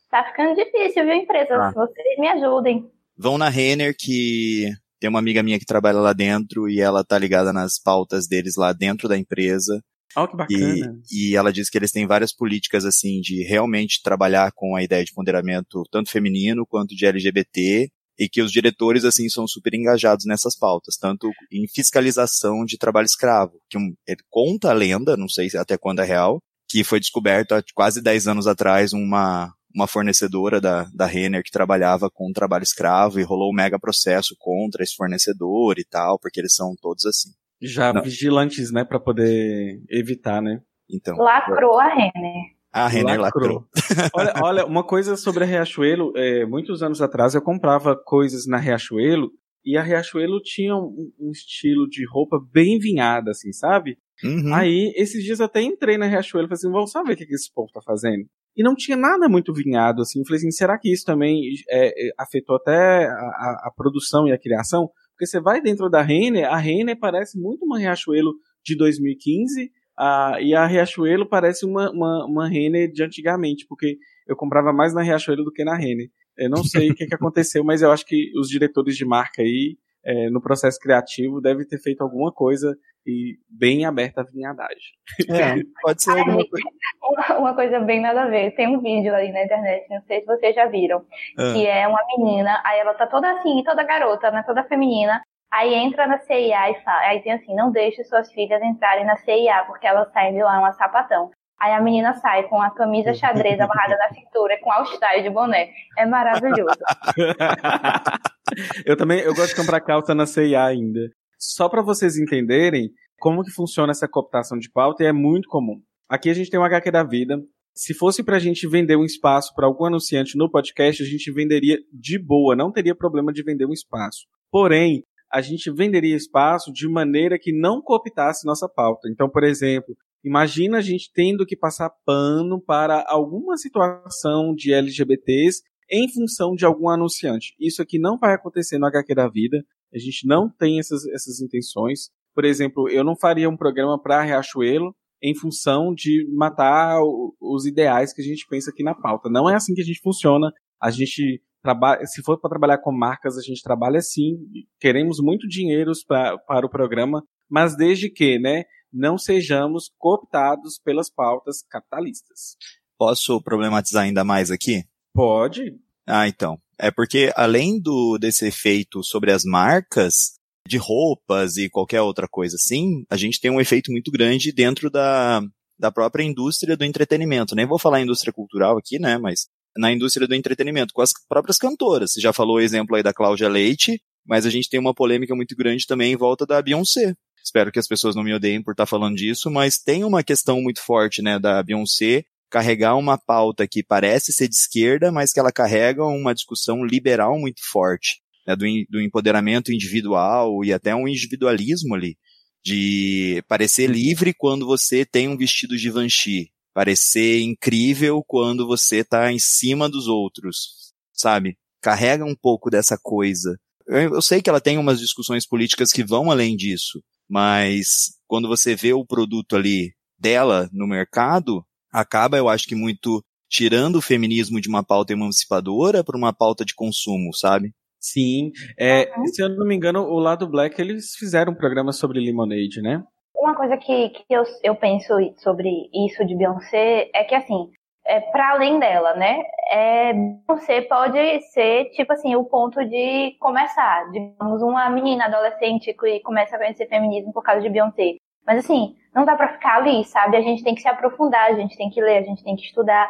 Tá 0.09 0.23
ficando 0.25 0.55
difícil, 0.55 1.05
viu, 1.05 1.13
empresas? 1.13 1.57
Ah. 1.57 1.71
Vocês 1.73 2.19
me 2.19 2.27
ajudem. 2.29 2.89
Vão 3.17 3.37
na 3.37 3.49
Renner, 3.49 3.95
que 3.97 4.69
tem 4.99 5.09
uma 5.09 5.19
amiga 5.19 5.43
minha 5.43 5.59
que 5.59 5.65
trabalha 5.65 5.99
lá 5.99 6.13
dentro 6.13 6.67
e 6.67 6.79
ela 6.79 7.03
tá 7.03 7.17
ligada 7.17 7.53
nas 7.53 7.77
pautas 7.77 8.27
deles 8.27 8.55
lá 8.55 8.73
dentro 8.73 9.07
da 9.07 9.17
empresa. 9.17 9.83
Oh, 10.15 10.27
que 10.27 10.37
bacana. 10.37 10.99
E, 11.11 11.31
e 11.31 11.35
ela 11.35 11.51
diz 11.51 11.69
que 11.69 11.77
eles 11.77 11.91
têm 11.91 12.05
várias 12.05 12.33
políticas, 12.33 12.85
assim, 12.85 13.19
de 13.19 13.43
realmente 13.43 14.01
trabalhar 14.03 14.51
com 14.53 14.75
a 14.75 14.83
ideia 14.83 15.03
de 15.03 15.13
ponderamento 15.13 15.83
tanto 15.91 16.09
feminino 16.09 16.65
quanto 16.65 16.95
de 16.95 17.05
LGBT, 17.05 17.89
e 18.17 18.29
que 18.29 18.41
os 18.41 18.51
diretores, 18.51 19.05
assim, 19.05 19.27
são 19.27 19.47
super 19.47 19.73
engajados 19.73 20.25
nessas 20.25 20.55
pautas, 20.55 20.97
tanto 20.97 21.31
em 21.51 21.67
fiscalização 21.67 22.63
de 22.63 22.77
trabalho 22.77 23.05
escravo, 23.05 23.59
que 23.69 23.77
um, 23.77 23.93
ele 24.07 24.21
conta 24.29 24.69
a 24.69 24.73
lenda, 24.73 25.17
não 25.17 25.27
sei 25.27 25.49
até 25.57 25.77
quando 25.77 25.99
é 25.99 26.05
real, 26.05 26.39
que 26.69 26.83
foi 26.83 26.99
descoberto 26.99 27.53
há 27.53 27.63
quase 27.73 28.01
10 28.01 28.27
anos 28.27 28.47
atrás 28.47 28.93
uma, 28.93 29.51
uma 29.73 29.87
fornecedora 29.87 30.61
da, 30.61 30.83
da 30.93 31.05
Renner 31.05 31.43
que 31.43 31.51
trabalhava 31.51 32.09
com 32.09 32.31
trabalho 32.31 32.63
escravo 32.63 33.19
e 33.19 33.23
rolou 33.23 33.51
um 33.51 33.55
mega 33.55 33.79
processo 33.79 34.35
contra 34.37 34.83
esse 34.83 34.95
fornecedor 34.95 35.79
e 35.79 35.85
tal, 35.85 36.19
porque 36.19 36.39
eles 36.39 36.53
são 36.53 36.75
todos 36.79 37.05
assim 37.05 37.31
já 37.63 37.93
Não. 37.93 38.01
vigilantes, 38.01 38.71
né, 38.71 38.83
para 38.83 38.99
poder 38.99 39.81
evitar, 39.89 40.41
né? 40.41 40.61
Então. 40.89 41.15
Lacrou 41.17 41.79
a 41.79 41.87
Renner. 41.87 42.53
A 42.71 42.87
Renner 42.87 43.19
lacrou. 43.19 43.67
lacrou. 43.71 44.09
olha, 44.13 44.33
olha, 44.43 44.65
uma 44.65 44.83
coisa 44.83 45.15
sobre 45.15 45.43
a 45.43 45.47
Riachuelo, 45.47 46.11
é, 46.15 46.45
muitos 46.45 46.81
anos 46.81 47.01
atrás 47.01 47.35
eu 47.35 47.41
comprava 47.41 47.95
coisas 47.95 48.47
na 48.47 48.57
Riachuelo 48.57 49.31
e 49.65 49.77
a 49.77 49.81
Riachuelo 49.81 50.41
tinha 50.41 50.75
um, 50.75 51.11
um 51.19 51.31
estilo 51.31 51.87
de 51.87 52.05
roupa 52.05 52.37
bem 52.51 52.77
vinhada, 52.79 53.31
assim, 53.31 53.53
sabe? 53.53 53.97
Uhum. 54.23 54.53
Aí, 54.53 54.91
esses 54.95 55.23
dias 55.23 55.39
até 55.39 55.61
entrei 55.61 55.97
na 55.97 56.05
Riachuelo 56.05 56.47
e 56.47 56.49
falei 56.49 56.55
assim, 56.55 56.71
vamos 56.71 56.91
saber 56.91 57.13
o 57.13 57.15
que, 57.15 57.25
que 57.25 57.33
esse 57.33 57.51
povo 57.53 57.71
tá 57.71 57.81
fazendo. 57.81 58.25
E 58.55 58.63
não 58.63 58.75
tinha 58.75 58.97
nada 58.97 59.27
muito 59.29 59.53
vinhado, 59.53 60.01
assim. 60.01 60.19
Eu 60.19 60.25
falei 60.25 60.37
assim, 60.37 60.51
será 60.51 60.77
que 60.77 60.91
isso 60.91 61.05
também 61.05 61.41
é, 61.69 61.87
é, 61.87 62.11
afetou 62.19 62.55
até 62.55 63.05
a, 63.05 63.11
a, 63.11 63.67
a, 63.67 63.71
produção 63.75 64.27
e 64.27 64.31
a 64.31 64.37
criação? 64.37 64.89
Porque 65.23 65.27
você 65.27 65.39
vai 65.39 65.61
dentro 65.61 65.89
da 65.89 66.01
Renner, 66.01 66.51
a 66.51 66.57
Renner 66.57 66.99
parece 66.99 67.39
muito 67.39 67.63
uma 67.63 67.79
Riachuelo 67.79 68.33
de 68.63 68.75
2015, 68.75 69.71
a, 69.97 70.37
e 70.41 70.53
a 70.53 70.65
Riachuelo 70.65 71.27
parece 71.27 71.65
uma, 71.65 71.89
uma, 71.91 72.25
uma 72.25 72.47
Renner 72.47 72.91
de 72.91 73.03
antigamente, 73.03 73.65
porque 73.67 73.97
eu 74.27 74.35
comprava 74.35 74.73
mais 74.73 74.93
na 74.93 75.01
Riachuelo 75.01 75.43
do 75.43 75.51
que 75.51 75.63
na 75.63 75.75
Renner. 75.77 76.09
Eu 76.37 76.49
não 76.49 76.63
sei 76.63 76.91
o 76.91 76.95
que, 76.95 77.05
que 77.05 77.15
aconteceu, 77.15 77.63
mas 77.63 77.81
eu 77.81 77.91
acho 77.91 78.05
que 78.05 78.31
os 78.37 78.49
diretores 78.49 78.97
de 78.97 79.05
marca 79.05 79.41
aí, 79.41 79.77
é, 80.03 80.29
no 80.29 80.41
processo 80.41 80.77
criativo, 80.79 81.39
devem 81.39 81.65
ter 81.65 81.79
feito 81.79 82.01
alguma 82.01 82.31
coisa 82.33 82.75
e 83.05 83.37
bem 83.49 83.85
aberta 83.85 84.21
a 84.21 84.25
vinhadagem. 84.25 84.91
É, 85.29 85.55
pode 85.81 86.03
ser 86.03 86.11
alguma 86.11 86.45
coisa. 86.45 86.67
Uma 87.37 87.53
coisa 87.53 87.79
bem 87.79 88.01
nada 88.01 88.23
a 88.23 88.27
ver. 88.27 88.51
Tem 88.55 88.67
um 88.67 88.79
vídeo 88.79 89.13
ali 89.13 89.31
na 89.31 89.43
internet, 89.43 89.87
não 89.89 90.01
sei 90.01 90.21
se 90.21 90.25
vocês 90.25 90.55
já 90.55 90.65
viram, 90.65 91.03
ah. 91.37 91.53
que 91.53 91.67
é 91.67 91.87
uma 91.87 91.99
menina, 92.17 92.61
aí 92.65 92.79
ela 92.79 92.93
tá 92.93 93.07
toda 93.07 93.29
assim, 93.31 93.63
toda 93.63 93.83
garota, 93.83 94.31
né, 94.31 94.43
toda 94.45 94.63
feminina, 94.63 95.21
aí 95.51 95.73
entra 95.73 96.07
na 96.07 96.17
CIA 96.19 96.71
e 96.71 96.81
fala, 96.81 97.01
aí 97.01 97.21
tem 97.21 97.33
assim, 97.33 97.55
não 97.55 97.71
deixe 97.71 98.03
suas 98.03 98.31
filhas 98.31 98.61
entrarem 98.61 99.05
na 99.05 99.17
CIA, 99.17 99.63
porque 99.67 99.85
elas 99.85 100.11
saem 100.11 100.33
de 100.33 100.41
lá 100.41 100.59
uma 100.59 100.73
sapatão. 100.73 101.29
Aí 101.59 101.71
a 101.71 101.81
menina 101.81 102.13
sai 102.15 102.43
com 102.43 102.61
a 102.61 102.71
camisa 102.71 103.13
xadrez 103.13 103.59
amarrada 103.59 103.95
na 103.97 104.09
cintura, 104.09 104.59
com 104.61 104.69
all-style 104.71 105.23
de 105.23 105.29
boné. 105.29 105.69
É 105.97 106.05
maravilhoso. 106.05 106.77
eu 108.85 108.97
também, 108.97 109.21
eu 109.21 109.33
gosto 109.33 109.55
de 109.55 109.61
comprar 109.61 109.79
calça 109.79 110.13
na 110.13 110.25
CIA 110.25 110.65
ainda 110.65 110.99
só 111.43 111.67
para 111.67 111.81
vocês 111.81 112.17
entenderem 112.17 112.89
como 113.19 113.43
que 113.43 113.51
funciona 113.51 113.91
essa 113.91 114.07
cooptação 114.07 114.57
de 114.57 114.71
pauta, 114.71 115.03
e 115.03 115.07
é 115.07 115.13
muito 115.13 115.47
comum. 115.49 115.81
Aqui 116.09 116.29
a 116.29 116.33
gente 116.33 116.49
tem 116.49 116.59
um 116.59 116.63
HQ 116.63 116.91
da 116.91 117.03
vida. 117.03 117.41
Se 117.75 117.93
fosse 117.93 118.23
para 118.23 118.37
a 118.37 118.39
gente 118.39 118.67
vender 118.67 118.95
um 118.95 119.03
espaço 119.03 119.53
para 119.55 119.65
algum 119.65 119.85
anunciante 119.85 120.37
no 120.37 120.49
podcast, 120.49 121.01
a 121.01 121.05
gente 121.05 121.31
venderia 121.31 121.77
de 121.91 122.19
boa, 122.19 122.55
não 122.55 122.71
teria 122.71 122.95
problema 122.95 123.33
de 123.33 123.43
vender 123.43 123.65
um 123.65 123.73
espaço. 123.73 124.27
Porém, 124.51 125.03
a 125.31 125.41
gente 125.41 125.71
venderia 125.71 126.15
espaço 126.15 126.71
de 126.71 126.87
maneira 126.87 127.39
que 127.39 127.51
não 127.51 127.81
cooptasse 127.81 128.45
nossa 128.45 128.69
pauta. 128.69 129.09
Então, 129.09 129.27
por 129.27 129.43
exemplo, 129.43 129.95
imagina 130.23 130.77
a 130.77 130.81
gente 130.81 131.09
tendo 131.11 131.45
que 131.47 131.57
passar 131.57 131.89
pano 132.05 132.61
para 132.61 133.03
alguma 133.07 133.57
situação 133.57 134.53
de 134.53 134.71
LGBTs 134.71 135.63
em 135.89 136.07
função 136.13 136.53
de 136.53 136.65
algum 136.65 136.87
anunciante. 136.87 137.55
Isso 137.59 137.81
aqui 137.81 137.97
não 137.97 138.19
vai 138.19 138.35
acontecer 138.35 138.77
no 138.77 138.85
HQ 138.85 139.15
da 139.15 139.27
vida. 139.27 139.63
A 139.91 139.97
gente 139.97 140.27
não 140.27 140.47
tem 140.47 140.77
essas, 140.79 141.03
essas 141.07 141.41
intenções. 141.41 142.11
Por 142.35 142.45
exemplo, 142.45 142.87
eu 142.89 143.03
não 143.03 143.15
faria 143.15 143.49
um 143.49 143.57
programa 143.57 143.99
para 143.99 144.21
Riachuelo 144.21 144.95
em 145.23 145.33
função 145.33 145.93
de 145.95 146.27
matar 146.35 146.99
os 147.39 147.65
ideais 147.65 148.13
que 148.13 148.21
a 148.21 148.25
gente 148.25 148.45
pensa 148.45 148.71
aqui 148.71 148.83
na 148.83 148.93
pauta. 148.93 149.29
Não 149.29 149.49
é 149.49 149.55
assim 149.55 149.73
que 149.73 149.81
a 149.81 149.85
gente 149.85 150.01
funciona. 150.01 150.51
A 150.81 150.91
gente 150.91 151.41
trabalha, 151.63 152.05
se 152.05 152.21
for 152.21 152.37
para 152.37 152.49
trabalhar 152.49 152.79
com 152.79 152.91
marcas, 152.91 153.37
a 153.37 153.41
gente 153.41 153.63
trabalha 153.63 153.99
assim. 153.99 154.37
Queremos 154.81 155.19
muito 155.21 155.47
dinheiro 155.47 155.93
pra, 156.05 156.37
para 156.39 156.65
o 156.65 156.69
programa, 156.69 157.23
mas 157.49 157.77
desde 157.77 158.09
que, 158.09 158.37
né, 158.37 158.65
não 158.91 159.17
sejamos 159.17 159.89
cooptados 159.97 160.77
pelas 160.83 161.09
pautas 161.09 161.63
capitalistas. 161.69 162.57
Posso 162.97 163.41
problematizar 163.41 164.03
ainda 164.03 164.25
mais 164.25 164.51
aqui? 164.51 164.83
Pode. 165.13 165.73
Ah, 166.05 166.27
então. 166.27 166.59
É 166.77 166.91
porque 166.91 167.31
além 167.35 167.79
do 167.79 168.17
desse 168.17 168.45
efeito 168.45 169.01
sobre 169.03 169.31
as 169.31 169.43
marcas 169.45 170.33
de 170.67 170.77
roupas 170.77 171.57
e 171.57 171.69
qualquer 171.69 172.01
outra 172.01 172.27
coisa 172.27 172.55
assim, 172.55 173.05
a 173.09 173.17
gente 173.17 173.39
tem 173.39 173.51
um 173.51 173.59
efeito 173.59 173.91
muito 173.91 174.11
grande 174.11 174.51
dentro 174.51 174.89
da, 174.89 175.41
da 175.77 175.91
própria 175.91 176.23
indústria 176.23 176.77
do 176.77 176.85
entretenimento. 176.85 177.55
Nem 177.55 177.65
vou 177.65 177.79
falar 177.79 178.01
indústria 178.01 178.33
cultural 178.33 178.77
aqui, 178.77 178.99
né, 178.99 179.17
mas 179.17 179.47
na 179.77 179.91
indústria 179.91 180.27
do 180.27 180.35
entretenimento, 180.35 180.93
com 180.93 181.01
as 181.01 181.11
próprias 181.27 181.57
cantoras. 181.57 182.13
Você 182.13 182.21
já 182.21 182.31
falou 182.31 182.57
o 182.57 182.61
exemplo 182.61 182.95
aí 182.95 183.03
da 183.03 183.13
Cláudia 183.13 183.49
Leite, 183.49 183.99
mas 184.25 184.45
a 184.45 184.49
gente 184.49 184.69
tem 184.69 184.79
uma 184.79 184.93
polêmica 184.93 185.35
muito 185.35 185.55
grande 185.55 185.85
também 185.85 186.13
em 186.13 186.17
volta 186.17 186.45
da 186.45 186.61
Beyoncé. 186.61 187.13
Espero 187.43 187.71
que 187.71 187.79
as 187.79 187.87
pessoas 187.87 188.15
não 188.15 188.23
me 188.23 188.33
odeiem 188.33 188.63
por 188.63 188.71
estar 188.71 188.85
falando 188.85 189.15
disso, 189.15 189.51
mas 189.51 189.77
tem 189.77 190.05
uma 190.05 190.23
questão 190.23 190.61
muito 190.61 190.81
forte, 190.81 191.21
né, 191.21 191.37
da 191.39 191.61
Beyoncé 191.61 192.23
carregar 192.49 192.95
uma 192.95 193.17
pauta 193.17 193.67
que 193.67 193.83
parece 193.83 194.31
ser 194.31 194.47
de 194.47 194.53
esquerda, 194.53 195.11
mas 195.11 195.33
que 195.33 195.39
ela 195.39 195.51
carrega 195.51 196.05
uma 196.05 196.35
discussão 196.35 196.85
liberal 196.85 197.39
muito 197.39 197.59
forte. 197.71 198.21
Né, 198.45 198.55
do, 198.55 198.65
do 198.89 199.01
empoderamento 199.01 199.71
individual 199.71 200.63
e 200.63 200.73
até 200.73 200.95
um 200.95 201.07
individualismo 201.07 201.95
ali, 201.95 202.17
de 202.63 203.43
parecer 203.47 203.89
livre 203.89 204.33
quando 204.33 204.65
você 204.65 205.05
tem 205.05 205.27
um 205.27 205.37
vestido 205.37 205.75
de 205.75 205.83
Givenchy, 205.83 206.51
parecer 206.73 207.41
incrível 207.41 208.23
quando 208.25 208.65
você 208.65 208.97
está 208.97 209.31
em 209.31 209.39
cima 209.39 209.89
dos 209.89 210.07
outros, 210.07 210.93
sabe? 211.13 211.57
Carrega 211.81 212.25
um 212.25 212.35
pouco 212.35 212.69
dessa 212.69 212.97
coisa. 213.01 213.59
Eu, 213.85 214.15
eu 214.15 214.21
sei 214.21 214.41
que 214.41 214.49
ela 214.49 214.61
tem 214.61 214.77
umas 214.77 214.99
discussões 214.99 215.45
políticas 215.45 215.91
que 215.91 216.03
vão 216.03 216.31
além 216.31 216.55
disso, 216.55 217.03
mas 217.29 218.13
quando 218.27 218.47
você 218.47 218.75
vê 218.75 218.93
o 218.93 219.05
produto 219.05 219.55
ali 219.55 219.93
dela 220.17 220.69
no 220.71 220.87
mercado, 220.87 221.65
acaba, 221.91 222.37
eu 222.37 222.47
acho 222.47 222.65
que 222.65 222.75
muito 222.75 223.23
tirando 223.49 223.97
o 223.97 224.01
feminismo 224.01 224.59
de 224.59 224.67
uma 224.67 224.83
pauta 224.83 225.13
emancipadora 225.13 226.03
para 226.03 226.17
uma 226.17 226.33
pauta 226.33 226.65
de 226.65 226.73
consumo, 226.73 227.33
sabe? 227.33 227.71
Sim. 228.03 228.51
É, 228.77 229.05
Se 229.27 229.41
eu 229.41 229.49
não 229.49 229.65
me 229.65 229.73
engano, 229.73 230.01
o 230.01 230.19
lado 230.19 230.45
Black, 230.45 230.79
eles 230.79 231.15
fizeram 231.17 231.53
um 231.53 231.55
programa 231.55 231.93
sobre 231.93 232.19
Lemonade, 232.19 232.81
né? 232.81 233.01
Uma 233.33 233.55
coisa 233.55 233.77
que, 233.77 234.09
que 234.09 234.25
eu, 234.29 234.43
eu 234.61 234.75
penso 234.75 235.13
sobre 235.37 235.69
isso 235.93 236.25
de 236.25 236.35
Beyoncé 236.35 237.09
é 237.15 237.23
que, 237.23 237.33
assim, 237.33 237.71
é, 238.05 238.19
para 238.19 238.51
além 238.51 238.77
dela, 238.77 239.15
né? 239.15 239.41
É, 239.71 240.13
você 240.45 240.81
pode 240.81 241.41
ser, 241.53 241.85
tipo 241.91 242.11
assim, 242.11 242.35
o 242.35 242.43
ponto 242.43 242.83
de 242.83 243.37
começar. 243.39 244.11
Digamos, 244.11 244.61
uma 244.61 244.89
menina 244.89 245.25
adolescente 245.25 245.93
que 245.93 246.19
começa 246.19 246.57
a 246.57 246.59
conhecer 246.59 246.87
feminismo 246.87 247.31
por 247.31 247.41
causa 247.41 247.61
de 247.61 247.69
Beyoncé. 247.69 248.17
Mas, 248.45 248.65
assim, 248.65 248.95
não 249.15 249.23
dá 249.23 249.37
pra 249.37 249.53
ficar 249.53 249.77
ali, 249.77 250.03
sabe? 250.03 250.35
A 250.35 250.41
gente 250.41 250.61
tem 250.61 250.75
que 250.75 250.81
se 250.81 250.89
aprofundar, 250.89 251.49
a 251.49 251.55
gente 251.55 251.77
tem 251.77 251.89
que 251.89 252.01
ler, 252.01 252.17
a 252.17 252.23
gente 252.23 252.43
tem 252.43 252.57
que 252.57 252.63
estudar. 252.63 253.09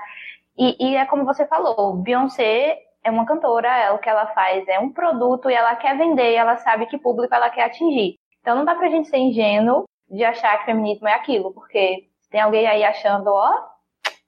E, 0.56 0.92
e 0.92 0.96
é 0.96 1.06
como 1.06 1.26
você 1.26 1.48
falou, 1.48 1.96
Beyoncé 1.96 2.78
é 3.04 3.12
uma 3.12 3.26
cantora, 3.26 3.68
é 3.68 3.92
o 3.92 4.00
que 4.00 4.10
ela 4.10 4.28
faz 4.28 4.68
é 4.68 4.80
um 4.80 4.92
produto 4.92 5.50
e 5.50 5.54
ela 5.54 5.76
quer 5.76 5.98
vender, 5.98 6.32
e 6.32 6.36
ela 6.36 6.58
sabe 6.58 6.86
que 6.86 6.98
público 6.98 7.34
ela 7.34 7.50
quer 7.50 7.66
atingir. 7.66 8.16
Então 8.42 8.56
não 8.56 8.66
dá 8.66 8.76
pra 8.76 8.90
gente 8.90 9.10
ser 9.10 9.18
ingênuo 9.18 9.86
de 10.10 10.24
achar 10.24 10.60
que 10.60 10.66
feminismo 10.66 11.08
é 11.08 11.14
aquilo, 11.14 11.54
porque 11.54 12.08
tem 12.30 12.42
alguém 12.42 12.68
aí 12.68 12.84
achando, 12.84 13.28
ó, 13.28 13.52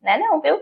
né 0.01 0.17
não, 0.17 0.41
viu? 0.41 0.59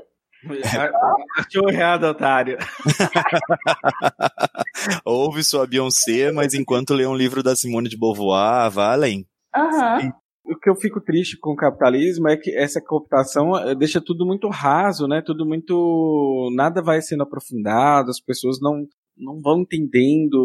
Achou 1.38 1.70
errado, 1.70 2.04
otário. 2.04 2.58
Ouve 5.06 5.44
sua 5.44 5.66
Beyoncé, 5.66 6.32
mas 6.34 6.54
enquanto 6.54 6.94
lê 6.94 7.06
um 7.06 7.16
livro 7.16 7.42
da 7.42 7.56
Simone 7.56 7.88
de 7.88 7.98
Beauvoir, 7.98 8.70
valem. 8.70 9.26
Aham. 9.56 10.00
Uhum. 10.00 10.23
O 10.46 10.58
que 10.58 10.70
eu 10.70 10.76
fico 10.76 11.00
triste 11.00 11.38
com 11.40 11.52
o 11.52 11.56
capitalismo 11.56 12.28
é 12.28 12.36
que 12.36 12.52
essa 12.56 12.82
cooptação 12.82 13.58
eh, 13.58 13.74
deixa 13.76 14.02
tudo 14.02 14.26
muito 14.26 14.50
raso, 14.50 15.08
né? 15.08 15.22
Tudo 15.22 15.46
muito. 15.46 16.50
Nada 16.54 16.82
vai 16.82 17.02
sendo 17.02 17.24
aprofundado, 17.24 18.10
as 18.10 18.20
pessoas 18.20 18.60
não, 18.60 18.86
não 19.18 19.40
vão 19.42 19.62
entendendo 19.62 20.36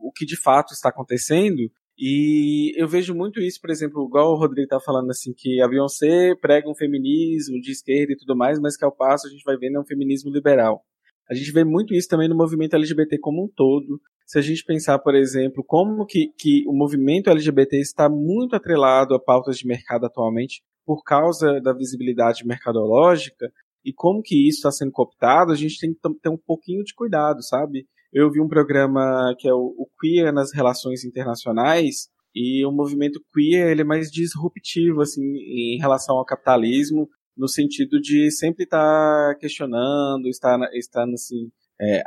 o 0.00 0.12
que 0.14 0.24
de 0.24 0.40
fato 0.40 0.72
está 0.72 0.88
acontecendo. 0.88 1.58
E 1.98 2.72
eu 2.80 2.86
vejo 2.86 3.12
muito 3.12 3.40
isso, 3.40 3.60
por 3.60 3.70
exemplo, 3.70 4.06
igual 4.06 4.32
o 4.32 4.38
Rodrigo 4.38 4.66
está 4.66 4.78
falando 4.78 5.10
assim, 5.10 5.32
que 5.36 5.60
a 5.60 5.66
Beyoncé 5.66 6.36
prega 6.36 6.70
um 6.70 6.74
feminismo 6.74 7.60
de 7.60 7.72
esquerda 7.72 8.12
e 8.12 8.16
tudo 8.16 8.36
mais, 8.36 8.60
mas 8.60 8.76
que 8.76 8.84
ao 8.84 8.94
passo 8.94 9.26
a 9.26 9.30
gente 9.30 9.42
vai 9.42 9.56
vendo 9.56 9.78
é 9.78 9.80
um 9.80 9.86
feminismo 9.86 10.30
liberal. 10.30 10.84
A 11.28 11.34
gente 11.34 11.50
vê 11.50 11.64
muito 11.64 11.92
isso 11.92 12.08
também 12.08 12.28
no 12.28 12.36
movimento 12.36 12.76
LGBT 12.76 13.18
como 13.18 13.44
um 13.44 13.48
todo. 13.48 14.00
Se 14.28 14.38
a 14.38 14.42
gente 14.42 14.62
pensar, 14.62 14.98
por 14.98 15.14
exemplo, 15.14 15.64
como 15.64 16.04
que, 16.04 16.30
que 16.36 16.62
o 16.68 16.72
movimento 16.74 17.30
LGBT 17.30 17.80
está 17.80 18.10
muito 18.10 18.54
atrelado 18.54 19.14
a 19.14 19.18
pautas 19.18 19.56
de 19.56 19.66
mercado 19.66 20.04
atualmente 20.04 20.62
por 20.84 21.02
causa 21.02 21.58
da 21.62 21.72
visibilidade 21.72 22.46
mercadológica 22.46 23.50
e 23.82 23.90
como 23.90 24.20
que 24.22 24.46
isso 24.46 24.58
está 24.58 24.70
sendo 24.70 24.92
cooptado, 24.92 25.50
a 25.50 25.56
gente 25.56 25.80
tem 25.80 25.94
que 25.94 26.00
ter 26.20 26.28
um 26.28 26.36
pouquinho 26.36 26.84
de 26.84 26.94
cuidado, 26.94 27.42
sabe? 27.42 27.86
Eu 28.12 28.30
vi 28.30 28.38
um 28.38 28.48
programa 28.48 29.34
que 29.38 29.48
é 29.48 29.54
o, 29.54 29.74
o 29.78 29.88
Queer 29.98 30.30
nas 30.30 30.52
Relações 30.52 31.06
Internacionais 31.06 32.10
e 32.34 32.66
o 32.66 32.70
movimento 32.70 33.24
queer 33.34 33.70
ele 33.70 33.80
é 33.80 33.84
mais 33.84 34.10
disruptivo 34.10 35.00
assim 35.00 35.22
em 35.22 35.78
relação 35.78 36.16
ao 36.16 36.26
capitalismo 36.26 37.08
no 37.34 37.48
sentido 37.48 37.98
de 37.98 38.30
sempre 38.30 38.64
estar 38.64 39.36
questionando, 39.40 40.28
estar, 40.28 40.58
estar 40.74 41.08
assim, 41.08 41.48
é, 41.80 42.02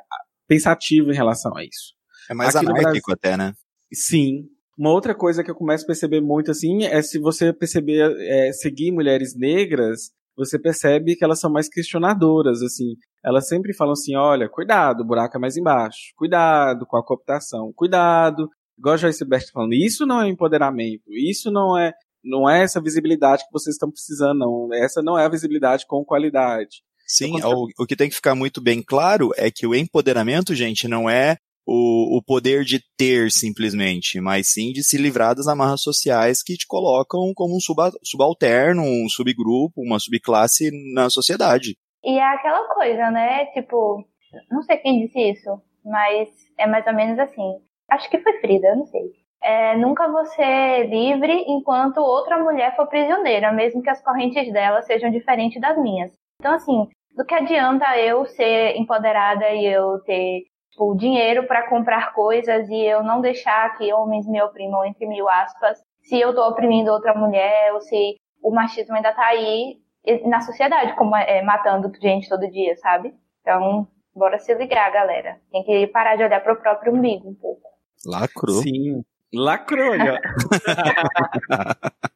pensativo 0.47 1.11
em 1.11 1.15
relação 1.15 1.57
a 1.57 1.63
isso. 1.63 1.99
É 2.29 2.33
mais 2.33 2.55
Aqui 2.55 2.67
anárquico 2.67 3.11
até, 3.11 3.37
né? 3.37 3.53
Sim. 3.93 4.45
Uma 4.77 4.91
outra 4.91 5.13
coisa 5.13 5.43
que 5.43 5.51
eu 5.51 5.55
começo 5.55 5.83
a 5.83 5.87
perceber 5.87 6.21
muito 6.21 6.49
assim 6.51 6.83
é 6.85 7.01
se 7.01 7.19
você 7.19 7.53
perceber 7.53 8.15
é, 8.19 8.51
seguir 8.53 8.91
mulheres 8.91 9.35
negras, 9.35 10.11
você 10.35 10.57
percebe 10.57 11.15
que 11.15 11.23
elas 11.23 11.39
são 11.39 11.51
mais 11.51 11.69
questionadoras, 11.69 12.61
assim. 12.61 12.95
Elas 13.23 13.47
sempre 13.47 13.73
falam 13.73 13.93
assim, 13.93 14.15
olha, 14.15 14.49
cuidado, 14.49 15.01
o 15.01 15.05
buraco 15.05 15.37
é 15.37 15.39
mais 15.39 15.57
embaixo. 15.57 16.13
Cuidado 16.15 16.85
com 16.87 16.97
a 16.97 17.05
cooptação. 17.05 17.71
Cuidado. 17.75 18.49
Igual 18.77 18.95
a 18.95 18.97
Joyce 18.97 19.25
Best 19.25 19.51
falando, 19.51 19.73
isso 19.73 20.05
não 20.05 20.21
é 20.21 20.29
empoderamento. 20.29 21.03
Isso 21.09 21.51
não 21.51 21.77
é 21.77 21.93
não 22.23 22.49
é 22.49 22.63
essa 22.63 22.81
visibilidade 22.81 23.43
que 23.43 23.51
vocês 23.51 23.75
estão 23.75 23.91
precisando, 23.91 24.39
não. 24.39 24.69
Essa 24.73 25.01
não 25.01 25.17
é 25.17 25.25
a 25.25 25.29
visibilidade 25.29 25.85
com 25.87 26.05
qualidade. 26.05 26.83
Sim, 27.07 27.43
o, 27.43 27.67
o 27.77 27.85
que 27.85 27.95
tem 27.95 28.07
que 28.07 28.15
ficar 28.15 28.35
muito 28.35 28.61
bem 28.61 28.81
claro 28.81 29.31
é 29.35 29.51
que 29.51 29.67
o 29.67 29.75
empoderamento, 29.75 30.55
gente, 30.55 30.87
não 30.87 31.09
é 31.09 31.37
o, 31.65 32.17
o 32.17 32.23
poder 32.23 32.63
de 32.63 32.79
ter 32.97 33.31
simplesmente, 33.31 34.19
mas 34.19 34.51
sim 34.51 34.71
de 34.71 34.83
se 34.83 34.97
livrar 34.97 35.35
das 35.35 35.47
amarras 35.47 35.81
sociais 35.81 36.41
que 36.43 36.57
te 36.57 36.67
colocam 36.67 37.31
como 37.35 37.55
um 37.55 37.59
suba, 37.59 37.91
subalterno, 38.03 38.81
um 38.81 39.07
subgrupo, 39.09 39.81
uma 39.81 39.99
subclasse 39.99 40.69
na 40.93 41.09
sociedade. 41.09 41.75
E 42.03 42.17
é 42.17 42.23
aquela 42.23 42.67
coisa, 42.73 43.11
né? 43.11 43.45
Tipo, 43.53 44.03
não 44.49 44.63
sei 44.63 44.77
quem 44.77 45.05
disse 45.05 45.19
isso, 45.19 45.49
mas 45.85 46.29
é 46.57 46.65
mais 46.65 46.85
ou 46.87 46.93
menos 46.93 47.19
assim. 47.19 47.59
Acho 47.89 48.09
que 48.09 48.19
foi 48.19 48.39
Frida, 48.39 48.75
não 48.75 48.85
sei 48.87 49.21
é, 49.41 49.75
nunca 49.75 50.07
ser 50.25 50.87
livre 50.87 51.33
enquanto 51.47 51.97
outra 51.97 52.37
mulher 52.37 52.75
for 52.75 52.87
prisioneira, 52.87 53.51
mesmo 53.51 53.81
que 53.81 53.89
as 53.89 54.01
correntes 54.03 54.51
dela 54.53 54.81
sejam 54.83 55.09
diferentes 55.09 55.59
das 55.59 55.77
minhas. 55.77 56.11
Então, 56.39 56.53
assim, 56.53 56.87
do 57.15 57.25
que 57.25 57.33
adianta 57.33 57.97
eu 57.97 58.25
ser 58.25 58.77
empoderada 58.77 59.49
e 59.49 59.65
eu 59.65 59.99
ter 60.03 60.43
tipo, 60.71 60.95
dinheiro 60.95 61.47
para 61.47 61.69
comprar 61.69 62.13
coisas 62.13 62.67
e 62.69 62.85
eu 62.85 63.03
não 63.03 63.21
deixar 63.21 63.77
que 63.77 63.93
homens 63.93 64.27
me 64.27 64.41
oprimam, 64.41 64.85
entre 64.85 65.05
mil 65.05 65.29
aspas, 65.29 65.79
se 66.01 66.19
eu 66.19 66.33
tô 66.33 66.47
oprimindo 66.47 66.91
outra 66.91 67.13
mulher 67.13 67.73
ou 67.73 67.81
se 67.81 68.15
o 68.41 68.51
machismo 68.51 68.95
ainda 68.95 69.13
tá 69.13 69.27
aí 69.27 69.77
na 70.25 70.41
sociedade, 70.41 70.95
como 70.95 71.15
é, 71.15 71.43
matando 71.43 71.91
gente 72.01 72.27
todo 72.27 72.49
dia, 72.49 72.75
sabe? 72.77 73.13
Então, 73.41 73.87
bora 74.15 74.39
se 74.39 74.53
ligar, 74.55 74.91
galera. 74.91 75.37
Tem 75.51 75.63
que 75.63 75.85
parar 75.87 76.15
de 76.15 76.23
olhar 76.23 76.41
pro 76.41 76.59
próprio 76.59 76.93
umbigo 76.93 77.29
um 77.29 77.35
pouco. 77.35 77.69
Lacrou. 78.05 78.63
Sim. 78.63 79.03
Lacrou, 79.33 79.93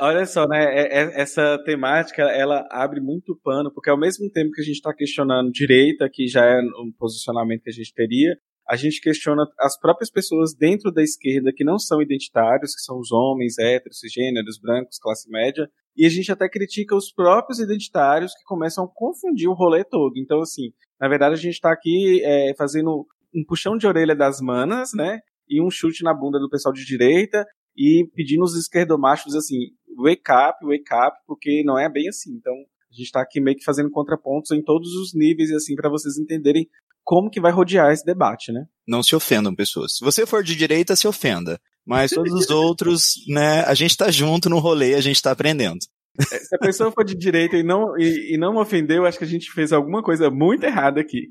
Olha 0.00 0.24
só, 0.24 0.46
né? 0.46 0.64
É, 0.64 1.02
é, 1.02 1.20
essa 1.20 1.58
temática 1.64 2.22
ela 2.22 2.66
abre 2.70 3.00
muito 3.00 3.38
pano, 3.44 3.70
porque 3.70 3.90
ao 3.90 3.98
mesmo 3.98 4.30
tempo 4.30 4.50
que 4.52 4.62
a 4.62 4.64
gente 4.64 4.76
está 4.76 4.94
questionando 4.94 5.52
direita, 5.52 6.08
que 6.10 6.26
já 6.26 6.42
é 6.42 6.58
um 6.58 6.90
posicionamento 6.98 7.62
que 7.62 7.68
a 7.68 7.72
gente 7.72 7.92
teria, 7.92 8.34
a 8.66 8.76
gente 8.76 9.00
questiona 9.00 9.44
as 9.58 9.78
próprias 9.78 10.10
pessoas 10.10 10.54
dentro 10.54 10.90
da 10.90 11.02
esquerda 11.02 11.52
que 11.54 11.64
não 11.64 11.78
são 11.78 12.00
identitários, 12.00 12.74
que 12.74 12.80
são 12.80 12.98
os 12.98 13.12
homens, 13.12 13.58
héteros, 13.58 13.98
gêneros, 14.10 14.58
brancos, 14.58 14.98
classe 14.98 15.28
média, 15.30 15.68
e 15.94 16.06
a 16.06 16.08
gente 16.08 16.32
até 16.32 16.48
critica 16.48 16.96
os 16.96 17.12
próprios 17.12 17.58
identitários 17.58 18.32
que 18.32 18.44
começam 18.44 18.84
a 18.84 18.88
confundir 18.94 19.48
o 19.48 19.54
rolê 19.54 19.84
todo. 19.84 20.16
Então, 20.16 20.40
assim, 20.40 20.72
na 20.98 21.08
verdade 21.08 21.34
a 21.34 21.38
gente 21.38 21.54
está 21.54 21.70
aqui 21.70 22.22
é, 22.24 22.54
fazendo 22.56 23.06
um 23.34 23.44
puxão 23.46 23.76
de 23.76 23.86
orelha 23.86 24.16
das 24.16 24.40
manas, 24.40 24.92
né? 24.94 25.20
e 25.50 25.60
um 25.60 25.68
chute 25.68 26.04
na 26.04 26.14
bunda 26.14 26.38
do 26.38 26.48
pessoal 26.48 26.72
de 26.72 26.86
direita 26.86 27.44
e 27.76 28.08
pedindo 28.14 28.44
os 28.44 28.56
esquerdomachos 28.56 29.34
assim, 29.34 29.58
wake 29.96 30.30
up, 30.30 30.64
wake 30.64 30.92
up, 30.94 31.16
porque 31.26 31.62
não 31.64 31.78
é 31.78 31.88
bem 31.88 32.08
assim. 32.08 32.32
Então, 32.34 32.52
a 32.52 32.94
gente 32.94 33.06
está 33.06 33.20
aqui 33.20 33.40
meio 33.40 33.56
que 33.56 33.64
fazendo 33.64 33.90
contrapontos 33.90 34.50
em 34.50 34.62
todos 34.62 34.92
os 34.94 35.14
níveis, 35.14 35.50
assim, 35.52 35.74
para 35.74 35.88
vocês 35.88 36.18
entenderem 36.18 36.68
como 37.04 37.30
que 37.30 37.40
vai 37.40 37.52
rodear 37.52 37.92
esse 37.92 38.04
debate, 38.04 38.52
né? 38.52 38.66
Não 38.86 39.02
se 39.02 39.16
ofendam, 39.16 39.54
pessoas. 39.54 39.96
Se 39.96 40.04
você 40.04 40.26
for 40.26 40.42
de 40.42 40.54
direita, 40.54 40.94
se 40.94 41.08
ofenda. 41.08 41.60
Mas 41.84 42.10
todos 42.10 42.32
os 42.32 42.50
outros, 42.50 43.14
né, 43.26 43.62
a 43.62 43.74
gente 43.74 43.96
tá 43.96 44.10
junto 44.10 44.48
no 44.48 44.58
rolê, 44.58 44.94
a 44.94 45.00
gente 45.00 45.20
tá 45.20 45.30
aprendendo. 45.30 45.78
É, 46.18 46.24
se 46.38 46.54
a 46.54 46.58
pessoa 46.58 46.90
for 46.90 47.04
de 47.04 47.14
direita 47.14 47.56
e 47.56 47.62
não, 47.62 47.96
e, 47.98 48.34
e 48.34 48.38
não 48.38 48.56
ofendeu, 48.56 49.06
acho 49.06 49.18
que 49.18 49.24
a 49.24 49.28
gente 49.28 49.50
fez 49.50 49.72
alguma 49.72 50.02
coisa 50.02 50.30
muito 50.30 50.64
errada 50.64 51.00
aqui. 51.00 51.28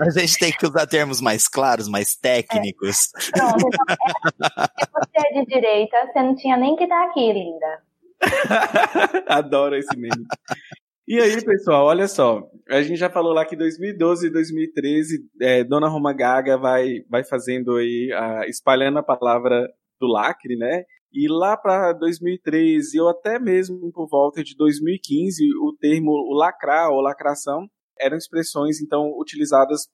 A 0.00 0.10
gente 0.10 0.38
tem 0.38 0.52
que 0.52 0.66
usar 0.66 0.86
termos 0.86 1.20
mais 1.20 1.48
claros, 1.48 1.88
mais 1.88 2.16
técnicos. 2.16 3.10
É. 3.34 3.38
Pronto, 3.38 3.56
então, 3.58 4.66
se 4.78 4.90
você 4.92 5.28
é 5.28 5.40
de 5.40 5.46
direita, 5.46 5.96
você 6.06 6.22
não 6.22 6.34
tinha 6.34 6.56
nem 6.56 6.76
que 6.76 6.84
estar 6.84 7.04
aqui, 7.04 7.32
linda. 7.32 7.82
Adoro 9.28 9.76
esse 9.76 9.96
meme. 9.96 10.24
E 11.06 11.20
aí, 11.20 11.44
pessoal, 11.44 11.86
olha 11.86 12.06
só. 12.08 12.48
A 12.68 12.80
gente 12.82 12.96
já 12.96 13.10
falou 13.10 13.32
lá 13.32 13.44
que 13.44 13.56
2012 13.56 14.28
e 14.28 14.30
2013, 14.30 15.18
é, 15.40 15.64
Dona 15.64 15.88
Roma 15.88 16.12
Gaga 16.12 16.56
vai, 16.56 17.00
vai 17.10 17.24
fazendo 17.24 17.76
aí, 17.76 18.10
a, 18.12 18.46
espalhando 18.46 18.98
a 18.98 19.02
palavra 19.02 19.68
do 20.00 20.06
lacre, 20.06 20.56
né? 20.56 20.84
E 21.12 21.28
lá 21.28 21.56
para 21.56 21.92
2013, 21.92 22.98
ou 23.00 23.08
até 23.08 23.38
mesmo 23.38 23.92
por 23.92 24.08
volta 24.08 24.42
de 24.42 24.56
2015, 24.56 25.44
o 25.60 25.76
termo 25.78 26.12
lacrar 26.34 26.90
ou 26.90 27.00
lacração 27.00 27.68
eram 28.00 28.16
expressões 28.16 28.80
então 28.80 29.12
utilizadas 29.18 29.88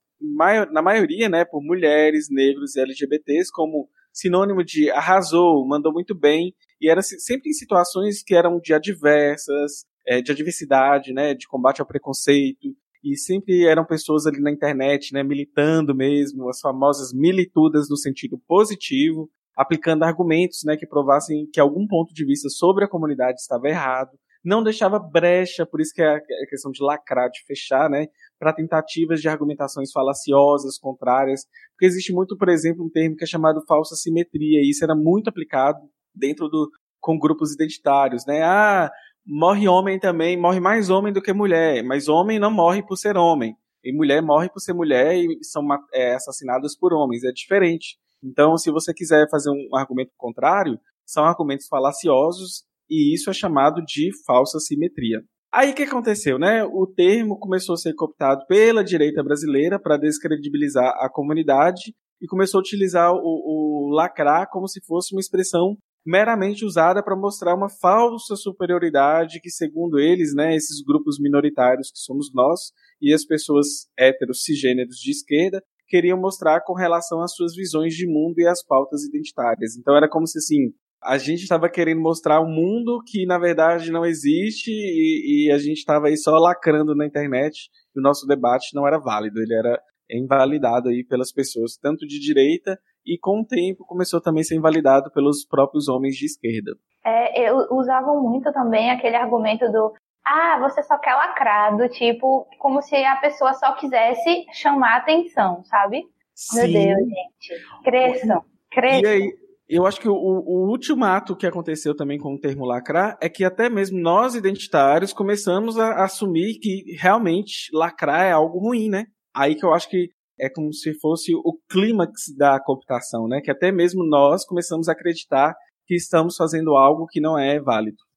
na 0.70 0.82
maioria, 0.82 1.28
né, 1.28 1.44
por 1.44 1.62
mulheres, 1.62 2.28
negros 2.30 2.74
e 2.74 2.80
LGBTs 2.80 3.50
como 3.52 3.88
sinônimo 4.12 4.64
de 4.64 4.90
arrasou, 4.90 5.66
mandou 5.66 5.92
muito 5.92 6.14
bem, 6.14 6.54
e 6.80 6.90
era 6.90 7.02
sempre 7.02 7.50
em 7.50 7.52
situações 7.52 8.22
que 8.22 8.34
eram 8.34 8.58
de 8.58 8.74
adversas, 8.74 9.84
é, 10.06 10.20
de 10.20 10.32
adversidade, 10.32 11.12
né, 11.12 11.34
de 11.34 11.46
combate 11.46 11.80
ao 11.80 11.86
preconceito, 11.86 12.74
e 13.04 13.16
sempre 13.16 13.64
eram 13.64 13.84
pessoas 13.84 14.26
ali 14.26 14.40
na 14.40 14.50
internet, 14.50 15.12
né, 15.12 15.22
militando 15.22 15.94
mesmo, 15.94 16.48
as 16.48 16.60
famosas 16.60 17.12
militudas 17.12 17.88
no 17.88 17.96
sentido 17.96 18.40
positivo, 18.46 19.30
aplicando 19.58 20.04
argumentos, 20.04 20.60
né, 20.64 20.76
que 20.76 20.86
provassem 20.86 21.48
que 21.52 21.58
algum 21.58 21.84
ponto 21.84 22.14
de 22.14 22.24
vista 22.24 22.48
sobre 22.48 22.84
a 22.84 22.88
comunidade 22.88 23.40
estava 23.40 23.66
errado, 23.68 24.10
não 24.44 24.62
deixava 24.62 25.00
brecha, 25.00 25.66
por 25.66 25.80
isso 25.80 25.92
que 25.92 26.00
é 26.00 26.14
a 26.14 26.20
questão 26.48 26.70
de 26.70 26.80
lacrar, 26.80 27.28
de 27.28 27.44
fechar, 27.44 27.90
né, 27.90 28.06
para 28.38 28.52
tentativas 28.52 29.20
de 29.20 29.28
argumentações 29.28 29.90
falaciosas, 29.90 30.78
contrárias, 30.78 31.44
porque 31.72 31.86
existe 31.86 32.12
muito, 32.12 32.36
por 32.38 32.48
exemplo, 32.48 32.84
um 32.84 32.88
termo 32.88 33.16
que 33.16 33.24
é 33.24 33.26
chamado 33.26 33.60
falsa 33.66 33.96
simetria, 33.96 34.60
e 34.62 34.70
isso 34.70 34.84
era 34.84 34.94
muito 34.94 35.28
aplicado 35.28 35.80
dentro 36.14 36.48
do 36.48 36.70
com 37.00 37.18
grupos 37.18 37.52
identitários, 37.52 38.24
né? 38.26 38.42
Ah, 38.42 38.90
morre 39.26 39.68
homem 39.68 39.98
também, 39.98 40.40
morre 40.40 40.60
mais 40.60 40.88
homem 40.88 41.12
do 41.12 41.22
que 41.22 41.32
mulher, 41.32 41.82
mas 41.82 42.08
homem 42.08 42.38
não 42.38 42.50
morre 42.50 42.82
por 42.82 42.96
ser 42.96 43.16
homem, 43.16 43.56
e 43.84 43.92
mulher 43.92 44.22
morre 44.22 44.48
por 44.50 44.60
ser 44.60 44.72
mulher 44.72 45.16
e 45.16 45.38
são 45.42 45.66
é, 45.92 46.14
assassinadas 46.14 46.76
por 46.76 46.92
homens, 46.92 47.24
é 47.24 47.32
diferente. 47.32 47.98
Então, 48.22 48.56
se 48.56 48.70
você 48.70 48.92
quiser 48.92 49.28
fazer 49.30 49.50
um 49.50 49.76
argumento 49.76 50.12
contrário, 50.16 50.78
são 51.06 51.24
argumentos 51.24 51.66
falaciosos 51.68 52.64
e 52.90 53.14
isso 53.14 53.30
é 53.30 53.32
chamado 53.32 53.82
de 53.84 54.10
falsa 54.26 54.58
simetria. 54.58 55.22
Aí 55.52 55.70
o 55.70 55.74
que 55.74 55.84
aconteceu, 55.84 56.38
né? 56.38 56.62
O 56.64 56.86
termo 56.86 57.38
começou 57.38 57.74
a 57.74 57.78
ser 57.78 57.94
cooptado 57.94 58.44
pela 58.46 58.84
direita 58.84 59.22
brasileira 59.22 59.80
para 59.80 59.96
descredibilizar 59.96 60.94
a 60.98 61.08
comunidade 61.10 61.94
e 62.20 62.26
começou 62.26 62.58
a 62.58 62.60
utilizar 62.60 63.12
o, 63.12 63.18
o 63.22 63.90
lacrar 63.94 64.48
como 64.50 64.68
se 64.68 64.84
fosse 64.84 65.14
uma 65.14 65.20
expressão 65.20 65.76
meramente 66.04 66.64
usada 66.64 67.02
para 67.02 67.16
mostrar 67.16 67.54
uma 67.54 67.68
falsa 67.68 68.36
superioridade 68.36 69.40
que, 69.40 69.50
segundo 69.50 69.98
eles, 69.98 70.34
né, 70.34 70.54
esses 70.54 70.82
grupos 70.82 71.18
minoritários 71.20 71.90
que 71.90 71.98
somos 71.98 72.30
nós 72.34 72.72
e 73.00 73.12
as 73.12 73.24
pessoas 73.24 73.88
héteros 73.98 74.42
cisgêneros 74.42 74.96
de 74.96 75.10
esquerda 75.10 75.62
queriam 75.88 76.18
mostrar 76.18 76.60
com 76.60 76.74
relação 76.74 77.20
às 77.22 77.34
suas 77.34 77.54
visões 77.54 77.94
de 77.94 78.06
mundo 78.06 78.38
e 78.38 78.46
às 78.46 78.64
pautas 78.64 79.04
identitárias. 79.04 79.76
Então 79.76 79.96
era 79.96 80.08
como 80.08 80.26
se 80.26 80.38
assim, 80.38 80.72
a 81.02 81.16
gente 81.18 81.42
estava 81.42 81.68
querendo 81.68 82.00
mostrar 82.00 82.40
um 82.40 82.48
mundo 82.48 83.00
que 83.06 83.24
na 83.26 83.38
verdade 83.38 83.90
não 83.90 84.04
existe 84.04 84.70
e, 84.70 85.46
e 85.46 85.52
a 85.52 85.58
gente 85.58 85.78
estava 85.78 86.08
aí 86.08 86.16
só 86.16 86.36
lacrando 86.38 86.94
na 86.94 87.06
internet 87.06 87.70
e 87.94 88.00
o 88.00 88.02
nosso 88.02 88.26
debate 88.26 88.74
não 88.74 88.86
era 88.86 88.98
válido, 88.98 89.40
ele 89.40 89.54
era 89.54 89.80
invalidado 90.10 90.88
aí 90.88 91.04
pelas 91.04 91.32
pessoas 91.32 91.76
tanto 91.76 92.06
de 92.06 92.18
direita 92.18 92.78
e 93.06 93.18
com 93.18 93.40
o 93.40 93.46
tempo 93.46 93.84
começou 93.86 94.20
também 94.20 94.40
a 94.40 94.44
ser 94.44 94.56
invalidado 94.56 95.10
pelos 95.12 95.46
próprios 95.46 95.88
homens 95.88 96.14
de 96.14 96.26
esquerda. 96.26 96.72
É, 97.04 97.52
usavam 97.70 98.22
muito 98.22 98.52
também 98.52 98.90
aquele 98.90 99.16
argumento 99.16 99.70
do 99.70 99.92
ah, 100.28 100.58
você 100.60 100.82
só 100.82 100.98
quer 100.98 101.14
lacrar, 101.14 101.76
do 101.76 101.88
tipo, 101.88 102.46
como 102.58 102.82
se 102.82 102.96
a 102.96 103.16
pessoa 103.16 103.54
só 103.54 103.72
quisesse 103.72 104.44
chamar 104.52 104.98
atenção, 104.98 105.64
sabe? 105.64 106.04
Sim. 106.34 106.56
Meu 106.56 106.72
Deus, 106.72 107.08
gente. 107.08 107.82
Cresçam, 107.82 108.44
cresçam. 108.70 109.02
E 109.02 109.06
aí, 109.06 109.32
eu 109.68 109.86
acho 109.86 110.00
que 110.00 110.08
o, 110.08 110.14
o 110.14 110.68
ultimato 110.70 111.34
que 111.34 111.46
aconteceu 111.46 111.96
também 111.96 112.18
com 112.18 112.34
o 112.34 112.38
termo 112.38 112.66
lacrar 112.66 113.16
é 113.22 113.28
que 113.28 113.44
até 113.44 113.70
mesmo 113.70 113.98
nós 113.98 114.34
identitários 114.34 115.12
começamos 115.12 115.78
a 115.78 116.04
assumir 116.04 116.58
que 116.58 116.96
realmente 116.98 117.68
lacrar 117.72 118.26
é 118.26 118.32
algo 118.32 118.58
ruim, 118.58 118.88
né? 118.88 119.06
Aí 119.34 119.54
que 119.54 119.64
eu 119.64 119.72
acho 119.72 119.88
que 119.88 120.08
é 120.38 120.48
como 120.48 120.72
se 120.72 120.92
fosse 121.00 121.34
o 121.34 121.58
clímax 121.70 122.34
da 122.36 122.60
cooptação, 122.60 123.26
né? 123.26 123.40
Que 123.42 123.50
até 123.50 123.72
mesmo 123.72 124.06
nós 124.06 124.44
começamos 124.44 124.88
a 124.88 124.92
acreditar 124.92 125.54
que 125.86 125.94
estamos 125.94 126.36
fazendo 126.36 126.76
algo 126.76 127.06
que 127.06 127.20
não 127.20 127.38
é 127.38 127.58
válido. 127.58 128.07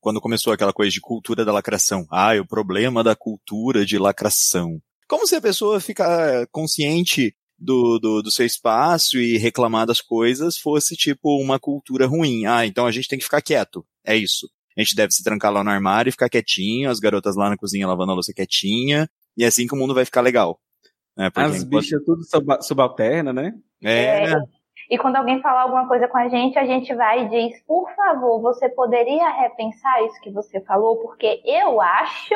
Quando 0.00 0.20
começou 0.20 0.52
aquela 0.52 0.72
coisa 0.72 0.90
de 0.90 1.00
cultura 1.00 1.44
da 1.44 1.52
lacração. 1.52 2.06
Ah, 2.10 2.34
o 2.40 2.46
problema 2.46 3.02
da 3.02 3.16
cultura 3.16 3.84
de 3.84 3.98
lacração. 3.98 4.80
Como 5.08 5.26
se 5.26 5.34
a 5.34 5.40
pessoa 5.40 5.80
ficar 5.80 6.46
consciente 6.50 7.34
do, 7.58 7.98
do, 7.98 8.22
do, 8.22 8.30
seu 8.30 8.46
espaço 8.46 9.18
e 9.18 9.38
reclamar 9.38 9.86
das 9.86 10.00
coisas 10.00 10.56
fosse 10.56 10.96
tipo 10.96 11.40
uma 11.40 11.58
cultura 11.58 12.06
ruim. 12.06 12.46
Ah, 12.46 12.66
então 12.66 12.86
a 12.86 12.92
gente 12.92 13.08
tem 13.08 13.18
que 13.18 13.24
ficar 13.24 13.42
quieto. 13.42 13.84
É 14.04 14.16
isso. 14.16 14.48
A 14.76 14.80
gente 14.80 14.96
deve 14.96 15.12
se 15.12 15.22
trancar 15.22 15.52
lá 15.52 15.62
no 15.62 15.70
armário 15.70 16.08
e 16.08 16.12
ficar 16.12 16.28
quietinho, 16.28 16.90
as 16.90 16.98
garotas 16.98 17.36
lá 17.36 17.50
na 17.50 17.56
cozinha 17.56 17.86
lavando 17.86 18.12
a 18.12 18.14
louça 18.14 18.32
quietinha, 18.32 19.08
e 19.36 19.44
é 19.44 19.46
assim 19.46 19.66
que 19.66 19.74
o 19.74 19.78
mundo 19.78 19.94
vai 19.94 20.04
ficar 20.04 20.22
legal. 20.22 20.58
É, 21.18 21.30
As 21.34 21.62
bichas 21.62 22.00
tudo 22.04 22.22
subalterna, 22.62 23.32
né? 23.32 23.52
É. 23.82 24.30
é. 24.30 24.34
E 24.90 24.98
quando 24.98 25.16
alguém 25.16 25.40
fala 25.40 25.62
alguma 25.62 25.86
coisa 25.88 26.08
com 26.08 26.18
a 26.18 26.28
gente, 26.28 26.58
a 26.58 26.64
gente 26.64 26.94
vai 26.94 27.24
e 27.24 27.28
diz, 27.28 27.62
por 27.66 27.90
favor, 27.94 28.40
você 28.40 28.68
poderia 28.68 29.28
repensar 29.28 30.02
isso 30.04 30.20
que 30.20 30.30
você 30.30 30.60
falou, 30.60 30.96
porque 30.98 31.42
eu 31.44 31.80
acho 31.80 32.34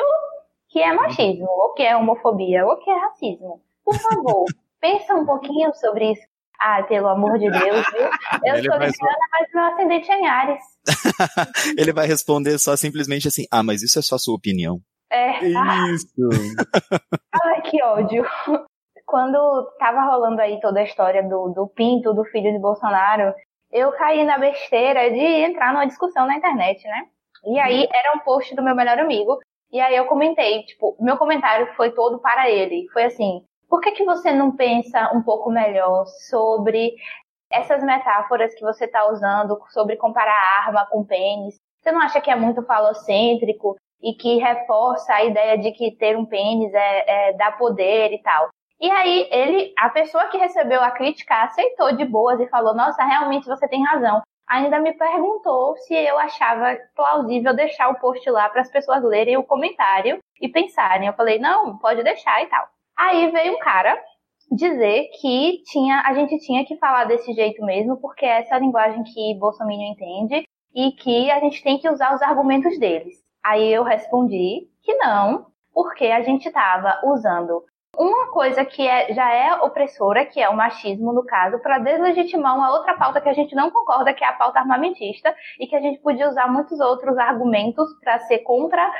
que 0.69 0.81
é 0.81 0.93
machismo, 0.93 1.47
ou 1.47 1.73
que 1.73 1.83
é 1.83 1.95
homofobia, 1.95 2.65
ou 2.65 2.77
que 2.77 2.89
é 2.89 2.99
racismo. 2.99 3.61
Por 3.83 3.95
favor, 3.95 4.45
pensa 4.81 5.13
um 5.13 5.25
pouquinho 5.25 5.73
sobre 5.75 6.11
isso. 6.11 6.27
Ah, 6.59 6.81
pelo 6.83 7.07
amor 7.07 7.37
de 7.37 7.51
Deus, 7.51 7.85
viu? 7.91 8.09
Eu 8.43 8.55
Ele 8.55 8.67
sou 8.67 8.79
libriana, 8.79 9.27
mas 9.31 9.47
meu 9.53 9.63
ascendente 9.65 10.11
é 10.11 10.19
em 10.19 10.27
Ares. 10.27 10.63
Ele 11.77 11.93
vai 11.93 12.07
responder 12.07 12.57
só 12.57 12.75
simplesmente 12.75 13.27
assim, 13.27 13.45
ah, 13.51 13.61
mas 13.61 13.83
isso 13.83 13.99
é 13.99 14.01
só 14.01 14.17
sua 14.17 14.35
opinião. 14.35 14.81
É. 15.11 15.39
Isso. 15.45 16.07
Ai, 17.43 17.61
que 17.61 17.81
ódio. 17.83 18.25
Quando 19.07 19.71
tava 19.79 20.01
rolando 20.01 20.41
aí 20.41 20.59
toda 20.59 20.81
a 20.81 20.83
história 20.83 21.23
do, 21.23 21.47
do 21.49 21.67
Pinto, 21.69 22.13
do 22.13 22.25
filho 22.25 22.51
de 22.51 22.59
Bolsonaro, 22.59 23.33
eu 23.71 23.91
caí 23.93 24.25
na 24.25 24.37
besteira 24.37 25.09
de 25.09 25.17
entrar 25.17 25.71
numa 25.71 25.87
discussão 25.87 26.27
na 26.27 26.35
internet, 26.35 26.85
né? 26.85 27.07
E 27.45 27.57
aí 27.57 27.87
era 27.89 28.17
um 28.17 28.19
post 28.19 28.53
do 28.53 28.61
meu 28.61 28.75
melhor 28.75 28.99
amigo. 28.99 29.39
E 29.71 29.79
aí 29.79 29.95
eu 29.95 30.05
comentei, 30.07 30.63
tipo, 30.63 30.97
meu 30.99 31.17
comentário 31.17 31.73
foi 31.75 31.91
todo 31.91 32.19
para 32.19 32.49
ele. 32.49 32.85
Foi 32.91 33.05
assim: 33.05 33.45
por 33.69 33.79
que, 33.79 33.91
que 33.91 34.03
você 34.03 34.33
não 34.33 34.53
pensa 34.53 35.09
um 35.15 35.23
pouco 35.23 35.49
melhor 35.49 36.05
sobre 36.29 36.93
essas 37.49 37.81
metáforas 37.81 38.53
que 38.55 38.61
você 38.61 38.85
está 38.85 39.09
usando, 39.09 39.57
sobre 39.69 39.95
comparar 39.95 40.65
arma 40.65 40.85
com 40.85 41.05
pênis? 41.05 41.55
Você 41.81 41.93
não 41.93 42.01
acha 42.01 42.19
que 42.19 42.29
é 42.29 42.35
muito 42.35 42.61
falocêntrico? 42.63 43.77
e 44.01 44.13
que 44.13 44.37
reforça 44.37 45.13
a 45.13 45.23
ideia 45.23 45.57
de 45.57 45.71
que 45.71 45.89
ter 45.91 46.15
um 46.15 46.25
pênis 46.25 46.71
é, 46.73 47.29
é 47.29 47.33
dá 47.33 47.51
poder 47.51 48.13
e 48.13 48.21
tal. 48.21 48.49
E 48.79 48.89
aí 48.91 49.27
ele, 49.31 49.73
a 49.77 49.89
pessoa 49.89 50.27
que 50.27 50.37
recebeu 50.37 50.81
a 50.81 50.91
crítica 50.91 51.43
aceitou 51.43 51.95
de 51.95 52.05
boas 52.05 52.39
e 52.39 52.47
falou: 52.47 52.75
"Nossa, 52.75 53.03
realmente 53.03 53.47
você 53.47 53.67
tem 53.67 53.83
razão". 53.83 54.21
Ainda 54.47 54.79
me 54.79 54.93
perguntou 54.93 55.75
se 55.77 55.93
eu 55.93 56.17
achava 56.19 56.77
plausível 56.95 57.53
deixar 57.55 57.89
o 57.89 57.99
post 57.99 58.29
lá 58.29 58.47
para 58.49 58.61
as 58.61 58.71
pessoas 58.71 59.03
lerem 59.03 59.37
o 59.37 59.43
comentário 59.43 60.19
e 60.41 60.47
pensarem. 60.49 61.07
Eu 61.07 61.13
falei: 61.13 61.39
"Não, 61.39 61.77
pode 61.77 62.03
deixar 62.03 62.41
e 62.43 62.47
tal". 62.47 62.67
Aí 62.97 63.31
veio 63.31 63.55
um 63.55 63.59
cara 63.59 63.97
dizer 64.51 65.09
que 65.19 65.61
tinha, 65.65 66.01
a 66.05 66.13
gente 66.13 66.37
tinha 66.39 66.65
que 66.65 66.77
falar 66.77 67.05
desse 67.05 67.33
jeito 67.33 67.63
mesmo, 67.65 67.97
porque 67.97 68.25
essa 68.25 68.55
é 68.55 68.57
a 68.57 68.59
linguagem 68.59 69.03
que 69.03 69.35
Bolsonaro 69.39 69.81
entende 69.81 70.47
e 70.73 70.91
que 70.91 71.29
a 71.31 71.39
gente 71.39 71.61
tem 71.63 71.77
que 71.79 71.89
usar 71.89 72.13
os 72.13 72.21
argumentos 72.21 72.79
deles. 72.79 73.17
Aí 73.43 73.73
eu 73.73 73.83
respondi 73.83 74.67
que 74.83 74.93
não, 74.95 75.47
porque 75.73 76.05
a 76.07 76.21
gente 76.21 76.47
estava 76.47 76.99
usando 77.05 77.63
uma 77.97 78.31
coisa 78.31 78.63
que 78.63 78.87
é, 78.87 79.13
já 79.13 79.33
é 79.33 79.55
opressora, 79.55 80.25
que 80.25 80.39
é 80.39 80.47
o 80.47 80.55
machismo, 80.55 81.11
no 81.11 81.25
caso, 81.25 81.59
para 81.59 81.79
deslegitimar 81.79 82.55
uma 82.55 82.71
outra 82.71 82.95
pauta 82.95 83.19
que 83.19 83.29
a 83.29 83.33
gente 83.33 83.55
não 83.55 83.71
concorda, 83.71 84.13
que 84.13 84.23
é 84.23 84.27
a 84.27 84.33
pauta 84.33 84.59
armamentista, 84.59 85.35
e 85.59 85.65
que 85.65 85.75
a 85.75 85.81
gente 85.81 85.99
podia 86.01 86.29
usar 86.29 86.47
muitos 86.47 86.79
outros 86.79 87.17
argumentos 87.17 87.87
para 87.99 88.19
ser 88.19 88.39
contra 88.39 88.91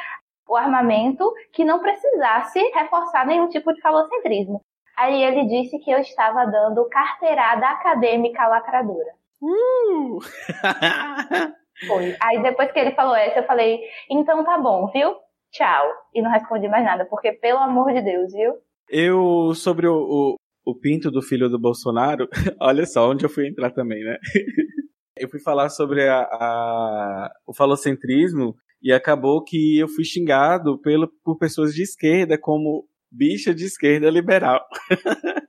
o 0.47 0.55
armamento 0.55 1.31
que 1.53 1.63
não 1.63 1.79
precisasse 1.79 2.59
reforçar 2.73 3.25
nenhum 3.27 3.49
tipo 3.49 3.71
de 3.73 3.81
falocentrismo. 3.81 4.61
Aí 4.97 5.23
ele 5.23 5.45
disse 5.45 5.77
que 5.79 5.91
eu 5.91 5.99
estava 5.99 6.45
dando 6.45 6.87
carteirada 6.89 7.67
acadêmica 7.67 8.47
lacradora. 8.47 9.13
Uh! 9.39 10.19
Foi. 11.87 12.15
Aí 12.19 12.41
depois 12.41 12.71
que 12.71 12.79
ele 12.79 12.95
falou 12.95 13.15
essa, 13.15 13.39
eu 13.39 13.45
falei, 13.45 13.79
então 14.09 14.43
tá 14.43 14.57
bom, 14.57 14.87
viu? 14.87 15.15
Tchau. 15.51 15.87
E 16.15 16.21
não 16.21 16.31
respondi 16.31 16.67
mais 16.67 16.83
nada, 16.83 17.05
porque 17.05 17.33
pelo 17.33 17.59
amor 17.59 17.93
de 17.93 18.01
Deus, 18.01 18.33
viu? 18.33 18.55
Eu, 18.89 19.53
sobre 19.53 19.88
o, 19.88 19.95
o, 19.95 20.35
o 20.65 20.75
pinto 20.75 21.11
do 21.11 21.21
filho 21.21 21.49
do 21.49 21.59
Bolsonaro, 21.59 22.27
olha 22.61 22.85
só 22.85 23.09
onde 23.09 23.25
eu 23.25 23.29
fui 23.29 23.47
entrar 23.47 23.71
também, 23.71 24.03
né? 24.03 24.17
eu 25.17 25.29
fui 25.29 25.39
falar 25.39 25.69
sobre 25.69 26.07
a, 26.07 26.21
a, 26.21 27.31
o 27.45 27.53
falocentrismo 27.53 28.55
e 28.81 28.93
acabou 28.93 29.43
que 29.43 29.77
eu 29.79 29.88
fui 29.88 30.05
xingado 30.05 30.79
pelo, 30.79 31.11
por 31.23 31.38
pessoas 31.38 31.73
de 31.73 31.83
esquerda 31.83 32.38
como 32.38 32.88
bicha 33.11 33.53
de 33.53 33.65
esquerda 33.65 34.09
liberal. 34.09 34.61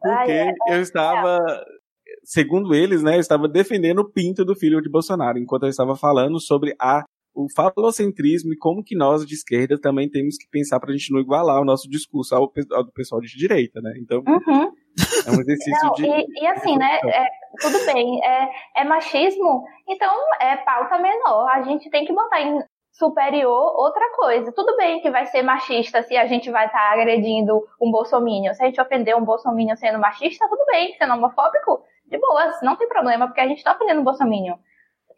Porque 0.00 0.32
é, 0.32 0.52
eu 0.70 0.80
estava 0.80 1.38
segundo 2.24 2.74
eles, 2.74 3.02
né, 3.02 3.16
eu 3.16 3.20
estava 3.20 3.48
defendendo 3.48 4.00
o 4.00 4.10
pinto 4.10 4.44
do 4.44 4.54
filho 4.54 4.80
de 4.80 4.90
Bolsonaro, 4.90 5.38
enquanto 5.38 5.64
eu 5.64 5.68
estava 5.68 5.96
falando 5.96 6.40
sobre 6.40 6.74
a 6.80 7.04
o 7.34 7.46
falocentrismo 7.54 8.52
e 8.52 8.56
como 8.56 8.82
que 8.82 8.96
nós 8.96 9.24
de 9.26 9.34
esquerda 9.34 9.78
também 9.80 10.08
temos 10.10 10.36
que 10.36 10.48
pensar 10.50 10.80
para 10.80 10.90
a 10.90 10.92
gente 10.92 11.12
não 11.12 11.20
igualar 11.20 11.60
o 11.60 11.64
nosso 11.64 11.88
discurso 11.88 12.34
ao, 12.34 12.52
ao 12.72 12.84
do 12.84 12.92
pessoal 12.92 13.20
de 13.20 13.28
direita, 13.36 13.80
né? 13.80 13.92
Então, 14.00 14.18
Uhum. 14.26 14.64
é 15.26 15.30
um 15.30 15.40
exercício 15.40 15.86
Não, 15.86 15.92
de. 15.92 16.06
e, 16.06 16.42
e 16.42 16.46
assim, 16.46 16.76
né? 16.76 16.98
é, 17.04 17.26
tudo 17.60 17.84
bem, 17.92 18.20
é, 18.24 18.48
é 18.78 18.84
machismo, 18.84 19.64
então 19.88 20.12
é 20.40 20.56
pauta 20.56 20.98
menor. 20.98 21.48
A 21.48 21.62
gente 21.62 21.88
tem 21.90 22.04
que 22.04 22.12
botar 22.12 22.40
em 22.40 22.58
superior 22.92 23.72
outra 23.76 24.10
coisa. 24.16 24.52
Tudo 24.52 24.76
bem 24.76 25.00
que 25.00 25.10
vai 25.10 25.24
ser 25.26 25.42
machista 25.42 26.02
se 26.02 26.16
a 26.16 26.26
gente 26.26 26.50
vai 26.50 26.66
estar 26.66 26.92
agredindo 26.92 27.62
um 27.80 27.90
bolsominion. 27.90 28.52
Se 28.52 28.62
a 28.62 28.66
gente 28.66 28.80
ofender 28.80 29.16
um 29.16 29.24
bolsominion 29.24 29.76
sendo 29.76 29.98
machista, 29.98 30.46
tudo 30.48 30.64
bem. 30.66 30.94
Sendo 30.98 31.14
homofóbico, 31.14 31.82
de 32.06 32.18
boas, 32.18 32.60
não 32.62 32.76
tem 32.76 32.88
problema, 32.88 33.26
porque 33.26 33.40
a 33.40 33.46
gente 33.48 33.62
tá 33.62 33.74
ofendendo 33.74 34.00
um 34.00 34.04
bolsominion. 34.04 34.56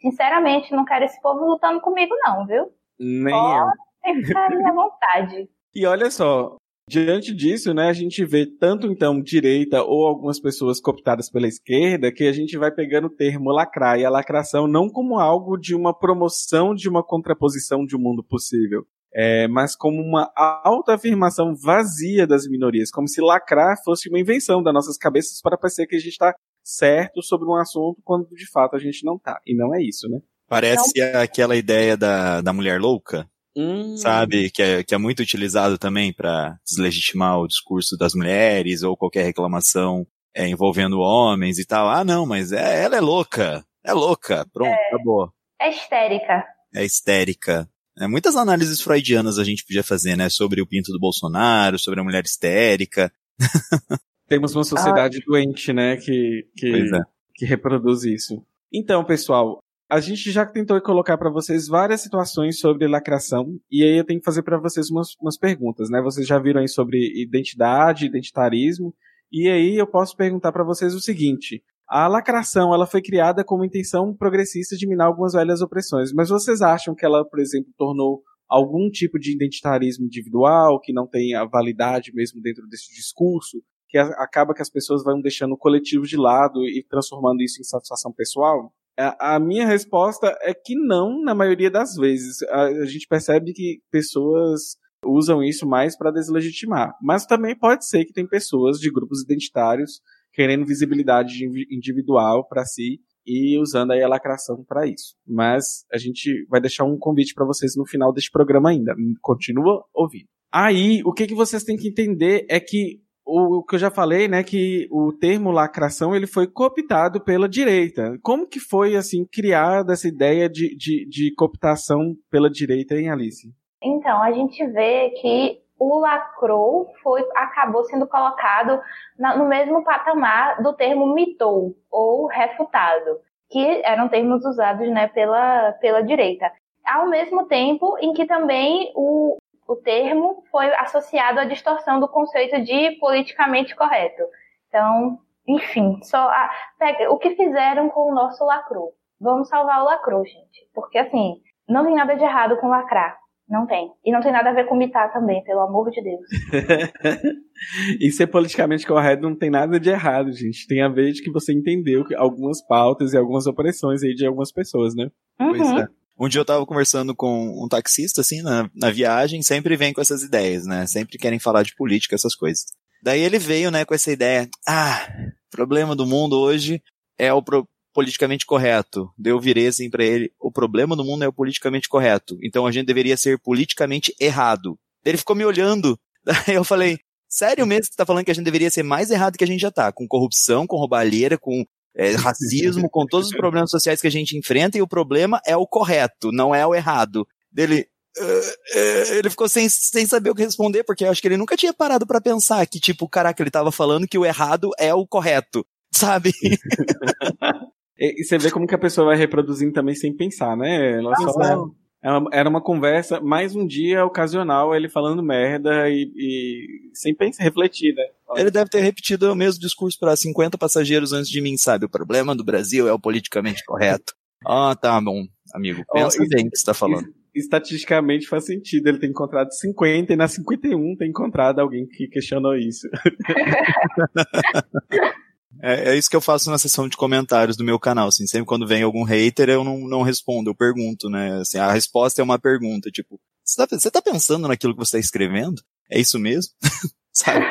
Sinceramente, 0.02 0.74
não 0.74 0.84
quero 0.84 1.04
esse 1.04 1.20
povo 1.22 1.44
lutando 1.46 1.80
comigo, 1.80 2.14
não, 2.26 2.44
viu? 2.44 2.70
Nem 2.98 3.32
Ó, 3.32 3.58
eu. 3.58 3.66
Tem 4.02 4.14
que 4.14 4.26
ficar 4.26 4.52
à 4.52 4.72
vontade. 4.72 5.48
E 5.74 5.86
olha 5.86 6.10
só, 6.10 6.58
diante 6.86 7.34
disso, 7.34 7.72
né, 7.72 7.88
a 7.88 7.94
gente 7.94 8.22
vê 8.26 8.44
tanto 8.44 8.86
então 8.88 9.22
direita 9.22 9.82
ou 9.82 10.06
algumas 10.06 10.38
pessoas 10.38 10.78
cooptadas 10.82 11.30
pela 11.30 11.48
esquerda 11.48 12.12
que 12.12 12.24
a 12.24 12.32
gente 12.32 12.58
vai 12.58 12.70
pegando 12.70 13.06
o 13.06 13.16
termo 13.16 13.50
lacrar 13.50 13.98
e 13.98 14.04
a 14.04 14.10
lacração 14.10 14.68
não 14.68 14.90
como 14.90 15.18
algo 15.18 15.56
de 15.56 15.74
uma 15.74 15.98
promoção 15.98 16.74
de 16.74 16.90
uma 16.90 17.02
contraposição 17.02 17.86
de 17.86 17.96
um 17.96 18.00
mundo 18.00 18.22
possível. 18.22 18.84
É, 19.14 19.48
mas 19.48 19.74
como 19.74 20.02
uma 20.02 20.30
autoafirmação 20.36 21.54
vazia 21.54 22.26
das 22.26 22.46
minorias, 22.46 22.90
como 22.90 23.08
se 23.08 23.22
lacrar 23.22 23.76
fosse 23.82 24.10
uma 24.10 24.18
invenção 24.18 24.62
das 24.62 24.74
nossas 24.74 24.98
cabeças 24.98 25.40
para 25.42 25.56
parecer 25.56 25.86
que 25.86 25.96
a 25.96 25.98
gente 25.98 26.12
está 26.12 26.34
certo 26.62 27.22
sobre 27.22 27.48
um 27.48 27.54
assunto 27.56 28.00
quando 28.04 28.26
de 28.34 28.50
fato 28.50 28.76
a 28.76 28.78
gente 28.78 29.04
não 29.04 29.18
tá. 29.18 29.40
E 29.46 29.54
não 29.56 29.74
é 29.74 29.82
isso, 29.82 30.08
né? 30.08 30.18
Parece 30.48 31.00
aquela 31.00 31.56
ideia 31.56 31.96
da, 31.96 32.40
da 32.40 32.52
mulher 32.52 32.80
louca, 32.80 33.26
Hum. 33.56 33.96
sabe? 33.96 34.50
Que 34.50 34.62
é, 34.62 34.82
que 34.84 34.94
é 34.94 34.98
muito 34.98 35.20
utilizado 35.20 35.78
também 35.78 36.12
para 36.12 36.58
deslegitimar 36.66 37.38
o 37.38 37.46
discurso 37.46 37.96
das 37.96 38.14
mulheres 38.14 38.82
ou 38.82 38.96
qualquer 38.96 39.24
reclamação 39.24 40.06
é, 40.34 40.48
envolvendo 40.48 40.98
homens 41.00 41.58
e 41.58 41.66
tal. 41.66 41.88
Ah, 41.88 42.04
não, 42.04 42.26
mas 42.26 42.52
é, 42.52 42.82
ela 42.84 42.96
é 42.96 43.00
louca. 43.00 43.64
É 43.84 43.92
louca. 43.92 44.46
Pronto, 44.52 44.72
acabou. 44.88 45.32
É 45.60 45.70
histérica. 45.70 46.44
É 46.74 46.84
histérica. 46.84 47.68
É, 47.98 48.06
muitas 48.06 48.36
análises 48.36 48.80
freudianas 48.80 49.38
a 49.38 49.44
gente 49.44 49.64
podia 49.64 49.82
fazer, 49.82 50.16
né? 50.16 50.28
Sobre 50.28 50.62
o 50.62 50.66
pinto 50.66 50.90
do 50.92 50.98
Bolsonaro, 50.98 51.78
sobre 51.78 52.00
a 52.00 52.04
mulher 52.04 52.24
histérica. 52.24 53.12
Temos 54.32 54.54
uma 54.54 54.64
sociedade 54.64 55.20
doente, 55.26 55.74
né, 55.74 55.94
que, 55.98 56.48
que, 56.56 56.74
é. 56.74 57.00
que 57.34 57.44
reproduz 57.44 58.02
isso. 58.04 58.42
Então, 58.72 59.04
pessoal, 59.04 59.58
a 59.90 60.00
gente 60.00 60.30
já 60.30 60.46
tentou 60.46 60.80
colocar 60.80 61.18
para 61.18 61.28
vocês 61.28 61.68
várias 61.68 62.00
situações 62.00 62.58
sobre 62.58 62.88
lacração, 62.88 63.60
e 63.70 63.82
aí 63.82 63.98
eu 63.98 64.04
tenho 64.04 64.20
que 64.20 64.24
fazer 64.24 64.42
para 64.42 64.58
vocês 64.58 64.90
umas, 64.90 65.14
umas 65.20 65.36
perguntas, 65.36 65.90
né? 65.90 66.00
Vocês 66.00 66.26
já 66.26 66.38
viram 66.38 66.62
aí 66.62 66.68
sobre 66.68 66.98
identidade, 67.14 68.06
identitarismo, 68.06 68.94
e 69.30 69.50
aí 69.50 69.76
eu 69.76 69.86
posso 69.86 70.16
perguntar 70.16 70.50
para 70.50 70.64
vocês 70.64 70.94
o 70.94 71.00
seguinte: 71.00 71.62
a 71.86 72.08
lacração, 72.08 72.72
ela 72.72 72.86
foi 72.86 73.02
criada 73.02 73.44
com 73.44 73.56
uma 73.56 73.66
intenção 73.66 74.16
progressista 74.16 74.78
de 74.78 74.88
minar 74.88 75.08
algumas 75.08 75.34
velhas 75.34 75.60
opressões, 75.60 76.10
mas 76.10 76.30
vocês 76.30 76.62
acham 76.62 76.94
que 76.94 77.04
ela, 77.04 77.22
por 77.22 77.38
exemplo, 77.38 77.70
tornou 77.76 78.22
algum 78.48 78.88
tipo 78.88 79.18
de 79.18 79.34
identitarismo 79.34 80.06
individual 80.06 80.80
que 80.80 80.90
não 80.90 81.06
tem 81.06 81.34
a 81.34 81.44
validade 81.44 82.14
mesmo 82.14 82.40
dentro 82.40 82.66
desse 82.66 82.94
discurso? 82.94 83.62
Que 83.92 83.98
acaba 83.98 84.54
que 84.54 84.62
as 84.62 84.70
pessoas 84.70 85.04
vão 85.04 85.20
deixando 85.20 85.52
o 85.52 85.58
coletivo 85.58 86.06
de 86.06 86.16
lado 86.16 86.64
e 86.66 86.82
transformando 86.82 87.42
isso 87.42 87.60
em 87.60 87.64
satisfação 87.64 88.10
pessoal? 88.10 88.72
A, 88.96 89.38
minha 89.38 89.66
resposta 89.66 90.34
é 90.40 90.54
que 90.54 90.74
não, 90.74 91.22
na 91.22 91.34
maioria 91.34 91.70
das 91.70 91.94
vezes. 91.94 92.42
A, 92.48 92.86
gente 92.86 93.06
percebe 93.06 93.52
que 93.52 93.82
pessoas 93.90 94.78
usam 95.04 95.42
isso 95.42 95.66
mais 95.66 95.96
para 95.96 96.10
deslegitimar. 96.10 96.94
Mas 97.02 97.26
também 97.26 97.54
pode 97.58 97.86
ser 97.86 98.06
que 98.06 98.14
tem 98.14 98.26
pessoas 98.26 98.78
de 98.78 98.90
grupos 98.90 99.22
identitários 99.22 100.00
querendo 100.32 100.64
visibilidade 100.64 101.44
individual 101.70 102.48
para 102.48 102.64
si 102.64 102.98
e 103.26 103.58
usando 103.60 103.90
aí 103.90 104.02
a 104.02 104.08
lacração 104.08 104.64
para 104.66 104.86
isso. 104.86 105.16
Mas 105.26 105.84
a 105.92 105.98
gente 105.98 106.46
vai 106.48 106.62
deixar 106.62 106.84
um 106.84 106.96
convite 106.98 107.34
para 107.34 107.44
vocês 107.44 107.76
no 107.76 107.86
final 107.86 108.10
deste 108.10 108.30
programa 108.30 108.70
ainda. 108.70 108.94
Continua 109.20 109.84
ouvindo. 109.92 110.28
Aí, 110.50 111.02
o 111.04 111.12
que, 111.12 111.26
que 111.26 111.34
vocês 111.34 111.62
têm 111.62 111.76
que 111.76 111.88
entender 111.88 112.46
é 112.48 112.58
que 112.58 113.02
o, 113.24 113.58
o 113.58 113.64
que 113.64 113.74
eu 113.76 113.78
já 113.78 113.90
falei, 113.90 114.28
né, 114.28 114.42
que 114.42 114.88
o 114.90 115.12
termo 115.12 115.50
lacração 115.50 116.14
ele 116.14 116.26
foi 116.26 116.46
cooptado 116.46 117.22
pela 117.22 117.48
direita. 117.48 118.18
Como 118.22 118.46
que 118.46 118.58
foi 118.60 118.96
assim 118.96 119.24
criada 119.24 119.92
essa 119.92 120.08
ideia 120.08 120.48
de, 120.48 120.76
de, 120.76 121.08
de 121.08 121.34
cooptação 121.34 122.14
pela 122.30 122.50
direita 122.50 122.94
em 122.94 123.10
Alice? 123.10 123.48
Então, 123.82 124.22
a 124.22 124.30
gente 124.32 124.64
vê 124.68 125.10
que 125.20 125.60
o 125.78 125.98
lacrou 125.98 126.86
foi, 127.02 127.22
acabou 127.34 127.84
sendo 127.84 128.06
colocado 128.06 128.80
na- 129.18 129.36
no 129.36 129.48
mesmo 129.48 129.82
patamar 129.82 130.62
do 130.62 130.72
termo 130.74 131.12
mitou 131.12 131.74
ou 131.90 132.26
refutado, 132.26 133.18
que 133.50 133.82
eram 133.84 134.08
termos 134.08 134.44
usados 134.44 134.88
né, 134.88 135.08
pela, 135.08 135.72
pela 135.80 136.02
direita. 136.02 136.50
Ao 136.86 137.08
mesmo 137.08 137.46
tempo 137.46 137.96
em 138.00 138.12
que 138.12 138.26
também 138.26 138.92
o, 138.94 139.36
o 139.72 139.76
termo 139.76 140.42
foi 140.50 140.66
associado 140.74 141.40
à 141.40 141.44
distorção 141.44 142.00
do 142.00 142.08
conceito 142.08 142.62
de 142.62 142.92
politicamente 142.98 143.74
correto. 143.76 144.22
Então, 144.68 145.18
enfim, 145.48 145.98
só 146.02 146.18
a- 146.18 146.50
pega, 146.78 147.10
o 147.10 147.18
que 147.18 147.34
fizeram 147.36 147.88
com 147.88 148.10
o 148.10 148.14
nosso 148.14 148.44
lacrou. 148.44 148.92
Vamos 149.20 149.48
salvar 149.48 149.80
o 149.82 149.84
lacrou, 149.84 150.24
gente. 150.24 150.68
Porque 150.74 150.98
assim, 150.98 151.36
não 151.68 151.84
tem 151.84 151.94
nada 151.94 152.14
de 152.16 152.22
errado 152.24 152.56
com 152.58 152.68
lacrar. 152.68 153.16
Não 153.48 153.66
tem. 153.66 153.90
E 154.04 154.10
não 154.12 154.20
tem 154.20 154.32
nada 154.32 154.50
a 154.50 154.52
ver 154.54 154.66
com 154.66 154.74
mitar 154.74 155.12
também, 155.12 155.42
pelo 155.44 155.60
amor 155.60 155.90
de 155.90 156.00
Deus. 156.02 156.20
e 158.00 158.10
ser 158.10 158.26
politicamente 158.28 158.86
correto 158.86 159.22
não 159.22 159.36
tem 159.36 159.50
nada 159.50 159.78
de 159.78 159.90
errado, 159.90 160.32
gente. 160.32 160.66
Tem 160.66 160.82
a 160.82 160.88
ver 160.88 161.12
de 161.12 161.22
que 161.22 161.30
você 161.30 161.52
entendeu 161.52 162.04
algumas 162.16 162.64
pautas 162.66 163.12
e 163.12 163.18
algumas 163.18 163.46
opressões 163.46 164.02
aí 164.02 164.14
de 164.14 164.26
algumas 164.26 164.52
pessoas, 164.52 164.94
né? 164.94 165.08
Pois 165.38 165.60
Uhum. 165.70 165.78
é. 165.80 165.86
Um 166.22 166.28
dia 166.28 166.40
eu 166.40 166.44
tava 166.44 166.64
conversando 166.64 167.16
com 167.16 167.64
um 167.64 167.66
taxista, 167.68 168.20
assim, 168.20 168.42
na, 168.42 168.70
na 168.72 168.92
viagem, 168.92 169.42
sempre 169.42 169.76
vem 169.76 169.92
com 169.92 170.00
essas 170.00 170.22
ideias, 170.22 170.64
né? 170.64 170.86
Sempre 170.86 171.18
querem 171.18 171.40
falar 171.40 171.64
de 171.64 171.74
política, 171.74 172.14
essas 172.14 172.36
coisas. 172.36 172.66
Daí 173.02 173.20
ele 173.20 173.40
veio, 173.40 173.72
né, 173.72 173.84
com 173.84 173.92
essa 173.92 174.12
ideia, 174.12 174.48
ah, 174.64 175.04
problema 175.50 175.96
do 175.96 176.06
mundo 176.06 176.38
hoje 176.38 176.80
é 177.18 177.32
o 177.32 177.42
pro- 177.42 177.68
politicamente 177.92 178.46
correto. 178.46 179.10
Daí 179.18 179.32
eu 179.32 179.40
virei 179.40 179.66
assim 179.66 179.90
pra 179.90 180.04
ele, 180.04 180.30
o 180.38 180.52
problema 180.52 180.94
do 180.94 181.04
mundo 181.04 181.24
é 181.24 181.28
o 181.28 181.32
politicamente 181.32 181.88
correto. 181.88 182.38
Então 182.40 182.68
a 182.68 182.70
gente 182.70 182.86
deveria 182.86 183.16
ser 183.16 183.40
politicamente 183.40 184.14
errado. 184.20 184.78
Ele 185.04 185.18
ficou 185.18 185.34
me 185.34 185.44
olhando, 185.44 185.98
daí 186.24 186.54
eu 186.54 186.62
falei, 186.62 187.00
sério 187.28 187.66
mesmo 187.66 187.88
que 187.88 187.94
você 187.94 187.96
tá 187.96 188.06
falando 188.06 188.24
que 188.24 188.30
a 188.30 188.34
gente 188.34 188.44
deveria 188.44 188.70
ser 188.70 188.84
mais 188.84 189.10
errado 189.10 189.36
que 189.36 189.42
a 189.42 189.46
gente 189.48 189.60
já 189.60 189.72
tá? 189.72 189.90
Com 189.90 190.06
corrupção, 190.06 190.68
com 190.68 190.76
roubalheira, 190.76 191.36
com 191.36 191.66
é, 191.96 192.12
racismo, 192.12 192.88
com 192.90 193.06
todos 193.06 193.28
os 193.28 193.36
problemas 193.36 193.70
sociais 193.70 194.00
que 194.00 194.06
a 194.06 194.10
gente 194.10 194.36
enfrenta, 194.36 194.78
e 194.78 194.82
o 194.82 194.88
problema 194.88 195.40
é 195.46 195.56
o 195.56 195.66
correto, 195.66 196.30
não 196.32 196.54
é 196.54 196.66
o 196.66 196.74
errado. 196.74 197.26
Dele, 197.50 197.86
"Eh, 198.18 198.54
eh", 198.74 199.18
ele 199.18 199.30
ficou 199.30 199.48
sem, 199.48 199.68
sem 199.68 200.06
saber 200.06 200.30
o 200.30 200.34
que 200.34 200.42
responder, 200.44 200.84
porque 200.84 201.04
eu 201.04 201.10
acho 201.10 201.20
que 201.20 201.28
ele 201.28 201.36
nunca 201.36 201.56
tinha 201.56 201.72
parado 201.74 202.06
pra 202.06 202.20
pensar 202.20 202.66
que, 202.66 202.80
tipo, 202.80 203.08
caraca, 203.08 203.42
ele 203.42 203.50
tava 203.50 203.70
falando 203.72 204.06
que 204.08 204.18
o 204.18 204.24
errado 204.26 204.70
é 204.78 204.92
o 204.94 205.06
correto, 205.06 205.64
sabe? 205.94 206.32
E, 207.98 208.22
e 208.22 208.24
você 208.24 208.36
vê 208.38 208.50
como 208.50 208.66
que 208.66 208.74
a 208.74 208.78
pessoa 208.78 209.08
vai 209.08 209.16
reproduzindo 209.16 209.72
também 209.72 209.94
sem 209.94 210.16
pensar, 210.16 210.56
né? 210.56 210.98
Ela 210.98 211.14
só- 211.14 211.40
é. 211.42 211.81
Era 212.02 212.48
uma- 212.48 212.60
conversa, 212.60 213.20
mais 213.20 213.54
um 213.54 213.64
dia 213.64 214.04
ocasional, 214.04 214.74
ele 214.74 214.88
falando 214.88 215.22
merda 215.22 215.88
e, 215.88 216.10
e 216.16 216.66
sem 216.92 217.14
pensar, 217.14 217.44
refletir, 217.44 217.94
né? 217.94 218.02
Ele 218.36 218.50
deve 218.50 218.68
ter 218.70 218.80
repetido 218.80 219.30
o 219.30 219.36
mesmo 219.36 219.60
discurso 219.60 219.96
para 220.00 220.16
50 220.16 220.58
passageiros 220.58 221.12
antes 221.12 221.30
de 221.30 221.40
mim, 221.40 221.56
sabe? 221.56 221.86
O 221.86 221.88
problema 221.88 222.34
do 222.34 222.42
Brasil 222.42 222.88
é 222.88 222.92
o 222.92 222.98
politicamente 222.98 223.64
correto. 223.64 224.14
Ah, 224.44 224.74
tá 224.74 225.00
bom, 225.00 225.24
amigo. 225.54 225.84
Pensa 225.92 226.20
isso- 226.22 226.28
bem 226.28 226.48
o 226.48 226.50
que 226.50 226.58
você 226.58 226.64
tá 226.64 226.74
falando. 226.74 227.06
Estatisticamente 227.34 228.26
faz 228.26 228.44
sentido 228.44 228.88
ele 228.88 228.98
ter 228.98 229.06
encontrado 229.06 229.50
50 229.52 230.12
e 230.12 230.16
na 230.16 230.28
51 230.28 230.96
ter 230.96 231.06
encontrado 231.06 231.60
alguém 231.60 231.86
que 231.86 232.06
questionou 232.08 232.54
isso. 232.56 232.86
É, 235.60 235.90
é 235.90 235.98
isso 235.98 236.08
que 236.08 236.16
eu 236.16 236.20
faço 236.20 236.50
na 236.50 236.58
seção 236.58 236.88
de 236.88 236.96
comentários 236.96 237.56
do 237.56 237.64
meu 237.64 237.78
canal, 237.78 238.08
assim, 238.08 238.26
sempre 238.26 238.46
quando 238.46 238.66
vem 238.66 238.82
algum 238.82 239.04
hater 239.04 239.48
eu 239.48 239.64
não, 239.64 239.78
não 239.88 240.02
respondo, 240.02 240.50
eu 240.50 240.54
pergunto, 240.54 241.10
né, 241.10 241.40
assim, 241.40 241.58
a 241.58 241.70
resposta 241.72 242.20
é 242.20 242.24
uma 242.24 242.38
pergunta, 242.38 242.90
tipo, 242.90 243.20
você 243.44 243.66
tá, 243.66 243.90
tá 243.90 244.02
pensando 244.02 244.48
naquilo 244.48 244.72
que 244.72 244.78
você 244.78 244.92
tá 244.92 244.98
escrevendo? 244.98 245.62
É 245.90 246.00
isso 246.00 246.18
mesmo? 246.18 246.52
Sabe? 247.12 247.44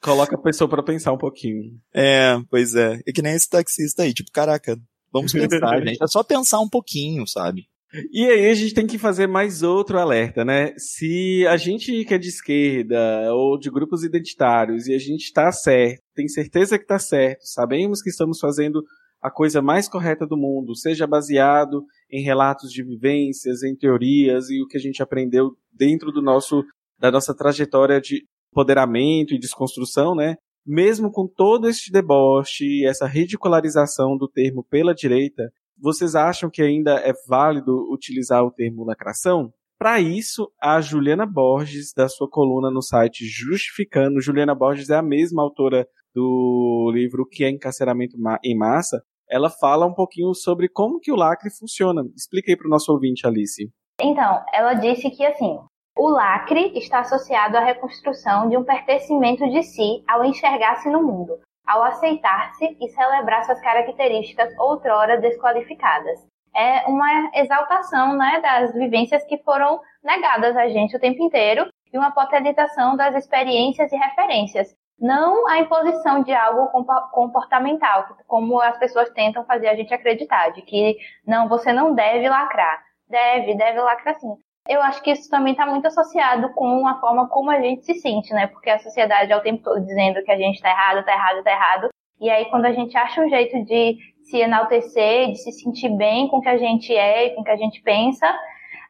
Coloca 0.00 0.34
a 0.34 0.40
pessoa 0.40 0.68
pra 0.68 0.82
pensar 0.82 1.12
um 1.12 1.18
pouquinho. 1.18 1.78
É, 1.94 2.36
pois 2.50 2.74
é, 2.74 3.00
é 3.06 3.12
que 3.12 3.22
nem 3.22 3.34
esse 3.34 3.48
taxista 3.48 4.02
aí, 4.02 4.14
tipo, 4.14 4.30
caraca, 4.32 4.78
vamos 5.12 5.32
pensar, 5.32 5.78
gente, 5.84 6.02
é 6.02 6.06
só 6.06 6.22
pensar 6.22 6.60
um 6.60 6.68
pouquinho, 6.68 7.26
sabe? 7.26 7.68
E 8.10 8.24
aí 8.24 8.48
a 8.48 8.54
gente 8.54 8.72
tem 8.72 8.86
que 8.86 8.96
fazer 8.96 9.26
mais 9.26 9.62
outro 9.62 9.98
alerta, 9.98 10.44
né? 10.44 10.72
Se 10.78 11.46
a 11.46 11.58
gente 11.58 12.04
que 12.04 12.14
é 12.14 12.18
de 12.18 12.28
esquerda 12.28 13.34
ou 13.34 13.58
de 13.58 13.70
grupos 13.70 14.02
identitários 14.02 14.86
e 14.86 14.94
a 14.94 14.98
gente 14.98 15.24
está 15.24 15.52
certo, 15.52 16.00
tem 16.14 16.26
certeza 16.26 16.78
que 16.78 16.84
está 16.84 16.98
certo, 16.98 17.40
sabemos 17.42 18.00
que 18.00 18.08
estamos 18.08 18.38
fazendo 18.38 18.82
a 19.20 19.30
coisa 19.30 19.60
mais 19.60 19.88
correta 19.88 20.26
do 20.26 20.36
mundo, 20.36 20.74
seja 20.74 21.06
baseado 21.06 21.84
em 22.10 22.22
relatos 22.22 22.70
de 22.72 22.82
vivências, 22.82 23.62
em 23.62 23.76
teorias 23.76 24.48
e 24.48 24.62
o 24.62 24.66
que 24.66 24.78
a 24.78 24.80
gente 24.80 25.02
aprendeu 25.02 25.50
dentro 25.72 26.10
do 26.10 26.22
nosso 26.22 26.64
da 26.98 27.10
nossa 27.10 27.34
trajetória 27.34 28.00
de 28.00 28.24
empoderamento 28.52 29.34
e 29.34 29.38
desconstrução, 29.38 30.14
né? 30.14 30.36
Mesmo 30.64 31.10
com 31.10 31.26
todo 31.26 31.68
este 31.68 31.90
deboche 31.90 32.64
e 32.64 32.86
essa 32.86 33.06
ridicularização 33.06 34.16
do 34.16 34.28
termo 34.28 34.64
pela 34.70 34.94
direita, 34.94 35.50
vocês 35.82 36.14
acham 36.14 36.48
que 36.48 36.62
ainda 36.62 36.92
é 37.00 37.12
válido 37.28 37.92
utilizar 37.92 38.44
o 38.44 38.52
termo 38.52 38.84
lacração? 38.84 39.52
Para 39.76 39.98
isso, 39.98 40.48
a 40.62 40.80
Juliana 40.80 41.26
Borges, 41.26 41.92
da 41.92 42.08
sua 42.08 42.30
coluna 42.30 42.70
no 42.70 42.80
site 42.80 43.24
Justificando, 43.24 44.20
Juliana 44.20 44.54
Borges 44.54 44.90
é 44.90 44.96
a 44.96 45.02
mesma 45.02 45.42
autora 45.42 45.84
do 46.14 46.88
livro 46.94 47.26
Que 47.28 47.42
é 47.42 47.50
Encarceramento 47.50 48.16
em 48.44 48.56
Massa, 48.56 49.02
ela 49.28 49.50
fala 49.50 49.84
um 49.84 49.92
pouquinho 49.92 50.32
sobre 50.34 50.68
como 50.68 51.00
que 51.00 51.10
o 51.10 51.16
lacre 51.16 51.50
funciona. 51.50 52.02
Explica 52.14 52.52
aí 52.52 52.56
para 52.56 52.68
o 52.68 52.70
nosso 52.70 52.92
ouvinte, 52.92 53.26
Alice. 53.26 53.68
Então, 54.00 54.40
ela 54.54 54.74
disse 54.74 55.10
que 55.10 55.24
assim, 55.24 55.58
o 55.98 56.08
lacre 56.10 56.78
está 56.78 57.00
associado 57.00 57.56
à 57.56 57.64
reconstrução 57.64 58.48
de 58.48 58.56
um 58.56 58.62
pertencimento 58.62 59.48
de 59.50 59.64
si 59.64 60.04
ao 60.08 60.24
enxergar-se 60.24 60.88
no 60.90 61.02
mundo, 61.02 61.38
ao 61.66 61.82
aceitar-se 61.84 62.76
e 62.80 62.88
celebrar 62.88 63.44
suas 63.44 63.60
características 63.60 64.56
outrora 64.58 65.20
desqualificadas. 65.20 66.26
É 66.54 66.86
uma 66.86 67.30
exaltação 67.34 68.16
né, 68.16 68.40
das 68.40 68.74
vivências 68.74 69.24
que 69.24 69.38
foram 69.42 69.80
negadas 70.02 70.56
a 70.56 70.68
gente 70.68 70.96
o 70.96 71.00
tempo 71.00 71.22
inteiro 71.22 71.66
e 71.92 71.96
uma 71.98 72.10
potencialização 72.10 72.96
das 72.96 73.14
experiências 73.14 73.90
e 73.92 73.96
referências, 73.96 74.74
não 75.02 75.48
a 75.48 75.58
imposição 75.58 76.22
de 76.22 76.32
algo 76.32 76.68
comportamental, 77.10 78.06
como 78.26 78.60
as 78.60 78.78
pessoas 78.78 79.10
tentam 79.10 79.44
fazer 79.44 79.68
a 79.68 79.74
gente 79.74 79.92
acreditar, 79.92 80.50
de 80.50 80.62
que 80.62 80.96
não, 81.26 81.48
você 81.48 81.72
não 81.72 81.92
deve 81.92 82.28
lacrar. 82.28 82.80
Deve, 83.08 83.54
deve 83.56 83.80
lacrar 83.80 84.14
sim. 84.20 84.36
Eu 84.68 84.80
acho 84.82 85.02
que 85.02 85.10
isso 85.10 85.28
também 85.28 85.52
está 85.52 85.66
muito 85.66 85.86
associado 85.86 86.52
com 86.54 86.86
a 86.86 87.00
forma 87.00 87.28
como 87.28 87.50
a 87.50 87.60
gente 87.60 87.84
se 87.84 87.94
sente, 87.94 88.32
né? 88.32 88.46
Porque 88.46 88.70
a 88.70 88.78
sociedade 88.78 89.32
é 89.32 89.36
o 89.36 89.42
tempo 89.42 89.62
todo 89.62 89.84
dizendo 89.84 90.22
que 90.22 90.30
a 90.30 90.36
gente 90.36 90.54
está 90.56 90.70
errado, 90.70 91.00
está 91.00 91.12
errado, 91.12 91.38
está 91.38 91.50
errado. 91.50 91.88
E 92.20 92.30
aí, 92.30 92.44
quando 92.50 92.66
a 92.66 92.72
gente 92.72 92.96
acha 92.96 93.20
um 93.20 93.28
jeito 93.28 93.64
de 93.64 93.96
se 94.22 94.38
enaltecer, 94.38 95.28
de 95.28 95.36
se 95.36 95.50
sentir 95.52 95.88
bem 95.96 96.28
com 96.28 96.38
o 96.38 96.40
que 96.40 96.48
a 96.48 96.56
gente 96.56 96.94
é 96.94 97.26
e 97.26 97.34
com 97.34 97.40
o 97.40 97.44
que 97.44 97.50
a 97.50 97.56
gente 97.56 97.82
pensa, 97.82 98.26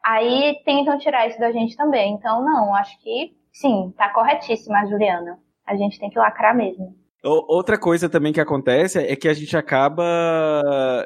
aí 0.05 0.61
tentam 0.63 0.97
tirar 0.99 1.27
isso 1.27 1.39
da 1.39 1.51
gente 1.51 1.75
também. 1.75 2.13
Então, 2.13 2.43
não, 2.43 2.75
acho 2.75 2.99
que 3.01 3.31
sim, 3.51 3.91
tá 3.97 4.09
corretíssima 4.09 4.85
Juliana 4.85 5.39
a 5.65 5.75
gente 5.75 5.99
tem 5.99 6.09
que 6.09 6.19
lacrar 6.19 6.55
mesmo. 6.55 6.95
Outra 7.23 7.79
coisa 7.79 8.09
também 8.09 8.33
que 8.33 8.41
acontece 8.41 8.99
é 8.99 9.15
que 9.15 9.29
a 9.29 9.33
gente 9.33 9.55
acaba, 9.55 10.03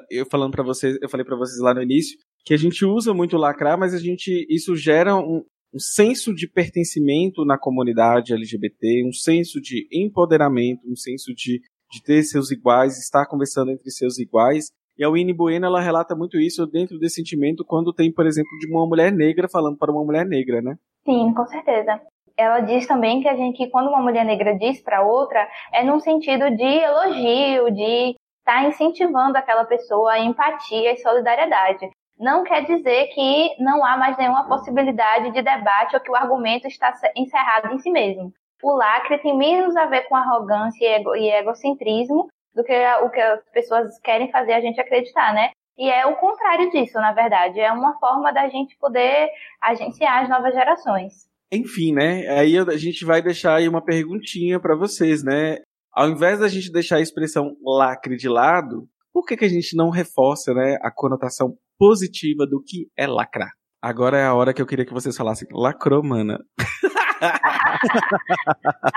eu 0.09 0.25
falando 0.25 0.51
para 0.51 0.63
vocês, 0.63 0.97
eu 0.99 1.07
falei 1.07 1.23
para 1.23 1.37
vocês 1.37 1.59
lá 1.61 1.75
no 1.75 1.81
início, 1.81 2.17
que 2.47 2.53
a 2.53 2.57
gente 2.57 2.85
usa 2.85 3.13
muito 3.13 3.35
lacrar, 3.35 3.77
mas 3.77 3.93
a 3.93 3.99
gente 3.99 4.47
isso 4.49 4.73
gera 4.73 5.13
um, 5.17 5.43
um 5.73 5.79
senso 5.79 6.33
de 6.33 6.49
pertencimento 6.49 7.43
na 7.43 7.57
comunidade 7.57 8.33
LGBT, 8.33 9.05
um 9.05 9.11
senso 9.11 9.59
de 9.59 9.85
empoderamento, 9.91 10.79
um 10.89 10.95
senso 10.95 11.33
de, 11.35 11.59
de 11.91 12.01
ter 12.05 12.23
seus 12.23 12.49
iguais, 12.49 12.97
estar 12.97 13.25
conversando 13.27 13.71
entre 13.71 13.91
seus 13.91 14.17
iguais. 14.17 14.67
E 14.97 15.03
a 15.03 15.09
Winnie 15.09 15.35
Bueno 15.35 15.65
ela 15.65 15.81
relata 15.81 16.15
muito 16.15 16.39
isso 16.39 16.65
dentro 16.65 16.97
desse 16.97 17.15
sentimento 17.15 17.65
quando 17.65 17.93
tem, 17.93 18.13
por 18.13 18.25
exemplo, 18.25 18.49
de 18.61 18.71
uma 18.71 18.87
mulher 18.87 19.11
negra 19.11 19.49
falando 19.51 19.77
para 19.77 19.91
uma 19.91 20.05
mulher 20.05 20.25
negra, 20.25 20.61
né? 20.61 20.77
Sim, 21.05 21.33
com 21.33 21.45
certeza 21.47 22.01
ela 22.39 22.59
diz 22.59 22.85
também 22.85 23.19
que 23.19 23.27
a 23.27 23.35
gente, 23.35 23.57
que 23.57 23.67
quando 23.71 23.87
uma 23.87 23.99
mulher 23.99 24.23
negra 24.23 24.55
diz 24.55 24.79
para 24.83 25.01
outra, 25.01 25.49
é 25.73 25.83
num 25.83 25.99
sentido 25.99 26.55
de 26.55 26.63
elogio, 26.63 27.71
de 27.71 28.15
estar 28.47 28.61
tá 28.61 28.63
incentivando 28.65 29.35
aquela 29.35 29.65
pessoa 29.65 30.13
a 30.13 30.19
empatia 30.19 30.93
e 30.93 30.97
solidariedade. 30.97 31.89
Não 32.19 32.43
quer 32.43 32.65
dizer 32.65 33.07
que 33.07 33.55
não 33.59 33.85
há 33.85 33.95
mais 33.95 34.17
nenhuma 34.17 34.47
possibilidade 34.47 35.31
de 35.31 35.41
debate 35.41 35.95
ou 35.95 36.01
que 36.01 36.11
o 36.11 36.15
argumento 36.15 36.67
está 36.67 36.93
encerrado 37.15 37.73
em 37.73 37.77
si 37.77 37.91
mesmo. 37.91 38.33
O 38.63 38.75
lacre 38.75 39.19
tem 39.19 39.37
menos 39.37 39.75
a 39.75 39.85
ver 39.85 40.07
com 40.07 40.15
arrogância 40.15 40.83
e 41.15 41.29
egocentrismo 41.29 42.27
do 42.55 42.63
que 42.63 42.73
o 43.03 43.09
que 43.11 43.21
as 43.21 43.43
pessoas 43.51 43.99
querem 43.99 44.31
fazer 44.31 44.53
a 44.53 44.61
gente 44.61 44.81
acreditar, 44.81 45.31
né? 45.31 45.51
E 45.77 45.87
é 45.89 46.07
o 46.07 46.15
contrário 46.15 46.71
disso, 46.71 46.95
na 46.95 47.13
verdade. 47.13 47.59
É 47.59 47.71
uma 47.71 47.99
forma 47.99 48.33
da 48.33 48.49
gente 48.49 48.75
poder 48.79 49.29
agenciar 49.61 50.23
as 50.23 50.29
novas 50.29 50.53
gerações. 50.55 51.27
Enfim, 51.51 51.93
né? 51.93 52.27
Aí 52.29 52.57
a 52.57 52.77
gente 52.77 53.05
vai 53.05 53.21
deixar 53.21 53.55
aí 53.55 53.69
uma 53.69 53.83
perguntinha 53.83 54.59
para 54.59 54.75
vocês, 54.75 55.23
né? 55.23 55.59
Ao 55.93 56.09
invés 56.09 56.39
da 56.39 56.47
gente 56.47 56.71
deixar 56.71 56.97
a 56.97 57.01
expressão 57.01 57.55
lacre 57.63 58.17
de 58.17 58.27
lado, 58.27 58.87
por 59.13 59.23
que, 59.25 59.37
que 59.37 59.45
a 59.45 59.49
gente 59.49 59.75
não 59.75 59.89
reforça 59.89 60.53
né, 60.53 60.77
a 60.81 60.91
conotação 60.91 61.55
positiva 61.77 62.45
do 62.45 62.61
que 62.63 62.87
é 62.97 63.07
lacrar? 63.07 63.51
Agora 63.81 64.17
é 64.17 64.25
a 64.25 64.33
hora 64.33 64.53
que 64.53 64.61
eu 64.61 64.65
queria 64.65 64.85
que 64.85 64.93
vocês 64.93 65.15
falassem 65.15 65.47
lacrou, 65.51 66.03
mana. 66.03 66.39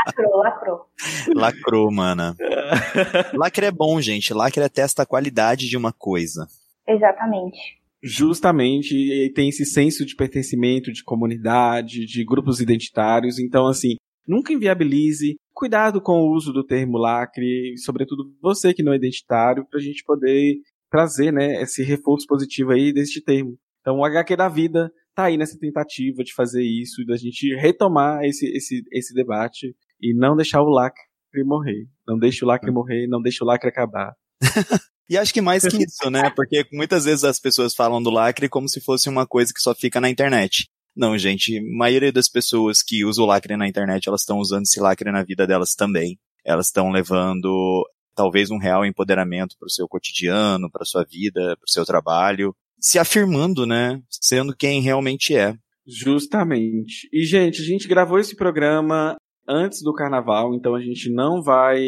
lacrou, 0.06 0.36
lacrou. 0.36 0.86
Lacrou, 1.34 1.90
mana. 1.92 2.36
Lacre 3.34 3.66
é 3.66 3.70
bom, 3.70 4.00
gente. 4.00 4.32
Lacre 4.32 4.62
atesta 4.62 5.02
a 5.02 5.06
qualidade 5.06 5.68
de 5.68 5.76
uma 5.76 5.92
coisa. 5.92 6.46
Exatamente 6.88 7.80
justamente 8.02 9.30
tem 9.34 9.48
esse 9.48 9.64
senso 9.66 10.04
de 10.04 10.16
pertencimento, 10.16 10.92
de 10.92 11.04
comunidade, 11.04 12.06
de 12.06 12.24
grupos 12.24 12.60
identitários. 12.60 13.38
Então, 13.38 13.66
assim, 13.66 13.96
nunca 14.26 14.52
inviabilize. 14.52 15.36
Cuidado 15.52 16.00
com 16.00 16.20
o 16.20 16.34
uso 16.34 16.52
do 16.52 16.64
termo 16.64 16.96
lacre, 16.96 17.76
sobretudo 17.76 18.32
você 18.40 18.72
que 18.72 18.82
não 18.82 18.92
é 18.92 18.96
identitário, 18.96 19.66
para 19.68 19.78
a 19.78 19.82
gente 19.82 20.02
poder 20.04 20.54
trazer 20.90 21.32
né, 21.32 21.62
esse 21.62 21.82
reforço 21.82 22.26
positivo 22.26 22.72
aí 22.72 22.92
deste 22.92 23.22
termo. 23.22 23.56
Então, 23.80 23.98
o 23.98 24.04
HQ 24.04 24.36
da 24.36 24.48
vida 24.48 24.92
tá 25.14 25.24
aí 25.24 25.36
nessa 25.36 25.58
tentativa 25.58 26.22
de 26.22 26.34
fazer 26.34 26.62
isso, 26.62 27.04
da 27.06 27.16
gente 27.16 27.54
retomar 27.54 28.24
esse, 28.24 28.46
esse, 28.46 28.82
esse 28.92 29.14
debate 29.14 29.74
e 30.00 30.14
não 30.14 30.36
deixar 30.36 30.62
o 30.62 30.68
lacre 30.68 31.02
morrer. 31.44 31.86
Não 32.06 32.18
deixe 32.18 32.44
o 32.44 32.48
lacre 32.48 32.70
morrer, 32.70 33.06
não 33.06 33.22
deixe 33.22 33.42
o 33.42 33.46
lacre 33.46 33.68
acabar. 33.68 34.14
E 35.10 35.18
acho 35.18 35.34
que 35.34 35.40
mais 35.40 35.66
que 35.66 35.76
isso, 35.82 36.08
né? 36.08 36.30
Porque 36.30 36.64
muitas 36.72 37.04
vezes 37.04 37.24
as 37.24 37.40
pessoas 37.40 37.74
falam 37.74 38.00
do 38.00 38.10
lacre 38.10 38.48
como 38.48 38.68
se 38.68 38.80
fosse 38.80 39.08
uma 39.08 39.26
coisa 39.26 39.52
que 39.52 39.60
só 39.60 39.74
fica 39.74 40.00
na 40.00 40.08
internet. 40.08 40.68
Não, 40.94 41.18
gente, 41.18 41.58
a 41.58 41.62
maioria 41.76 42.12
das 42.12 42.28
pessoas 42.28 42.80
que 42.80 43.04
usam 43.04 43.24
o 43.24 43.26
lacre 43.26 43.56
na 43.56 43.66
internet, 43.66 44.06
elas 44.06 44.20
estão 44.20 44.38
usando 44.38 44.62
esse 44.62 44.78
lacre 44.78 45.10
na 45.10 45.24
vida 45.24 45.48
delas 45.48 45.74
também. 45.74 46.16
Elas 46.46 46.66
estão 46.66 46.92
levando 46.92 47.84
talvez 48.14 48.50
um 48.50 48.58
real 48.58 48.84
empoderamento 48.84 49.56
para 49.58 49.66
o 49.66 49.70
seu 49.70 49.88
cotidiano, 49.88 50.70
para 50.70 50.84
sua 50.84 51.04
vida, 51.04 51.56
para 51.56 51.66
o 51.66 51.70
seu 51.70 51.84
trabalho, 51.84 52.54
se 52.78 52.98
afirmando, 52.98 53.66
né? 53.66 54.02
Sendo 54.08 54.56
quem 54.56 54.80
realmente 54.80 55.36
é. 55.36 55.54
Justamente. 55.86 57.08
E, 57.12 57.24
gente, 57.24 57.60
a 57.60 57.64
gente 57.64 57.88
gravou 57.88 58.18
esse 58.18 58.34
programa 58.34 59.16
antes 59.48 59.82
do 59.82 59.92
carnaval, 59.92 60.54
então 60.54 60.74
a 60.74 60.80
gente 60.80 61.10
não 61.12 61.42
vai 61.42 61.82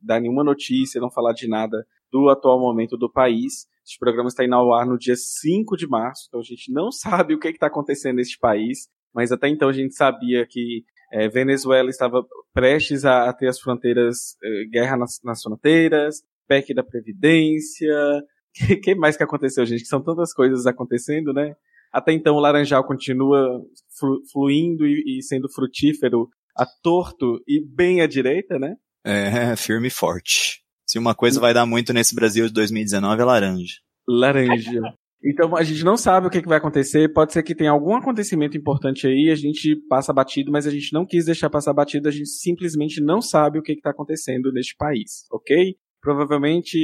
dar 0.00 0.20
nenhuma 0.20 0.44
notícia, 0.44 1.00
não 1.00 1.10
falar 1.10 1.32
de 1.32 1.48
nada 1.48 1.86
do 2.10 2.28
atual 2.28 2.60
momento 2.60 2.96
do 2.96 3.10
país. 3.10 3.66
Este 3.84 3.98
programa 3.98 4.28
está 4.28 4.44
indo 4.44 4.54
ao 4.54 4.74
ar 4.74 4.86
no 4.86 4.98
dia 4.98 5.14
5 5.16 5.76
de 5.76 5.86
março, 5.86 6.26
então 6.28 6.40
a 6.40 6.44
gente 6.44 6.72
não 6.72 6.90
sabe 6.92 7.34
o 7.34 7.38
que 7.38 7.48
está 7.48 7.68
acontecendo 7.68 8.16
neste 8.16 8.38
país, 8.38 8.88
mas 9.14 9.32
até 9.32 9.48
então 9.48 9.68
a 9.68 9.72
gente 9.72 9.94
sabia 9.94 10.46
que 10.46 10.84
é, 11.12 11.28
Venezuela 11.28 11.88
estava 11.88 12.24
prestes 12.52 13.04
a, 13.04 13.28
a 13.28 13.32
ter 13.32 13.48
as 13.48 13.60
fronteiras, 13.60 14.36
é, 14.42 14.64
guerra 14.70 14.96
nas, 14.96 15.20
nas, 15.22 15.42
fronteiras, 15.42 16.22
PEC 16.48 16.74
da 16.74 16.82
Previdência. 16.82 17.94
O 17.94 18.22
que, 18.66 18.76
que, 18.76 18.94
mais 18.94 19.16
que 19.16 19.22
aconteceu, 19.22 19.64
gente? 19.66 19.82
Que 19.82 19.88
são 19.88 20.02
tantas 20.02 20.32
coisas 20.32 20.66
acontecendo, 20.66 21.32
né? 21.32 21.54
Até 21.92 22.12
então 22.12 22.34
o 22.34 22.40
Laranjal 22.40 22.84
continua 22.84 23.62
flu, 23.98 24.20
fluindo 24.32 24.86
e, 24.86 25.18
e 25.18 25.22
sendo 25.22 25.48
frutífero 25.48 26.28
a 26.56 26.66
torto 26.82 27.42
e 27.46 27.60
bem 27.64 28.00
à 28.00 28.06
direita, 28.06 28.58
né? 28.58 28.74
É, 29.04 29.54
firme 29.56 29.88
e 29.88 29.90
forte. 29.90 30.62
Se 30.86 30.98
uma 30.98 31.14
coisa 31.14 31.40
vai 31.40 31.52
dar 31.52 31.66
muito 31.66 31.92
nesse 31.92 32.14
Brasil 32.14 32.46
de 32.46 32.52
2019 32.52 33.20
é 33.20 33.24
laranja. 33.24 33.74
Laranja. 34.08 34.80
Então 35.26 35.56
a 35.56 35.64
gente 35.64 35.84
não 35.84 35.96
sabe 35.96 36.28
o 36.28 36.30
que, 36.30 36.40
que, 36.40 36.48
vai 36.48 36.58
acontecer. 36.58 37.12
Pode 37.12 37.32
ser 37.32 37.42
que 37.42 37.54
tenha 37.54 37.72
algum 37.72 37.96
acontecimento 37.96 38.56
importante 38.56 39.08
aí, 39.08 39.28
a 39.30 39.34
gente 39.34 39.74
passa 39.88 40.12
batido, 40.12 40.52
mas 40.52 40.68
a 40.68 40.70
gente 40.70 40.92
não 40.92 41.04
quis 41.04 41.24
deixar 41.24 41.50
passar 41.50 41.72
batido, 41.72 42.08
a 42.08 42.12
gente 42.12 42.28
simplesmente 42.28 43.02
não 43.02 43.20
sabe 43.20 43.58
o 43.58 43.62
que 43.62 43.72
está 43.72 43.90
acontecendo 43.90 44.52
neste 44.52 44.76
país, 44.76 45.26
ok? 45.32 45.74
Provavelmente 46.00 46.78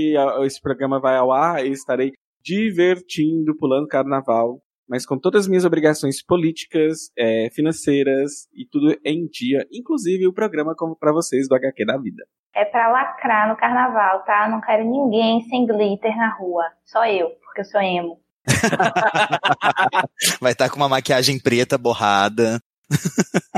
esse 0.45 0.61
programa 0.61 1.01
vai 1.01 1.16
ao 1.16 1.30
ar 1.30 1.64
e 1.64 1.70
estarei 1.70 2.11
divertindo, 2.43 3.57
pulando 3.57 3.86
carnaval, 3.86 4.61
mas 4.88 5.07
com 5.07 5.16
todas 5.16 5.43
as 5.43 5.49
minhas 5.49 5.64
obrigações 5.64 6.20
políticas, 6.20 7.12
é, 7.16 7.49
financeiras 7.55 8.49
e 8.53 8.66
tudo 8.68 8.99
em 9.05 9.28
dia, 9.28 9.64
inclusive 9.72 10.26
o 10.26 10.34
programa 10.34 10.74
como 10.76 10.97
para 10.97 11.12
vocês 11.12 11.47
do 11.49 11.55
HQ 11.55 11.84
da 11.86 11.97
vida. 11.97 12.24
É 12.55 12.64
pra 12.64 12.90
lacrar 12.90 13.49
no 13.49 13.57
carnaval, 13.57 14.24
tá? 14.24 14.49
Não 14.49 14.61
quero 14.61 14.84
ninguém 14.84 15.40
sem 15.43 15.64
glitter 15.64 16.14
na 16.16 16.36
rua. 16.36 16.64
Só 16.84 17.07
eu, 17.07 17.30
porque 17.43 17.61
eu 17.61 17.64
sou 17.64 17.80
emo. 17.80 18.21
Vai 20.40 20.53
estar 20.53 20.66
tá 20.66 20.70
com 20.70 20.76
uma 20.76 20.88
maquiagem 20.88 21.38
preta 21.38 21.78
borrada. 21.78 22.61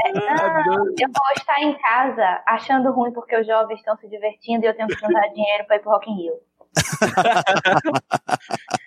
É, 0.04 0.12
não, 0.12 0.86
eu 0.86 1.08
vou 1.08 1.32
estar 1.36 1.60
em 1.60 1.76
casa 1.78 2.42
achando 2.46 2.92
ruim 2.92 3.12
porque 3.12 3.36
os 3.36 3.46
jovens 3.46 3.78
estão 3.78 3.96
se 3.96 4.08
divertindo 4.08 4.64
e 4.64 4.68
eu 4.68 4.76
tenho 4.76 4.88
que 4.88 4.94
juntar 4.94 5.28
dinheiro 5.28 5.64
para 5.66 5.76
ir 5.76 5.80
pro 5.80 5.90
Rock 5.90 6.10
in 6.10 6.16
Rio. 6.16 6.34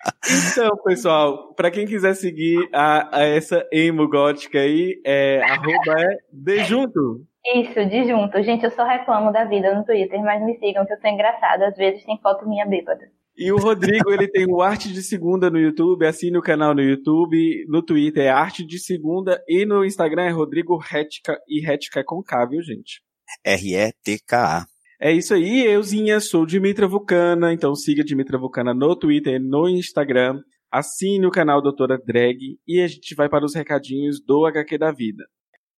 Então, 0.52 0.76
pessoal, 0.84 1.54
pra 1.54 1.70
quem 1.70 1.86
quiser 1.86 2.14
seguir 2.14 2.68
a, 2.72 3.18
a 3.18 3.24
essa 3.24 3.66
emo 3.72 4.08
gótica 4.08 4.58
aí, 4.58 5.00
é, 5.04 5.40
arroba 5.48 6.02
é 6.02 6.18
dejunto. 6.30 7.24
Isso, 7.54 7.86
de 7.86 8.06
junto. 8.06 8.42
Gente, 8.42 8.64
eu 8.64 8.70
só 8.70 8.84
reclamo 8.84 9.32
da 9.32 9.44
vida 9.44 9.74
no 9.74 9.84
Twitter, 9.84 10.20
mas 10.20 10.42
me 10.42 10.58
sigam 10.58 10.84
que 10.84 10.92
eu 10.92 11.00
sou 11.00 11.10
engraçada. 11.10 11.68
Às 11.68 11.76
vezes 11.76 12.04
tem 12.04 12.18
foto 12.20 12.46
minha 12.46 12.66
bêbada. 12.66 13.08
E 13.38 13.52
o 13.52 13.56
Rodrigo, 13.56 14.10
ele 14.10 14.26
tem 14.26 14.46
o 14.48 14.60
Arte 14.60 14.92
de 14.92 15.00
Segunda 15.00 15.48
no 15.48 15.60
YouTube, 15.60 16.04
assine 16.04 16.36
o 16.36 16.42
canal 16.42 16.74
no 16.74 16.82
YouTube, 16.82 17.64
no 17.68 17.80
Twitter 17.80 18.24
é 18.24 18.30
Arte 18.30 18.66
de 18.66 18.80
Segunda 18.80 19.40
e 19.46 19.64
no 19.64 19.84
Instagram 19.84 20.24
é 20.24 20.30
Rodrigo 20.30 20.76
Retka 20.76 21.38
e 21.46 21.64
Retka 21.64 22.00
é 22.00 22.02
com 22.02 22.20
K, 22.20 22.46
viu, 22.46 22.60
gente? 22.60 23.00
R-E-T-K-A. 23.44 24.66
É 25.00 25.12
isso 25.12 25.34
aí, 25.34 25.64
euzinha, 25.66 26.18
sou 26.18 26.44
Dimitra 26.44 26.88
Vulcana, 26.88 27.52
então 27.52 27.76
siga 27.76 28.02
Dimitra 28.02 28.36
Vulcana 28.36 28.74
no 28.74 28.96
Twitter, 28.96 29.40
no 29.40 29.68
Instagram, 29.68 30.40
assine 30.68 31.24
o 31.24 31.30
canal 31.30 31.62
Doutora 31.62 31.96
Drag 31.96 32.58
e 32.66 32.80
a 32.80 32.88
gente 32.88 33.14
vai 33.14 33.28
para 33.28 33.44
os 33.44 33.54
recadinhos 33.54 34.20
do 34.20 34.46
HQ 34.46 34.76
da 34.78 34.90
Vida. 34.90 35.24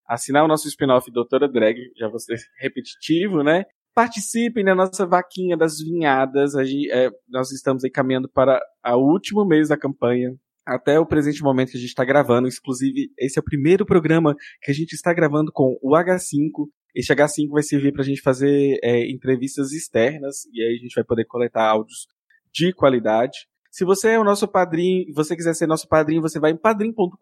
Assinar 0.09 0.47
o 0.47 0.49
nosso 0.49 0.67
spin-off 0.67 1.11
Doutora 1.13 1.47
Drag, 1.47 1.77
já 1.95 2.09
vou 2.09 2.19
ser 2.19 2.39
repetitivo, 2.59 3.43
né? 3.43 3.65
Participem 3.95 4.65
da 4.65 4.75
nossa 4.75 5.07
vaquinha 5.07 5.57
das 5.57 5.79
vinhadas, 5.79 6.53
gente, 6.53 6.91
é, 6.91 7.11
nós 7.29 7.51
estamos 7.51 7.85
aí 7.85 7.91
caminhando 7.91 8.29
para 8.29 8.61
o 8.87 9.13
último 9.13 9.45
mês 9.45 9.69
da 9.69 9.77
campanha, 9.77 10.35
até 10.65 10.99
o 10.99 11.07
presente 11.07 11.43
momento 11.43 11.73
que 11.73 11.77
a 11.77 11.81
gente 11.81 11.89
está 11.89 12.05
gravando, 12.05 12.49
inclusive 12.49 13.11
esse 13.19 13.39
é 13.39 13.41
o 13.41 13.45
primeiro 13.45 13.85
programa 13.85 14.35
que 14.63 14.71
a 14.71 14.75
gente 14.75 14.93
está 14.93 15.13
gravando 15.13 15.51
com 15.53 15.77
o 15.83 15.91
H5, 15.91 16.69
esse 16.95 17.13
H5 17.15 17.51
vai 17.51 17.63
servir 17.63 17.93
para 17.93 18.03
a 18.03 18.05
gente 18.05 18.21
fazer 18.21 18.79
é, 18.83 19.09
entrevistas 19.11 19.73
externas. 19.73 20.45
E 20.53 20.63
aí 20.63 20.75
a 20.75 20.79
gente 20.79 20.95
vai 20.95 21.05
poder 21.05 21.25
coletar 21.25 21.67
áudios 21.69 22.07
de 22.53 22.73
qualidade. 22.73 23.49
Se 23.71 23.85
você 23.85 24.09
é 24.11 24.19
o 24.19 24.25
nosso 24.25 24.49
padrinho, 24.49 25.15
você 25.15 25.37
quiser 25.37 25.55
ser 25.55 25.69
nosso 25.69 25.87
padrinho, 25.87 26.21
você 26.21 26.41
vai 26.41 26.51
em 26.51 26.57
padrim.com.br 26.57 27.15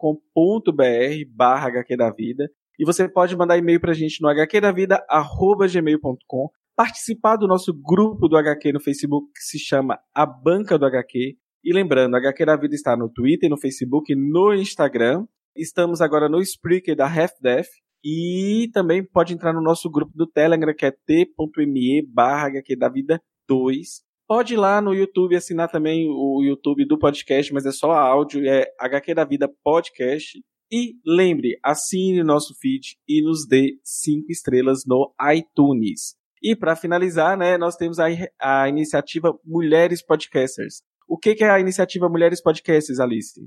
barra 1.29 1.67
HQ 1.67 1.95
da 1.95 2.09
Vida. 2.09 2.49
E 2.79 2.85
você 2.85 3.07
pode 3.07 3.37
mandar 3.37 3.55
e-mail 3.57 3.79
para 3.79 3.91
a 3.91 3.95
gente 3.95 4.19
no 4.21 4.29
hqdavida.gmail.com 4.29 6.49
participar 6.79 7.35
do 7.35 7.45
nosso 7.45 7.73
grupo 7.73 8.29
do 8.29 8.37
HQ 8.37 8.71
no 8.71 8.79
Facebook 8.79 9.29
que 9.35 9.43
se 9.43 9.59
chama 9.59 9.99
A 10.15 10.25
Banca 10.25 10.79
do 10.79 10.85
HQ. 10.85 11.35
E 11.61 11.73
lembrando, 11.73 12.15
HQ 12.15 12.45
da 12.45 12.55
Vida 12.55 12.73
está 12.73 12.95
no 12.95 13.09
Twitter, 13.09 13.49
no 13.49 13.59
Facebook, 13.59 14.15
no 14.15 14.53
Instagram. 14.53 15.27
Estamos 15.53 15.99
agora 15.99 16.29
no 16.29 16.39
Spreaker 16.39 16.95
da 16.95 17.05
Half 17.05 17.33
Death. 17.41 17.67
E 18.01 18.69
também 18.71 19.03
pode 19.03 19.33
entrar 19.33 19.51
no 19.51 19.59
nosso 19.59 19.89
grupo 19.89 20.13
do 20.15 20.25
Telegram, 20.25 20.73
que 20.73 20.85
é 20.85 20.91
t.me 20.91 22.07
barra 22.07 22.47
HQ 22.47 22.77
da 22.77 22.87
Vida 22.87 23.21
2. 23.45 24.01
Pode 24.25 24.53
ir 24.53 24.57
lá 24.57 24.79
no 24.79 24.93
YouTube 24.93 25.35
assinar 25.35 25.69
também 25.69 26.07
o 26.07 26.41
YouTube 26.41 26.85
do 26.85 26.97
podcast, 26.97 27.53
mas 27.53 27.65
é 27.65 27.73
só 27.73 27.91
áudio, 27.91 28.47
é 28.47 28.67
HQ 28.79 29.15
da 29.15 29.25
Vida 29.25 29.51
Podcast. 29.65 30.39
E 30.71 30.93
lembre, 31.05 31.59
assine 31.61 32.23
nosso 32.23 32.53
feed 32.57 32.95
e 33.05 33.21
nos 33.21 33.45
dê 33.45 33.77
cinco 33.83 34.31
estrelas 34.31 34.83
no 34.87 35.13
iTunes. 35.35 36.17
E 36.41 36.55
para 36.55 36.75
finalizar, 36.75 37.37
né, 37.37 37.57
nós 37.57 37.75
temos 37.75 37.99
a, 37.99 38.05
a 38.41 38.69
iniciativa 38.69 39.37
Mulheres 39.45 40.01
Podcasters. 40.01 40.81
O 41.07 41.17
que, 41.17 41.35
que 41.35 41.43
é 41.43 41.49
a 41.49 41.59
iniciativa 41.59 42.07
Mulheres 42.07 42.41
Podcasters, 42.41 42.99
Alice? 42.99 43.41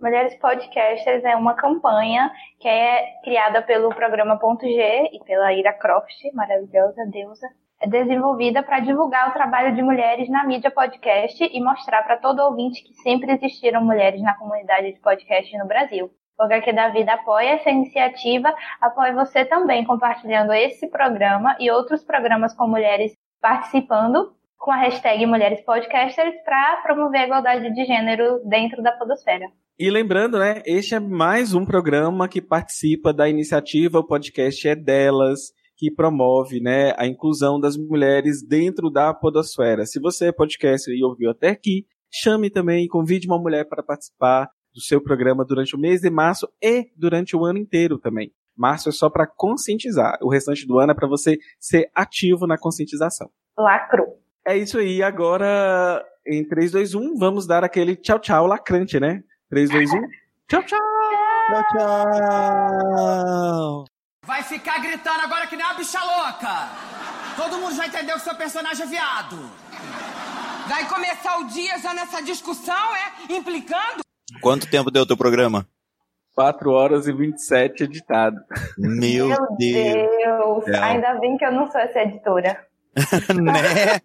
Mulheres 0.00 0.34
Podcasters 0.38 1.24
é 1.24 1.34
uma 1.36 1.54
campanha 1.54 2.30
que 2.60 2.68
é 2.68 3.20
criada 3.22 3.62
pelo 3.62 3.88
programa 3.94 4.38
Ponto 4.38 4.66
G 4.66 5.08
e 5.12 5.24
pela 5.24 5.54
Ira 5.54 5.72
Croft, 5.72 6.12
maravilhosa 6.34 7.06
deusa. 7.10 7.48
É 7.80 7.88
desenvolvida 7.88 8.62
para 8.62 8.80
divulgar 8.80 9.30
o 9.30 9.32
trabalho 9.32 9.74
de 9.74 9.82
mulheres 9.82 10.28
na 10.28 10.44
mídia 10.44 10.70
podcast 10.70 11.42
e 11.44 11.60
mostrar 11.62 12.02
para 12.02 12.18
todo 12.18 12.40
ouvinte 12.40 12.82
que 12.82 12.94
sempre 12.94 13.32
existiram 13.32 13.84
mulheres 13.84 14.20
na 14.20 14.36
comunidade 14.36 14.92
de 14.92 15.00
podcast 15.00 15.56
no 15.56 15.66
Brasil. 15.66 16.10
O 16.38 16.42
HQ 16.42 16.72
da 16.72 16.88
Vida 16.88 17.14
apoia 17.14 17.50
essa 17.50 17.70
iniciativa, 17.70 18.52
apoia 18.80 19.14
você 19.14 19.44
também 19.44 19.84
compartilhando 19.84 20.52
esse 20.52 20.88
programa 20.88 21.56
e 21.60 21.70
outros 21.70 22.02
programas 22.02 22.52
com 22.54 22.66
mulheres 22.66 23.12
participando 23.40 24.34
com 24.58 24.72
a 24.72 24.76
hashtag 24.76 25.26
Mulheres 25.26 25.64
Podcasters 25.64 26.34
para 26.44 26.78
promover 26.82 27.20
a 27.20 27.26
igualdade 27.26 27.72
de 27.72 27.84
gênero 27.84 28.40
dentro 28.48 28.82
da 28.82 28.90
podosfera. 28.92 29.46
E 29.78 29.90
lembrando, 29.90 30.38
né, 30.38 30.62
este 30.66 30.94
é 30.94 31.00
mais 31.00 31.54
um 31.54 31.64
programa 31.64 32.26
que 32.26 32.40
participa 32.40 33.12
da 33.12 33.28
iniciativa 33.28 33.98
O 33.98 34.06
Podcast 34.06 34.66
é 34.66 34.74
Delas, 34.74 35.52
que 35.76 35.90
promove, 35.90 36.60
né, 36.60 36.94
a 36.96 37.06
inclusão 37.06 37.60
das 37.60 37.76
mulheres 37.76 38.42
dentro 38.44 38.90
da 38.90 39.12
podosfera. 39.12 39.84
Se 39.84 40.00
você 40.00 40.28
é 40.28 40.32
podcaster 40.32 40.94
e 40.94 41.04
ouviu 41.04 41.30
até 41.30 41.50
aqui, 41.50 41.84
chame 42.10 42.50
também, 42.50 42.88
convide 42.88 43.26
uma 43.28 43.38
mulher 43.38 43.68
para 43.68 43.82
participar 43.82 44.48
do 44.74 44.80
seu 44.80 45.00
programa 45.00 45.44
durante 45.44 45.76
o 45.76 45.78
mês 45.78 46.00
de 46.00 46.10
março 46.10 46.48
e 46.60 46.90
durante 46.96 47.36
o 47.36 47.44
ano 47.44 47.58
inteiro 47.58 47.98
também. 47.98 48.32
Março 48.56 48.88
é 48.88 48.92
só 48.92 49.08
para 49.08 49.26
conscientizar, 49.26 50.18
o 50.20 50.30
restante 50.30 50.66
do 50.66 50.78
ano 50.78 50.92
é 50.92 50.94
para 50.94 51.08
você 51.08 51.38
ser 51.58 51.90
ativo 51.94 52.46
na 52.46 52.58
conscientização. 52.58 53.30
Lacro. 53.56 54.04
É 54.46 54.56
isso 54.56 54.78
aí, 54.78 55.02
agora 55.02 56.04
em 56.26 56.46
3, 56.46 56.72
2, 56.72 56.94
1, 56.94 57.16
vamos 57.16 57.46
dar 57.46 57.64
aquele 57.64 57.96
tchau 57.96 58.18
tchau 58.18 58.46
lacrante, 58.46 58.98
né? 58.98 59.22
3, 59.50 59.70
2, 59.70 59.90
1, 59.90 60.00
tchau 60.48 60.62
tchau! 60.64 60.80
Tchau, 61.50 61.62
tchau! 62.92 63.84
Vai 64.24 64.42
ficar 64.42 64.78
gritando 64.80 65.20
agora 65.20 65.46
que 65.46 65.56
nem 65.56 65.64
uma 65.64 65.74
bicha 65.74 66.02
louca! 66.02 66.70
Todo 67.36 67.58
mundo 67.58 67.74
já 67.74 67.86
entendeu 67.86 68.16
que 68.16 68.22
seu 68.22 68.34
personagem 68.34 68.84
é 68.84 68.88
viado! 68.88 69.36
Vai 70.68 70.88
começar 70.88 71.38
o 71.38 71.44
dia 71.44 71.78
já 71.78 71.92
nessa 71.92 72.22
discussão, 72.22 72.96
é? 72.96 73.34
Implicando? 73.34 74.03
Quanto 74.40 74.70
tempo 74.70 74.90
deu 74.90 75.02
o 75.02 75.06
teu 75.06 75.16
programa? 75.16 75.66
4 76.34 76.70
horas 76.70 77.06
e 77.06 77.12
27 77.12 77.84
editado. 77.84 78.36
Meu, 78.76 79.28
Meu 79.28 79.56
Deus. 79.56 80.08
Deus! 80.18 80.68
É. 80.68 80.78
Ainda 80.78 81.14
bem 81.20 81.36
que 81.36 81.44
eu 81.44 81.52
não 81.52 81.70
sou 81.70 81.80
essa 81.80 82.00
editora. 82.00 82.66
né? 83.42 84.00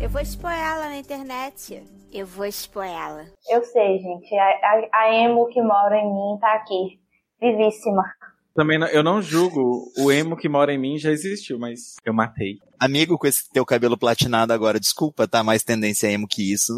Eu 0.00 0.08
vou 0.08 0.20
expor 0.20 0.50
ela 0.52 0.88
na 0.88 0.96
internet. 0.96 1.82
Eu 2.12 2.26
vou 2.26 2.44
expor 2.44 2.84
ela. 2.84 3.24
Eu 3.48 3.64
sei, 3.64 3.98
gente. 3.98 4.34
A, 4.36 4.44
a, 4.44 4.88
a 5.04 5.14
emo 5.14 5.46
que 5.48 5.62
mora 5.62 5.96
em 5.96 6.06
mim 6.06 6.38
tá 6.40 6.52
aqui. 6.54 7.00
Vivíssima. 7.40 8.04
Também 8.54 8.78
não- 8.78 8.86
eu 8.88 9.02
não 9.02 9.20
julgo, 9.20 9.90
o 9.98 10.12
emo 10.12 10.36
que 10.36 10.48
mora 10.48 10.72
em 10.72 10.78
mim 10.78 10.96
já 10.96 11.10
existiu, 11.10 11.58
mas 11.58 11.96
eu 12.04 12.14
matei. 12.14 12.58
Amigo, 12.78 13.18
com 13.18 13.26
esse 13.26 13.50
teu 13.50 13.64
cabelo 13.66 13.98
platinado 13.98 14.52
agora, 14.52 14.78
desculpa, 14.78 15.26
tá 15.26 15.42
mais 15.42 15.64
tendência 15.64 16.08
emo 16.08 16.28
que 16.28 16.52
isso. 16.52 16.72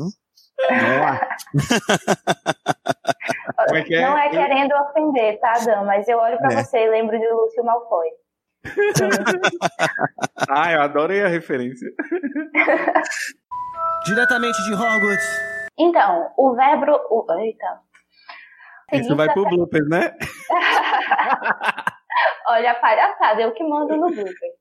Não. 0.59 1.19
Como 3.67 3.77
é 3.79 3.83
que 3.83 3.95
é? 3.95 4.01
Não 4.03 4.19
é 4.19 4.27
Eu- 4.27 4.31
querendo 4.31 4.73
ofender, 4.75 5.39
tá, 5.41 5.53
Dan? 5.65 5.85
Mas 5.85 6.07
eu 6.09 6.19
olho 6.19 6.37
pra 6.39 6.53
É. 6.53 6.57
você 6.63 6.85
e 6.85 6.91
lembro 6.91 7.19
de 7.19 7.27
Lúcio 7.29 7.65
Malfoy. 7.65 8.09
Ah, 10.49 10.71
eu 10.73 10.81
adorei 10.83 11.23
a 11.25 11.29
referência. 11.29 11.89
Diretamente 14.07 14.63
de 14.65 14.75
Hogwarts. 14.75 15.27
Então, 15.79 16.31
o 16.37 16.55
verbo. 16.55 16.93
O, 17.11 17.27
eita. 17.41 17.81
Isso 18.93 19.17
vai 19.17 19.29
pro 19.33 19.45
bloopers, 19.49 19.89
né? 19.89 20.13
Olha 22.49 22.71
a 22.73 22.75
palhaçada, 22.77 23.43
eu 23.43 23.53
que 23.53 23.65
mando 23.65 23.97
no 23.97 24.07
blooper. 24.07 24.53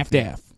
half 0.00 0.08
to 0.08 0.24
half. 0.24 0.49